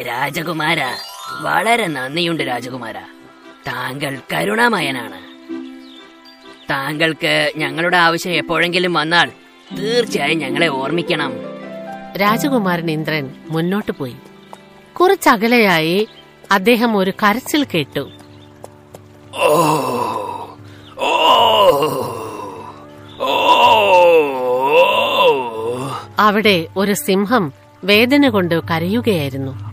രാജകുമാര 0.00 0.78
വളരെ 1.40 1.86
നന്ദിയുണ്ട് 1.86 2.42
രാജകുമാര. 2.42 2.98
താങ്കൾ 3.66 4.20
കരുണാമയനാണ്. 4.32 5.31
താങ്കൾക്ക് 6.72 7.52
ഞങ്ങളുടെ 7.56 7.96
ആവശ്യം 7.96 8.32
എപ്പോഴെങ്കിലും 8.32 8.92
വന്നാൽ 8.94 9.30
തീർച്ചയായും 9.78 10.38
ഞങ്ങളെ 10.38 10.68
ഓർമ്മിക്കണം. 10.68 11.32
രാജകുമാരൻ 12.16 12.90
ഇന്ദ്രൻ 12.90 13.30
മുന്നോട്ട് 13.50 13.92
പോയി. 13.92 14.16
കുറച്ചകലെയായി 15.00 16.08
അദ്ദേഹം 16.52 16.96
ഒരു 16.96 17.12
കരച്ചിൽ 17.22 17.66
കേട്ടു. 17.74 18.10
അവിടെ 26.18 26.66
ഒരു 26.76 26.92
സിംഹം 26.92 27.52
വേദന 27.84 28.28
കൊണ്ട് 28.28 28.60
കരയുകയായിരുന്നു. 28.70 29.72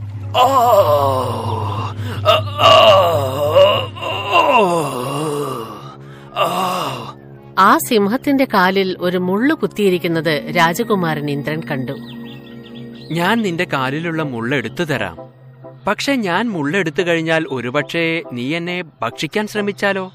ആ 7.60 7.78
സിംഹത്തിന്റെ 7.78 8.48
കാലിൽ 8.54 8.98
ഒരു 9.00 9.18
മുള്ളു 9.18 9.56
കുത്തിയിരിക്കുന്നത് 9.56 10.54
രാജകുമാരൻ 10.58 11.32
ഇന്ദ്രൻ 11.32 11.62
കണ്ടു. 11.72 11.92
ഞാൻ 13.12 13.42
നിന്റെ 13.42 13.68
കാലിലുള്ള 13.74 14.24
മുള്ളെടുത്തു 14.24 14.84
തരാം. 14.84 15.18
പക്ഷെ 15.88 16.16
ഞാൻ 16.16 16.50
മുള്ളെടുത്തു 16.50 17.02
കഴിഞ്ഞാൽ 17.02 17.46
ഒരുപക്ഷെ 17.52 18.24
നീ 18.34 18.56
എന്നെ 18.56 18.84
ഭക്ഷിക്കാൻ 19.02 19.48
ശ്രമിച്ചാലോ? 19.48 20.12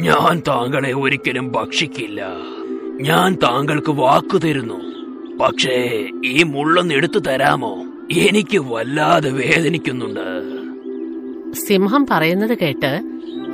ഞാൻ 0.00 0.42
താങ്കളെ 0.48 0.92
ഒരിക്കലും 0.92 1.52
ഭക്ഷിക്കില്ല. 1.52 2.26
ഞാൻ 3.00 3.34
താങ്കൾക്ക് 3.34 3.90
വാക്കു 3.90 4.38
തരുന്നു. 4.38 4.80
പക്ഷേ 5.38 6.08
ഈ 6.24 6.42
മുള്ളൊന്ന് 6.42 6.94
എടുത്തു 6.94 7.18
തരാമോ? 7.18 7.84
എനിക്ക് 8.12 8.58
വല്ലാതെ 8.58 9.30
വേദനിക്കുന്നുണ്ട്. 9.30 10.65
സിംഹം 11.68 12.06
പറയുന്നത് 12.10 12.58
കേട്ട് 12.58 13.00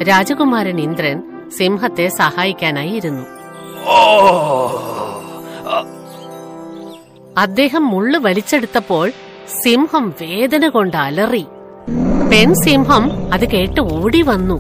രാജകുമാരൻ 0.09 0.81
ഇന്ദ്രൻ 0.81 1.23
സിംഹത്തെ 1.57 2.09
സഹായിക്കാനായി 2.09 2.91
ഇരുന്നു 2.91 3.27
അദ്ദേഹം 7.39 7.87
മുള്ളു 7.87 8.19
വലിച്ചെടുത്തപ്പോൾ 8.19 9.13
സിംഹം 9.63 10.15
വേദന 10.23 10.69
കൊണ്ട് 10.69 10.97
അലറി. 10.97 11.45
പെൺസിംഹം 12.31 13.35
അത് 13.35 13.49
കേട്ട് 13.51 13.81
ഓടി 13.81 14.23
വന്നു. 14.23 14.59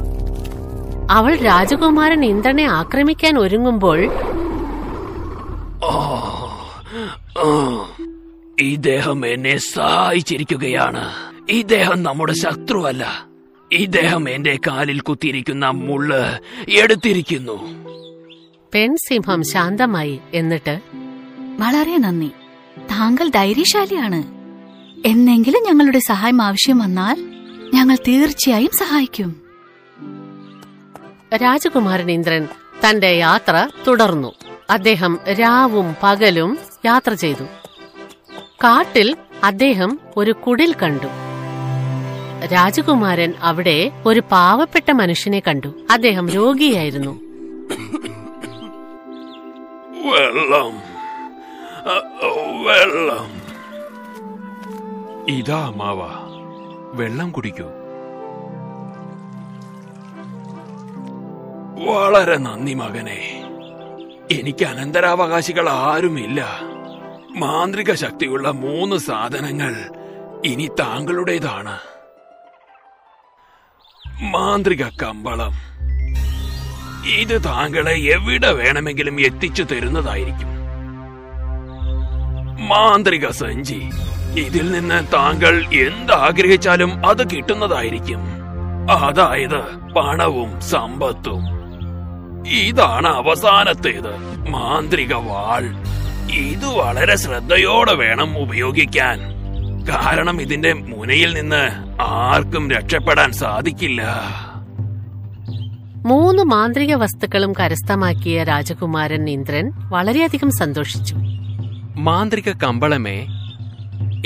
അവൾ 1.10 1.36
രാജകുമാരൻ 1.36 2.24
ഇന്ദ്രനെ 2.24 2.64
ആക്രമിക്കാൻ 2.64 3.38
ഒരുങ്ങുമ്പോൾ 3.38 4.00
ഈ 8.60 8.72
ഇദ്ദേഹം 8.72 9.26
എന്നെ 9.26 9.56
സഹായിച്ചിരിക്കുകയാണ്. 9.58 11.04
ഇദ്ദേഹം 11.48 12.02
നമ്മുടെ 12.02 12.32
ശത്രുവല്ല. 12.32 13.31
ഇദ്ദേഹം 13.72 14.28
എന്റെ 14.28 14.58
കാലിൽ 14.66 15.00
കുത്തിയിരിക്കുന്ന 15.00 15.66
മുള്ള് 15.66 16.38
എടുത്തിരിക്കുന്നു. 16.70 17.82
പെൺസിംഹം 18.74 19.44
ശാന്തമായി 19.44 20.20
എന്നിട്ട് 20.34 20.80
വളരെ 21.58 21.96
നന്ദി. 21.96 22.30
താങ്കൾ 22.78 23.28
ധൈര്യശാലിയാണ്. 23.28 24.22
എന്നെങ്കിലും 25.08 25.62
ഞങ്ങളുടെ 25.62 25.98
സഹായം 25.98 26.42
ആവശ്യം 26.42 26.78
വന്നാൽ 26.78 27.16
ഞങ്ങൾ 27.74 27.96
തീർച്ചയായും 28.08 28.70
സഹായിക്കും. 28.78 29.42
രാജകുമാരൻ 31.36 32.10
ഇന്ദ്രൻ 32.10 32.48
തന്റെ 32.88 33.08
യാത്ര 33.08 33.68
തുടർന്നു. 33.86 34.32
അദ്ദേഹം 34.70 35.18
രാവും 35.40 35.96
പകലും 36.02 36.58
യാത്ര 36.86 37.14
ചെയ്തു. 37.14 37.44
കാട്ടിൽ 38.64 39.16
അദ്ദേഹം 39.44 39.98
ഒരു 40.16 40.32
കുടിൽ 40.32 40.74
കണ്ടു. 40.82 41.31
രാജകുമാരൻ 42.44 43.34
അവിടെ 43.42 43.90
ഒരു 44.06 44.20
പാവപ്പെട്ട 44.20 44.90
മനുഷ്യനെ 44.90 45.40
കണ്ടു. 45.40 45.68
അദ്ദേഹം 45.90 46.28
രോഗിയായിരുന്നു. 46.28 47.20
വെള്ളം. 50.10 50.92
വെള്ളം. 52.64 53.42
ഇതാ 55.28 55.66
അമ്മാവ. 55.66 55.98
വെള്ളം 56.94 57.30
കുടിക്കൂ. 57.30 57.64
വളരെ 61.84 62.38
നന്ദി 62.38 62.74
മകനെ. 62.74 63.44
എനിക്ക് 64.30 64.64
അനന്തരാവകാശികൾ 64.64 65.68
ആരുമില്ല. 65.68 66.60
മാന്ത്രിക 67.36 67.94
ശക്തിയുള്ള 67.94 68.50
മൂന്ന് 68.50 68.96
സാധനങ്ങൾ 68.96 69.76
ഇനി 70.44 70.70
താങ്കളുടേതാണ്. 70.80 71.91
മാന്ത്രിക 74.20 74.84
കമ്പളം. 75.02 75.52
ഇത് 77.18 77.44
താങ്കളെ 77.44 77.92
എവിടെ 77.92 78.52
വേണമെങ്കിലും 78.52 79.20
എത്തിച്ചു 79.20 79.62
തരുന്നതായിരിക്കും. 79.62 80.52
മാന്ത്രിക 82.68 83.30
സഞ്ചി. 83.30 83.90
ഇതിൽ 84.38 84.72
നിന്ന് 84.72 85.12
താങ്കൾ 85.12 85.66
എന്താഗ്രഹിച്ചാലും 85.74 87.06
അത് 87.06 87.30
കിട്ടുന്നതായിരിക്കും. 87.30 88.18
അതായത് 88.90 89.76
പണവും 89.76 90.60
സമ്പത്തും. 90.60 91.42
ഇതാണ് 92.48 93.06
അവസാനത്തേത്. 93.06 94.16
മാന്ത്രിക 94.50 95.14
വാൾ. 95.14 95.64
ഇത് 96.32 96.66
വളരെ 96.66 97.16
ശ്രദ്ധയോടെ 97.16 97.94
വേണം 97.94 98.38
ഉപയോഗിക്കാൻ. 98.38 99.41
കാരണം 99.88 100.42
ഇതിന്റെ 100.42 100.72
മുനയിൽ 100.72 101.34
നിന്ന് 101.34 101.62
ആർക്കും 102.02 102.70
രക്ഷപ്പെടാൻ 102.70 103.32
സാധിക്കില്ല. 103.32 104.02
മൂന്ന് 106.06 106.42
മാന്ത്രിക 106.42 106.94
വസ്തുക്കളും 106.94 107.52
കരസ്ഥമാക്കിയ 107.52 108.44
രാജകുമാരൻ 108.44 109.30
ഇന്ദ്രൻ 109.30 109.72
വളരെയധികം 109.88 110.50
സന്തോഷിച്ചു. 110.50 111.16
മാന്ത്രിക 111.96 112.52
കമ്പളമേ 112.52 113.26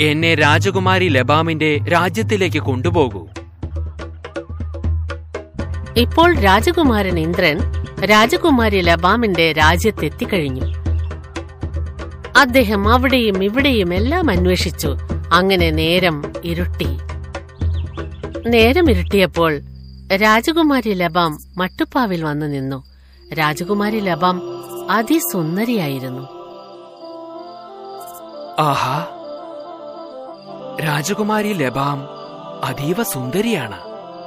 എന്നെ 0.01 0.35
രാജകുമാരി 0.35 1.07
ലബാമിന്റെ 1.07 1.79
രാജ്യത്തിലേക്ക് 1.93 2.59
കൊണ്ടുപോകൂ. 2.59 3.27
ഇപ്പോൾ 5.97 6.35
രാജകുമാരൻ 6.35 7.19
ഇന്ദ്രൻ 7.19 7.59
രാജകുമാരി 8.05 8.81
ലബാമിന്റെ 8.81 9.51
രാജ്യത്തെത്തിക്കഴിഞ്ഞു. 9.53 10.65
അദ്ദേഹം 12.37 12.93
അവിടെയും 12.93 13.43
ഇവിടെയും 13.43 13.93
എല്ലാം 13.93 14.31
അന്വേഷിച്ചു. 14.31 14.97
അങ്ങനെ 15.33 15.71
നേരം 15.71 16.33
ഇരുട്ടി. 16.43 16.87
നേരം 18.49 18.91
ഇരുട്ടിയപ്പോൾ 18.91 19.59
രാജകുമാരി 20.15 20.93
ലബാം 20.93 21.37
മട്ടുപ്പാവിൽ 21.57 22.23
വന്നു 22.23 22.45
നിന്നു. 22.45 22.83
രാജകുമാരി 23.33 23.99
ലബാം 23.99 24.41
അതിസുന്ദരിയായിരുന്നു. 24.91 26.27
ആഹാ. 28.59 29.05
രാജകുമാരി 30.85 31.53
ലബാം 31.53 32.07
അതീവ 32.65 33.03
സുന്ദരിയാണ്. 33.03 33.79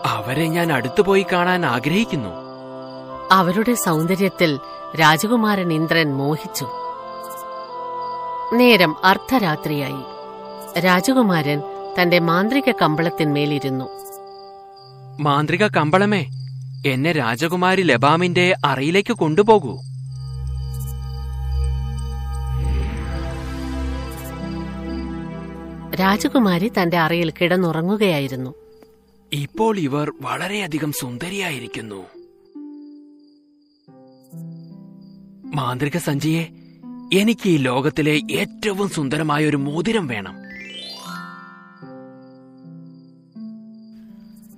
അവരെ 0.06 0.46
ഞാൻ 0.46 0.72
അടുത്തുപോയി 0.72 1.26
കാണാൻ 1.32 1.66
ആഗ്രഹിക്കുന്നു. 1.66 2.30
അവരുടെ 3.32 3.74
സൗന്ദര്യത്തിൽ 3.74 4.58
രാജകുമാരൻ 5.00 5.72
ഇന്ദ്രൻ 5.72 6.14
മോഹിച്ചു. 6.14 6.68
നേരം 8.52 8.96
അർദ്ധരാത്രിയായി. 9.04 10.19
രാജകുമാരൻ 10.78 11.62
തന്റെ 12.02 12.18
മാന്ത്രിക 12.18 12.72
കമ്പളത്തിന്മേലിരുന്നു. 12.82 13.84
മാന്ത്രിക 15.22 15.66
കമ്പളമേ 15.66 16.26
എന്നെ 16.86 17.12
രാജകുമാരി 17.12 17.82
ലബാമിന്റെ 17.82 18.54
അറയിലേക്ക് 18.64 19.12
കൊണ്ടുപോകൂ. 19.12 19.80
രാജകുമാരി 25.94 26.68
തന്റെ 26.68 26.96
അറയിൽ 26.96 27.32
കിടന്നുറങ്ങുകയായിരുന്നു. 27.40 28.54
ഇപ്പോൾ 29.32 29.78
ഇവർ 29.78 30.12
വളരെയധികം 30.20 30.92
സുന്ദരിയായിരിക്കുന്നു. 30.92 32.06
മാന്ത്രിക 35.54 35.96
സഞ്ജിയെ 35.96 36.46
എനിക്ക് 37.12 37.48
ഈ 37.48 37.56
ലോകത്തിലെ 37.56 38.20
ഏറ്റവും 38.30 38.88
സുന്ദരമായ 38.88 39.46
ഒരു 39.46 39.56
മോതിരം 39.56 40.06
വേണം. 40.06 40.49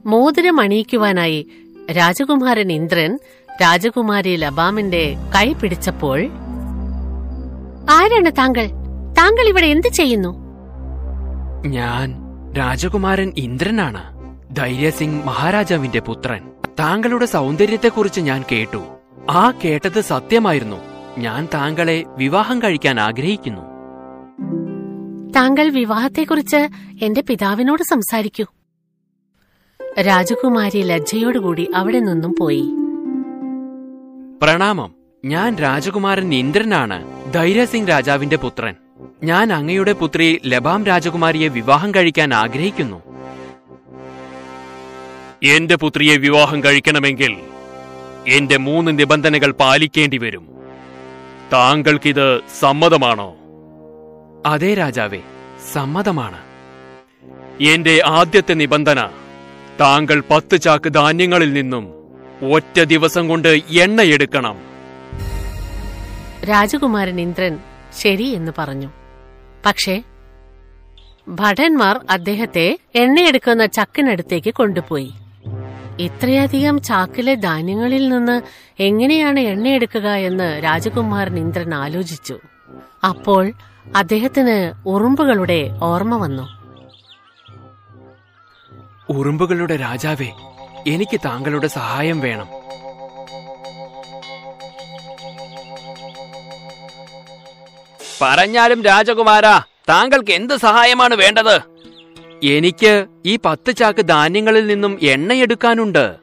മോതിരം 0.07 0.61
അണിയിക്കുവാനായി 0.61 1.47
രാജകുമാരൻ 1.91 2.73
ഇന്ദ്രൻ 2.73 3.19
രാജകുമാരി 3.63 4.37
ലബാമിന്റെ 4.37 5.17
കൈ 5.37 5.53
പിടിച്ചപ്പോൾ 5.53 6.21
ആരാണ് 7.91 8.37
താങ്കൾ? 8.39 8.67
താങ്കൾ 9.19 9.49
ഇവിടെ 9.49 9.67
എന്ത് 9.67 9.89
ചെയ്യുന്നു? 9.89 10.29
ഞാൻ 11.67 12.15
രാജകുമാരൻ 12.59 13.33
ഇന്ദ്രനാണ്. 13.37 14.03
ധൈര്യസിംഗ് 14.57 15.27
മഹാരാജാവിന്റെ 15.27 16.01
പുത്രൻ. 16.01 16.41
താങ്കളുടെ 16.79 17.27
സൗന്ദര്യത്തെക്കുറിച്ച് 17.27 18.21
ഞാൻ 18.21 18.45
കേട്ടു. 18.53 18.83
ആ 19.31 19.53
കേട്ടത് 19.65 20.01
സത്യമായിരുന്നു. 20.01 20.77
ഞാൻ 21.19 21.49
താങ്കളെ 21.55 22.05
വിവാഹം 22.17 22.63
കഴിക്കാൻ 22.63 23.01
ആഗ്രഹിക്കുന്നു. 23.01 23.61
താങ്കൾ 25.33 25.69
വിവാഹത്തെക്കുറിച്ച് 25.69 26.69
എന്റെ 27.03 27.21
പിതാവിനോട് 27.21 27.83
സംസാരിക്കൂ. 27.83 28.45
രാജകുമാരി 30.01 30.83
ലജ്ജയോടുകൂടി 30.83 31.69
അവിടെ 31.75 31.99
നിന്നും 31.99 32.35
പോയി. 32.41 32.65
പ്രണാമം. 34.43 34.95
ഞാൻ 35.25 35.57
രാജകുമാരൻ 35.57 36.35
ഇന്ദ്രനാണ്. 36.35 37.33
ധൈര്യസിംഗ് 37.33 37.89
രാജാവിന്റെ 37.89 38.37
പുത്രൻ. 38.37 38.75
ഞാൻ 39.25 39.53
അങ്ങയുടെ 39.53 39.93
പുത്രി 39.93 40.41
ലബാം 40.47 40.87
രാജകുമാരിയെ 40.87 41.49
വിവാഹം 41.49 41.95
കഴിക്കാൻ 41.95 42.35
ആഗ്രഹിക്കുന്നു. 42.35 43.03
എന്റെ 45.43 45.77
പുത്രിയെ 45.77 46.17
വിവാഹം 46.17 46.65
കഴിക്കണമെങ്കിൽ 46.65 47.37
എന്റെ 48.29 48.57
മൂന്ന് 48.57 48.99
നിബന്ധനകൾ 48.99 49.53
പാലിക്കേണ്ടി 49.53 50.19
വരും. 50.19 50.49
താങ്കൾക്കിത് 51.53 52.41
സമ്മതമാണോ? 52.61 53.37
അതെ 54.47 54.75
രാജാവേ 54.75 55.21
സമ്മതമാണ്. 55.73 56.39
എന്റെ 57.63 58.03
ആദ്യത്തെ 58.07 58.55
നിബന്ധന 58.55 59.09
താങ്കൾ 59.81 60.23
പത്ത് 60.31 60.61
ചാക്ക് 60.61 60.93
ധാന്യങ്ങളിൽ 60.95 61.53
നിന്നും 61.53 61.95
ഒറ്റ 62.53 62.81
ദിവസം 62.81 63.29
കൊണ്ട് 63.29 63.49
എണ്ണയെടുക്കണം. 63.71 64.57
രാജകുമാരൻ 66.49 67.21
ഇന്ദ്രൻ 67.21 67.59
ശരി 67.99 68.25
എന്ന് 68.25 68.53
പറഞ്ഞു. 68.59 68.89
പക്ഷേ 69.67 70.03
ഭടന്മാർ 71.29 72.01
അദ്ദേഹത്തെ 72.11 72.79
എണ്ണയെടുക്കുന്ന 72.95 73.67
ചക്കിനടുത്തേക്ക് 73.67 74.55
കൊണ്ടുപോയി. 74.55 75.13
ഇത്രയധികം 75.99 76.83
ചാക്കിലെ 76.83 77.35
ധാന്യങ്ങളിൽ 77.35 78.09
നിന്ന് 78.09 78.43
എങ്ങനെയാണ് 78.83 79.41
എണ്ണയെടുക്കുക 79.41 80.09
എന്ന് 80.09 80.65
രാജകുമാരൻ 80.65 81.39
ഇന്ദ്രൻ 81.39 81.75
ആലോചിച്ചു. 81.75 82.39
അപ്പോൾ 83.09 83.53
അദ്ദേഹത്തിന് 83.97 84.89
ഉറുമ്പുകളുടെ 84.89 85.71
ഓർമ്മ 85.83 86.17
വന്നു. 86.17 86.62
ഉറുമ്പുകളുടെ 89.11 89.77
രാജാവേ 89.77 90.29
എനിക്ക് 90.87 91.21
താങ്കളുടെ 91.25 91.67
സഹായം 91.67 92.21
വേണം. 92.21 92.49
പറഞ്ഞാലും 98.23 98.85
രാജകുമാര 98.85 99.59
താങ്കൾക്ക് 99.89 100.31
എന്ത് 100.31 100.57
സഹായമാണ് 100.57 101.15
വേണ്ടത്? 101.15 101.61
എനിക്ക് 102.47 103.07
ഈ 103.27 103.39
പത്ത് 103.45 103.77
ചാക്ക് 103.77 104.03
ധാന്യങ്ങളിൽ 104.03 104.67
നിന്നും 104.67 104.99
എണ്ണയെടുക്കാനുണ്ട്. 105.03 106.17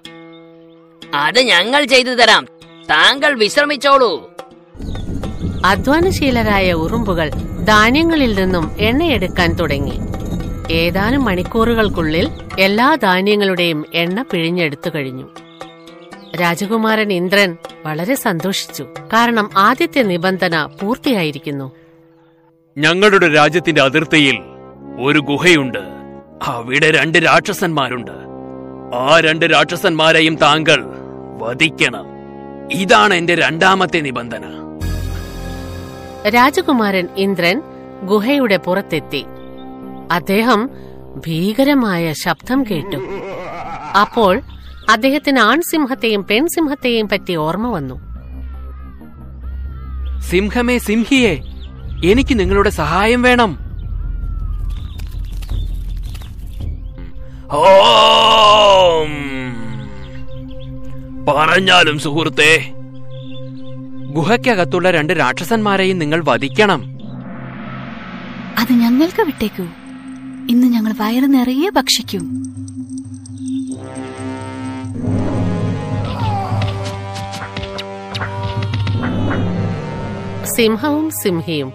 അത് 1.16 1.40
ഞങ്ങൾ 1.40 1.86
ചെയ്തു 1.86 2.10
തരാം. 2.10 2.46
താങ്കൾ 2.90 3.40
വിശ്രമിച്ചോളൂ. 3.40 4.34
അധ്വാനശീലരായ 5.66 6.74
ഉറുമ്പുകൾ 6.74 7.30
ധാന്യങ്ങളിൽ 7.64 8.36
നിന്നും 8.36 8.76
എണ്ണയെടുക്കാൻ 8.80 9.54
തുടങ്ങി. 9.54 10.00
ഏതാനും 10.72 11.26
മണിക്കൂറുകൾക്കുള്ളിൽ 11.26 12.32
എല്ലാ 12.60 12.96
ധാന്യങ്ങളുടെയും 12.96 13.86
എണ്ണ 13.94 14.22
പിഴിഞ്ഞെടുത്തു 14.22 14.90
കഴിഞ്ഞു. 14.96 15.28
രാജകുമാരൻ 16.42 17.14
ഇന്ദ്രൻ 17.14 17.58
വളരെ 17.86 18.16
സന്തോഷിച്ചു. 18.16 18.84
കാരണം 19.14 19.50
ആദ്യത്തെ 19.58 20.04
നിബന്ധന 20.04 20.66
പൂർത്തിയായിരിക്കുന്നു. 20.66 21.72
ഞങ്ങളുടെ 22.78 23.34
രാജ്യത്തിന്റെ 23.34 23.82
അതിർത്തിയിൽ 23.82 24.40
ഒരു 25.02 25.20
ഗുഹയുണ്ട്. 25.20 25.80
അവിടെ 26.46 26.92
രണ്ട് 26.92 27.18
രാക്ഷസന്മാരുണ്ട്. 27.18 28.12
ആ 28.96 29.20
രണ്ട് 29.20 29.46
രാക്ഷസന്മാരെയും 29.46 30.36
താങ്കൾ 30.36 30.86
വധിക്കണം. 31.38 32.06
ഇതാണ് 32.72 33.14
എന്റെ 33.14 33.36
രണ്ടാമത്തെ 33.36 34.00
നിബന്ധന. 34.00 34.44
രാജകുമാരൻ 36.30 37.08
ഇന്ദ്രൻ 37.18 37.62
ഗുഹയുടെ 38.06 38.58
പുറത്തെത്തി. 38.58 39.26
അദ്ദേഹം 40.12 40.70
ഭീകരമായ 41.28 42.14
ശബ്ദം 42.14 42.64
കേട്ടു. 42.64 42.98
അപ്പോൾ 44.02 44.42
അദ്ദേഹത്തിന് 44.90 45.40
ആൺസിംഹത്തെയും 45.40 46.24
പെൺസിംഹത്തെയും 46.24 47.10
പറ്റി 47.10 47.36
ഓർമ്മ 47.36 47.70
വന്നു. 47.72 48.10
സിംഹമേ 50.22 50.78
സിംഹിയെ 50.78 51.42
എനിക്ക് 52.06 52.40
നിങ്ങളുടെ 52.40 52.70
സഹായം 52.70 53.22
വേണം. 53.22 53.60
ഓം. 57.52 59.30
പറഞ്ഞാലും 61.26 62.00
സുഹൃത്തെ 62.00 62.72
ഗുഹയ്ക്കകത്തുള്ള 64.06 64.92
രണ്ട് 64.92 65.14
രാക്ഷസന്മാരെയും 65.14 66.00
നിങ്ങൾ 66.00 66.24
വധിക്കണം. 66.24 66.82
അത് 68.60 68.74
ഞങ്ങൾക്ക് 68.74 69.22
വിട്ടേക്കൂ. 69.22 69.66
ഇന്ന് 70.50 70.68
ഞങ്ങൾ 70.68 70.94
വയറ് 70.98 71.34
നിറയെ 71.34 71.70
ഭക്ഷിക്കും. 71.70 72.44
സിംഹവും 80.56 81.12
സിംഹിയും 81.12 81.74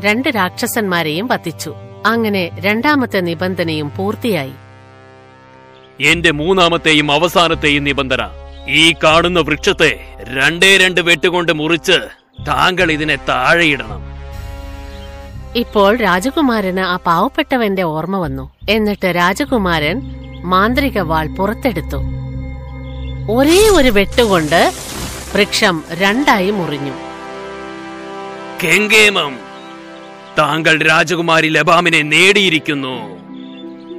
രണ്ട് 0.00 0.28
രാക്ഷസന്മാരെയും 0.28 1.26
വധിച്ചു. 1.26 1.74
അങ്ങനെ 2.06 2.50
രണ്ടാമത്തെ 2.58 3.20
നിബന്ധനയും 3.20 3.92
പൂർത്തിയായി. 3.96 4.52
എന്റെ 6.00 6.30
മൂന്നാമത്തെയും 6.30 7.12
അവസാനത്തെയും 7.12 7.84
നിബന്ധന. 7.84 8.28
ഈ 8.68 8.92
കാണുന്ന 8.92 9.40
വൃക്ഷത്തെ 9.40 10.16
രണ്ടേ 10.20 10.76
രണ്ട് 10.76 11.00
വെട്ടുകൊണ്ട് 11.00 11.52
മുറിച്ച് 11.52 11.98
താങ്കൾ 12.48 12.92
ഇതിനെ 12.92 13.16
താഴെയിടണം. 13.16 14.11
ഇപ്പോൾ 15.56 15.96
രാജകുമാരന് 15.96 16.80
ആ 16.80 16.96
പാവപ്പെട്ടവന്റെ 16.96 17.82
ഓർമ്മ 17.82 18.16
വന്നു. 18.16 18.50
എന്നിട്ട് 18.68 19.06
രാജകുമാരൻ 19.06 20.00
മാന്ത്രിക 20.40 21.00
വാൾ 21.00 21.26
പുറത്തെടുത്തു. 21.28 21.96
ഒരേ 23.32 23.68
ഒരു 23.68 23.88
വെട്ടുകൊണ്ട് 23.88 24.72
വൃക്ഷം 25.34 25.82
രണ്ടായി 25.90 26.50
മുറിഞ്ഞു. 26.50 26.92
കെങ്കേമം 28.64 29.36
താങ്കൾ 30.38 30.82
രാജകുമാരി 30.82 31.48
ലബാമിനെ 31.48 32.02
നേടിയിരിക്കുന്നു. 32.02 33.18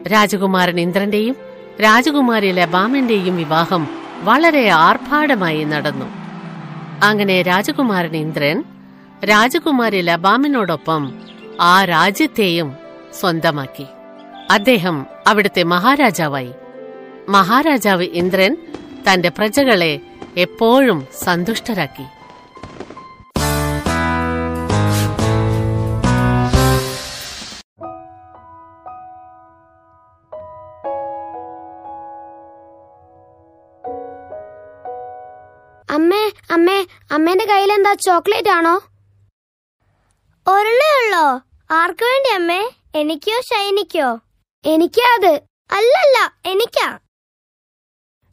രാജകുമാരൻ 0.07 0.79
ഇന്ദ്രന്റെയും 0.79 1.35
രാജകുമാരി 1.81 2.51
ലബാമിന്റെയും 2.51 3.37
വിവാഹം 3.37 3.87
വളരെ 4.21 4.69
ആർഭാടമായി 4.69 5.63
നടന്നു. 5.63 6.05
അങ്ങനെ 7.03 7.41
രാജകുമാരൻ 7.41 8.15
ഇന്ദ്രൻ 8.15 8.63
രാജകുമാരി 9.25 10.01
ലബാമിനോടൊപ്പം 10.01 11.22
ആ 11.61 11.85
രാജ്യത്തെയും 11.85 12.75
സ്വന്തമാക്കി. 13.19 13.85
അദ്ദേഹം 14.51 15.05
അവിടുത്തെ 15.27 15.63
മഹാരാജാവായി. 15.63 16.53
മഹാരാജാവ് 17.29 18.03
ഇന്ദ്രൻ 18.03 18.57
തന്റെ 19.07 19.29
പ്രജകളെ 19.29 19.99
എപ്പോഴും 20.37 21.07
സന്തുഷ്ടരാക്കി. 21.23 22.05
അമ്മേ 35.89 36.31
അമ്മേ 36.51 36.85
അമ്മേന്റെ 37.11 37.45
കയ്യിൽ 37.45 37.73
എന്താ 37.73 37.93
ചോക്ലേറ്റ് 37.93 38.49
ആണോ 38.49 38.81
ഒരെണ്ണേ 40.47 40.89
ആർക്കു 40.99 41.41
ആർക്ക് 41.73 42.03
വേണ്ടി 42.03 42.29
അമ്മേ? 42.29 42.69
എനിക്കോ 42.95 43.41
ഷൈനിക്കോ? 43.41 44.19
എനിക്കാ 44.65 45.15
അത്. 45.15 45.41
അല്ലല്ല 45.71 46.37
എനിക്കാ. 46.45 46.99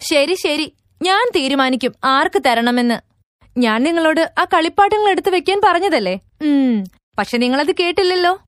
ശരി 0.00 0.34
ശരി. 0.34 0.76
ഞാൻ 1.02 1.30
തീരുമാനിക്കും 1.36 1.94
ആർക്ക് 2.04 2.42
തരണമെന്ന്. 2.46 3.00
ഞാൻ 3.58 3.82
നിങ്ങളോട് 3.82 4.32
ആ 4.38 4.44
കളിപ്പാട്ടങ്ങൾ 4.44 5.10
എടുത്തു 5.10 5.30
വെക്കാൻ 5.30 5.60
പറഞ്ഞതല്ലേ? 5.64 6.20
ഉം. 6.42 6.84
പക്ഷെ 7.18 7.38
നിങ്ങളത് 7.38 7.76
കേട്ടില്ലല്ലോ. 7.80 8.38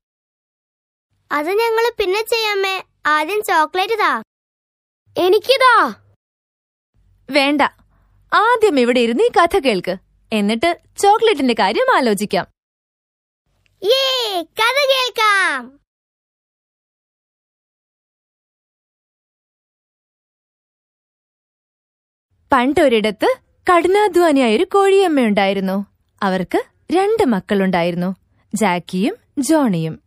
അത് 1.31 1.49
ഞങ്ങൾ 1.49 1.91
പിന്നെ 1.99 2.21
ചെയ്യാമേ 2.21 2.83
ആദ്യം 3.05 3.43
ചോക്ലേറ്റ് 3.43 3.99
താ 3.99 4.23
എനിക്കിതാ. 5.17 5.93
വേണ്ട. 7.29 7.61
ആദ്യം 8.33 8.79
ഇവിടെ 8.79 8.99
ഇരുന്ന് 8.99 9.23
ഈ 9.23 9.29
കഥ 9.29 9.59
കേൾക്ക്. 9.59 9.95
എന്നിട്ട് 10.33 10.79
ചോക്ലേറ്റിന്റെ 10.97 11.53
കാര്യം 11.59 11.95
ആലോചിക്കാം. 11.95 12.52
ഏ 13.85 14.43
കഥ 14.43 14.77
കേൾക്കാം. 14.91 15.79
പണ്ടൊരിടത്ത് 22.51 23.37
കഠിനാധ്വാനിയായൊരു 23.69 24.63
കോഴിയമ്മയുണ്ടായിരുന്നു. 24.63 25.85
അവർക്ക് 26.21 26.63
രണ്ട് 26.91 27.25
മക്കളുണ്ടായിരുന്നു 27.25 28.15
ജാക്കിയും 28.53 29.15
ജോണിയും. 29.37 30.03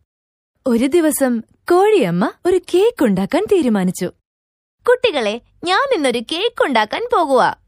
ഒരു 0.66 0.86
ദിവസം 0.86 1.40
കോഴിയമ്മ 1.40 2.32
ഒരു 2.46 2.60
കേക്ക് 2.74 3.04
ഉണ്ടാക്കാൻ 3.04 3.44
തീരുമാനിച്ചു. 3.52 4.06
കുട്ടികളെ 4.88 5.40
ഞാൻ 5.64 5.94
ഇന്നൊരു 5.94 6.18
കേക്ക് 6.18 6.64
ഉണ്ടാക്കാൻ 6.64 7.08
പോകുക 7.12 7.66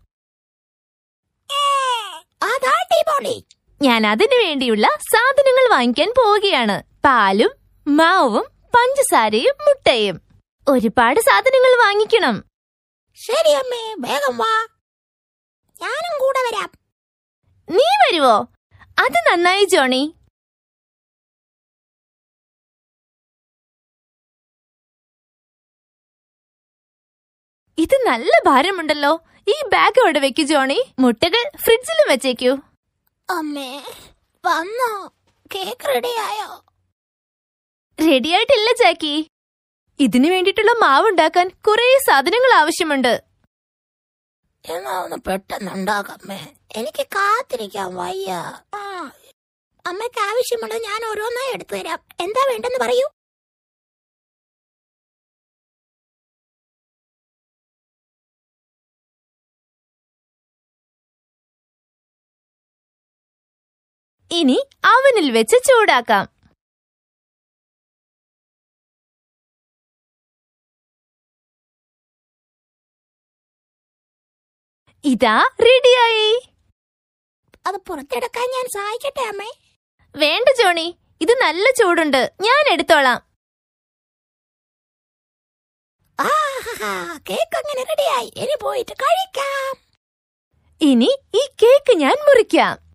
ഞാൻ 3.83 4.07
അതിനു 4.07 4.37
വേണ്ടിയുള്ള 4.45 4.87
സാധനങ്ങൾ 4.87 5.71
വാങ്ങിക്കാൻ 5.71 6.09
പോവുകയാണ്. 6.11 6.83
പാലും 7.05 7.51
മാവും 7.87 8.47
പഞ്ചസാരയും 8.75 9.55
മുട്ടയും. 9.61 10.21
ഒരുപാട് 10.69 11.21
സാധനങ്ങൾ 11.21 11.87
വാങ്ങിക്കണം. 11.87 12.45
ശരി 13.15 13.53
അമ്മേ 13.53 13.95
വേഗം 13.99 14.39
വാ. 14.39 14.67
ഞാനും 15.81 16.15
കൂടെ 16.21 16.41
വരാം. 16.49 16.71
നീ 17.71 17.87
വരുവോ? 18.05 18.37
അത് 18.99 19.19
നന്നായി 19.33 19.65
ജോണി. 19.65 20.15
ഇത് 27.79 27.95
നല്ല 28.07 28.31
ഭാരമുണ്ടല്ലോ. 28.47 29.21
ഈ 29.49 29.55
ബാഗ് 29.69 30.01
അവിടെ 30.01 30.19
വെക്കൂ 30.19 30.43
ജോണി? 30.43 30.95
മുട്ടകൾ 30.99 31.51
ഫ്രിഡ്ജിലും 31.65 32.09
വെച്ചേക്കൂ. 32.09 32.68
അമ്മേ 33.29 33.71
വന്നോ? 34.45 34.93
കേക്ക് 35.55 35.87
റെഡിയായോ? 35.95 36.49
റെഡിയായിട്ടില്ല 37.99 38.71
ചാക്കി 38.73 39.15
ഇതിനു 40.01 40.29
വേണ്ടിയിട്ടുള്ള 40.31 40.73
മാവ് 40.83 41.07
ഉണ്ടാക്കാൻ 41.11 41.47
കുറേ 41.67 41.87
സാധനങ്ങൾ 42.07 42.53
ആവശ്യമുണ്ട്. 42.61 43.13
എന്നാ 44.65 44.93
ഒന്ന് 45.05 45.19
പെട്ടെന്ന് 45.27 45.71
ഉണ്ടാക്കമ്മേ 45.77 46.41
എനിക്ക് 46.79 47.05
കാത്തിരിക്കാൻ 47.17 47.91
വയ്യ. 48.01 48.31
അമ്മയ്ക്ക് 49.85 50.21
ആവശ്യമുള്ളത് 50.29 50.81
ഞാൻ 50.89 51.01
ഓരോന്നായി 51.11 51.51
എടുത്തു 51.57 51.75
തരാം 51.77 52.01
എന്താ 52.21 52.43
വേണ്ടെന്ന് 52.51 52.81
പറയൂ? 52.85 53.07
ഇനി 64.31 64.67
അവനിൽ 64.85 65.31
വെച്ച് 65.31 65.57
ചൂടാക്കാം. 65.57 66.39
ഇതാ 75.05 75.51
റെഡിയായി. 75.61 76.49
അത് 77.67 77.77
പുറത്തെടുക്കാൻ 77.77 78.47
ഞാൻ 78.51 78.67
സഹായിക്കട്ടെ 78.69 79.21
അമ്മേ? 79.21 79.51
വേണ്ട 80.17 80.49
ജോണി. 80.61 80.99
ഇത് 81.21 81.33
നല്ല 81.33 81.71
ചൂടുണ്ട്. 81.71 82.33
ഞാൻ 82.41 82.73
എടുത്തോളാം. 82.73 83.29
കേക്ക് 87.31 87.57
അങ്ങനെ 87.57 87.85
റെഡിയായി. 87.85 88.33
ഇനി 88.37 88.57
പോയിട്ട് 88.63 88.93
കഴിക്കാം. 88.93 89.73
ഇനി 90.81 91.19
ഈ 91.35 91.47
കേക്ക് 91.63 91.97
ഞാൻ 91.97 92.17
മുറിക്കാം. 92.29 92.88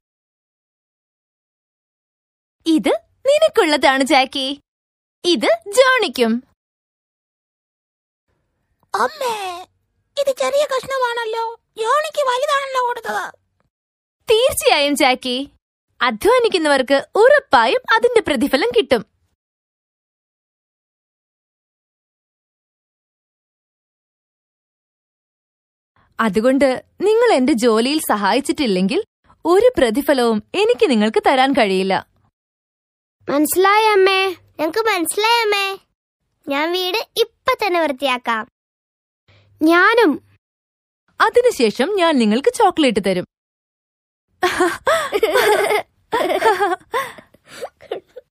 ഇത് 2.66 3.02
നിനക്കുള്ളതാണ് 3.26 4.04
ജാക്കി. 4.04 4.62
ഇത് 5.26 5.50
ജോണിക്കും. 5.68 6.44
അമ്മേ 8.96 9.64
ഇത് 10.22 10.36
ചെറിയ 10.38 10.66
കഷ്ണമാണല്ലോ. 10.66 11.56
ജോണിക്ക് 11.78 12.22
വലുതാണല്ലോ 12.22 12.88
കൊടുത്തത്. 12.88 13.40
തീർച്ചയായും 14.32 14.96
ജാക്കി. 14.96 15.50
അധ്വാനിക്കുന്നവർക്ക് 16.02 17.08
ഉറപ്പായും 17.16 17.82
അതിന്റെ 17.96 18.22
പ്രതിഫലം 18.22 18.70
കിട്ടും. 18.78 19.06
അതുകൊണ്ട് 26.20 26.86
നിങ്ങൾ 27.02 27.34
എന്റെ 27.34 27.54
ജോലിയിൽ 27.54 28.00
സഹായിച്ചിട്ടില്ലെങ്കിൽ 28.00 29.04
ഒരു 29.46 29.72
പ്രതിഫലവും 29.78 30.44
എനിക്ക് 30.56 30.90
നിങ്ങൾക്ക് 30.90 31.24
തരാൻ 31.28 31.54
കഴിയില്ല. 31.54 32.13
മനസ്സിലായ 33.30 33.90
അമ്മേ 33.90 34.36
ഞങ്ങക്ക് 34.60 34.80
മനസ്സിലായി 34.80 35.44
അമ്മേ 35.44 35.78
ഞാൻ 36.48 36.72
വീട് 36.72 36.98
ഇപ്പൊ 36.98 37.54
തന്നെ 37.54 37.82
വൃത്തിയാക്കാം. 37.82 38.48
ഞാനും. 39.62 40.24
അതിനുശേഷം 41.20 41.96
ഞാൻ 41.96 42.18
നിങ്ങൾക്ക് 42.18 42.54
ചോക്ലേറ്റ് 42.54 43.06
തരും. 43.06 43.26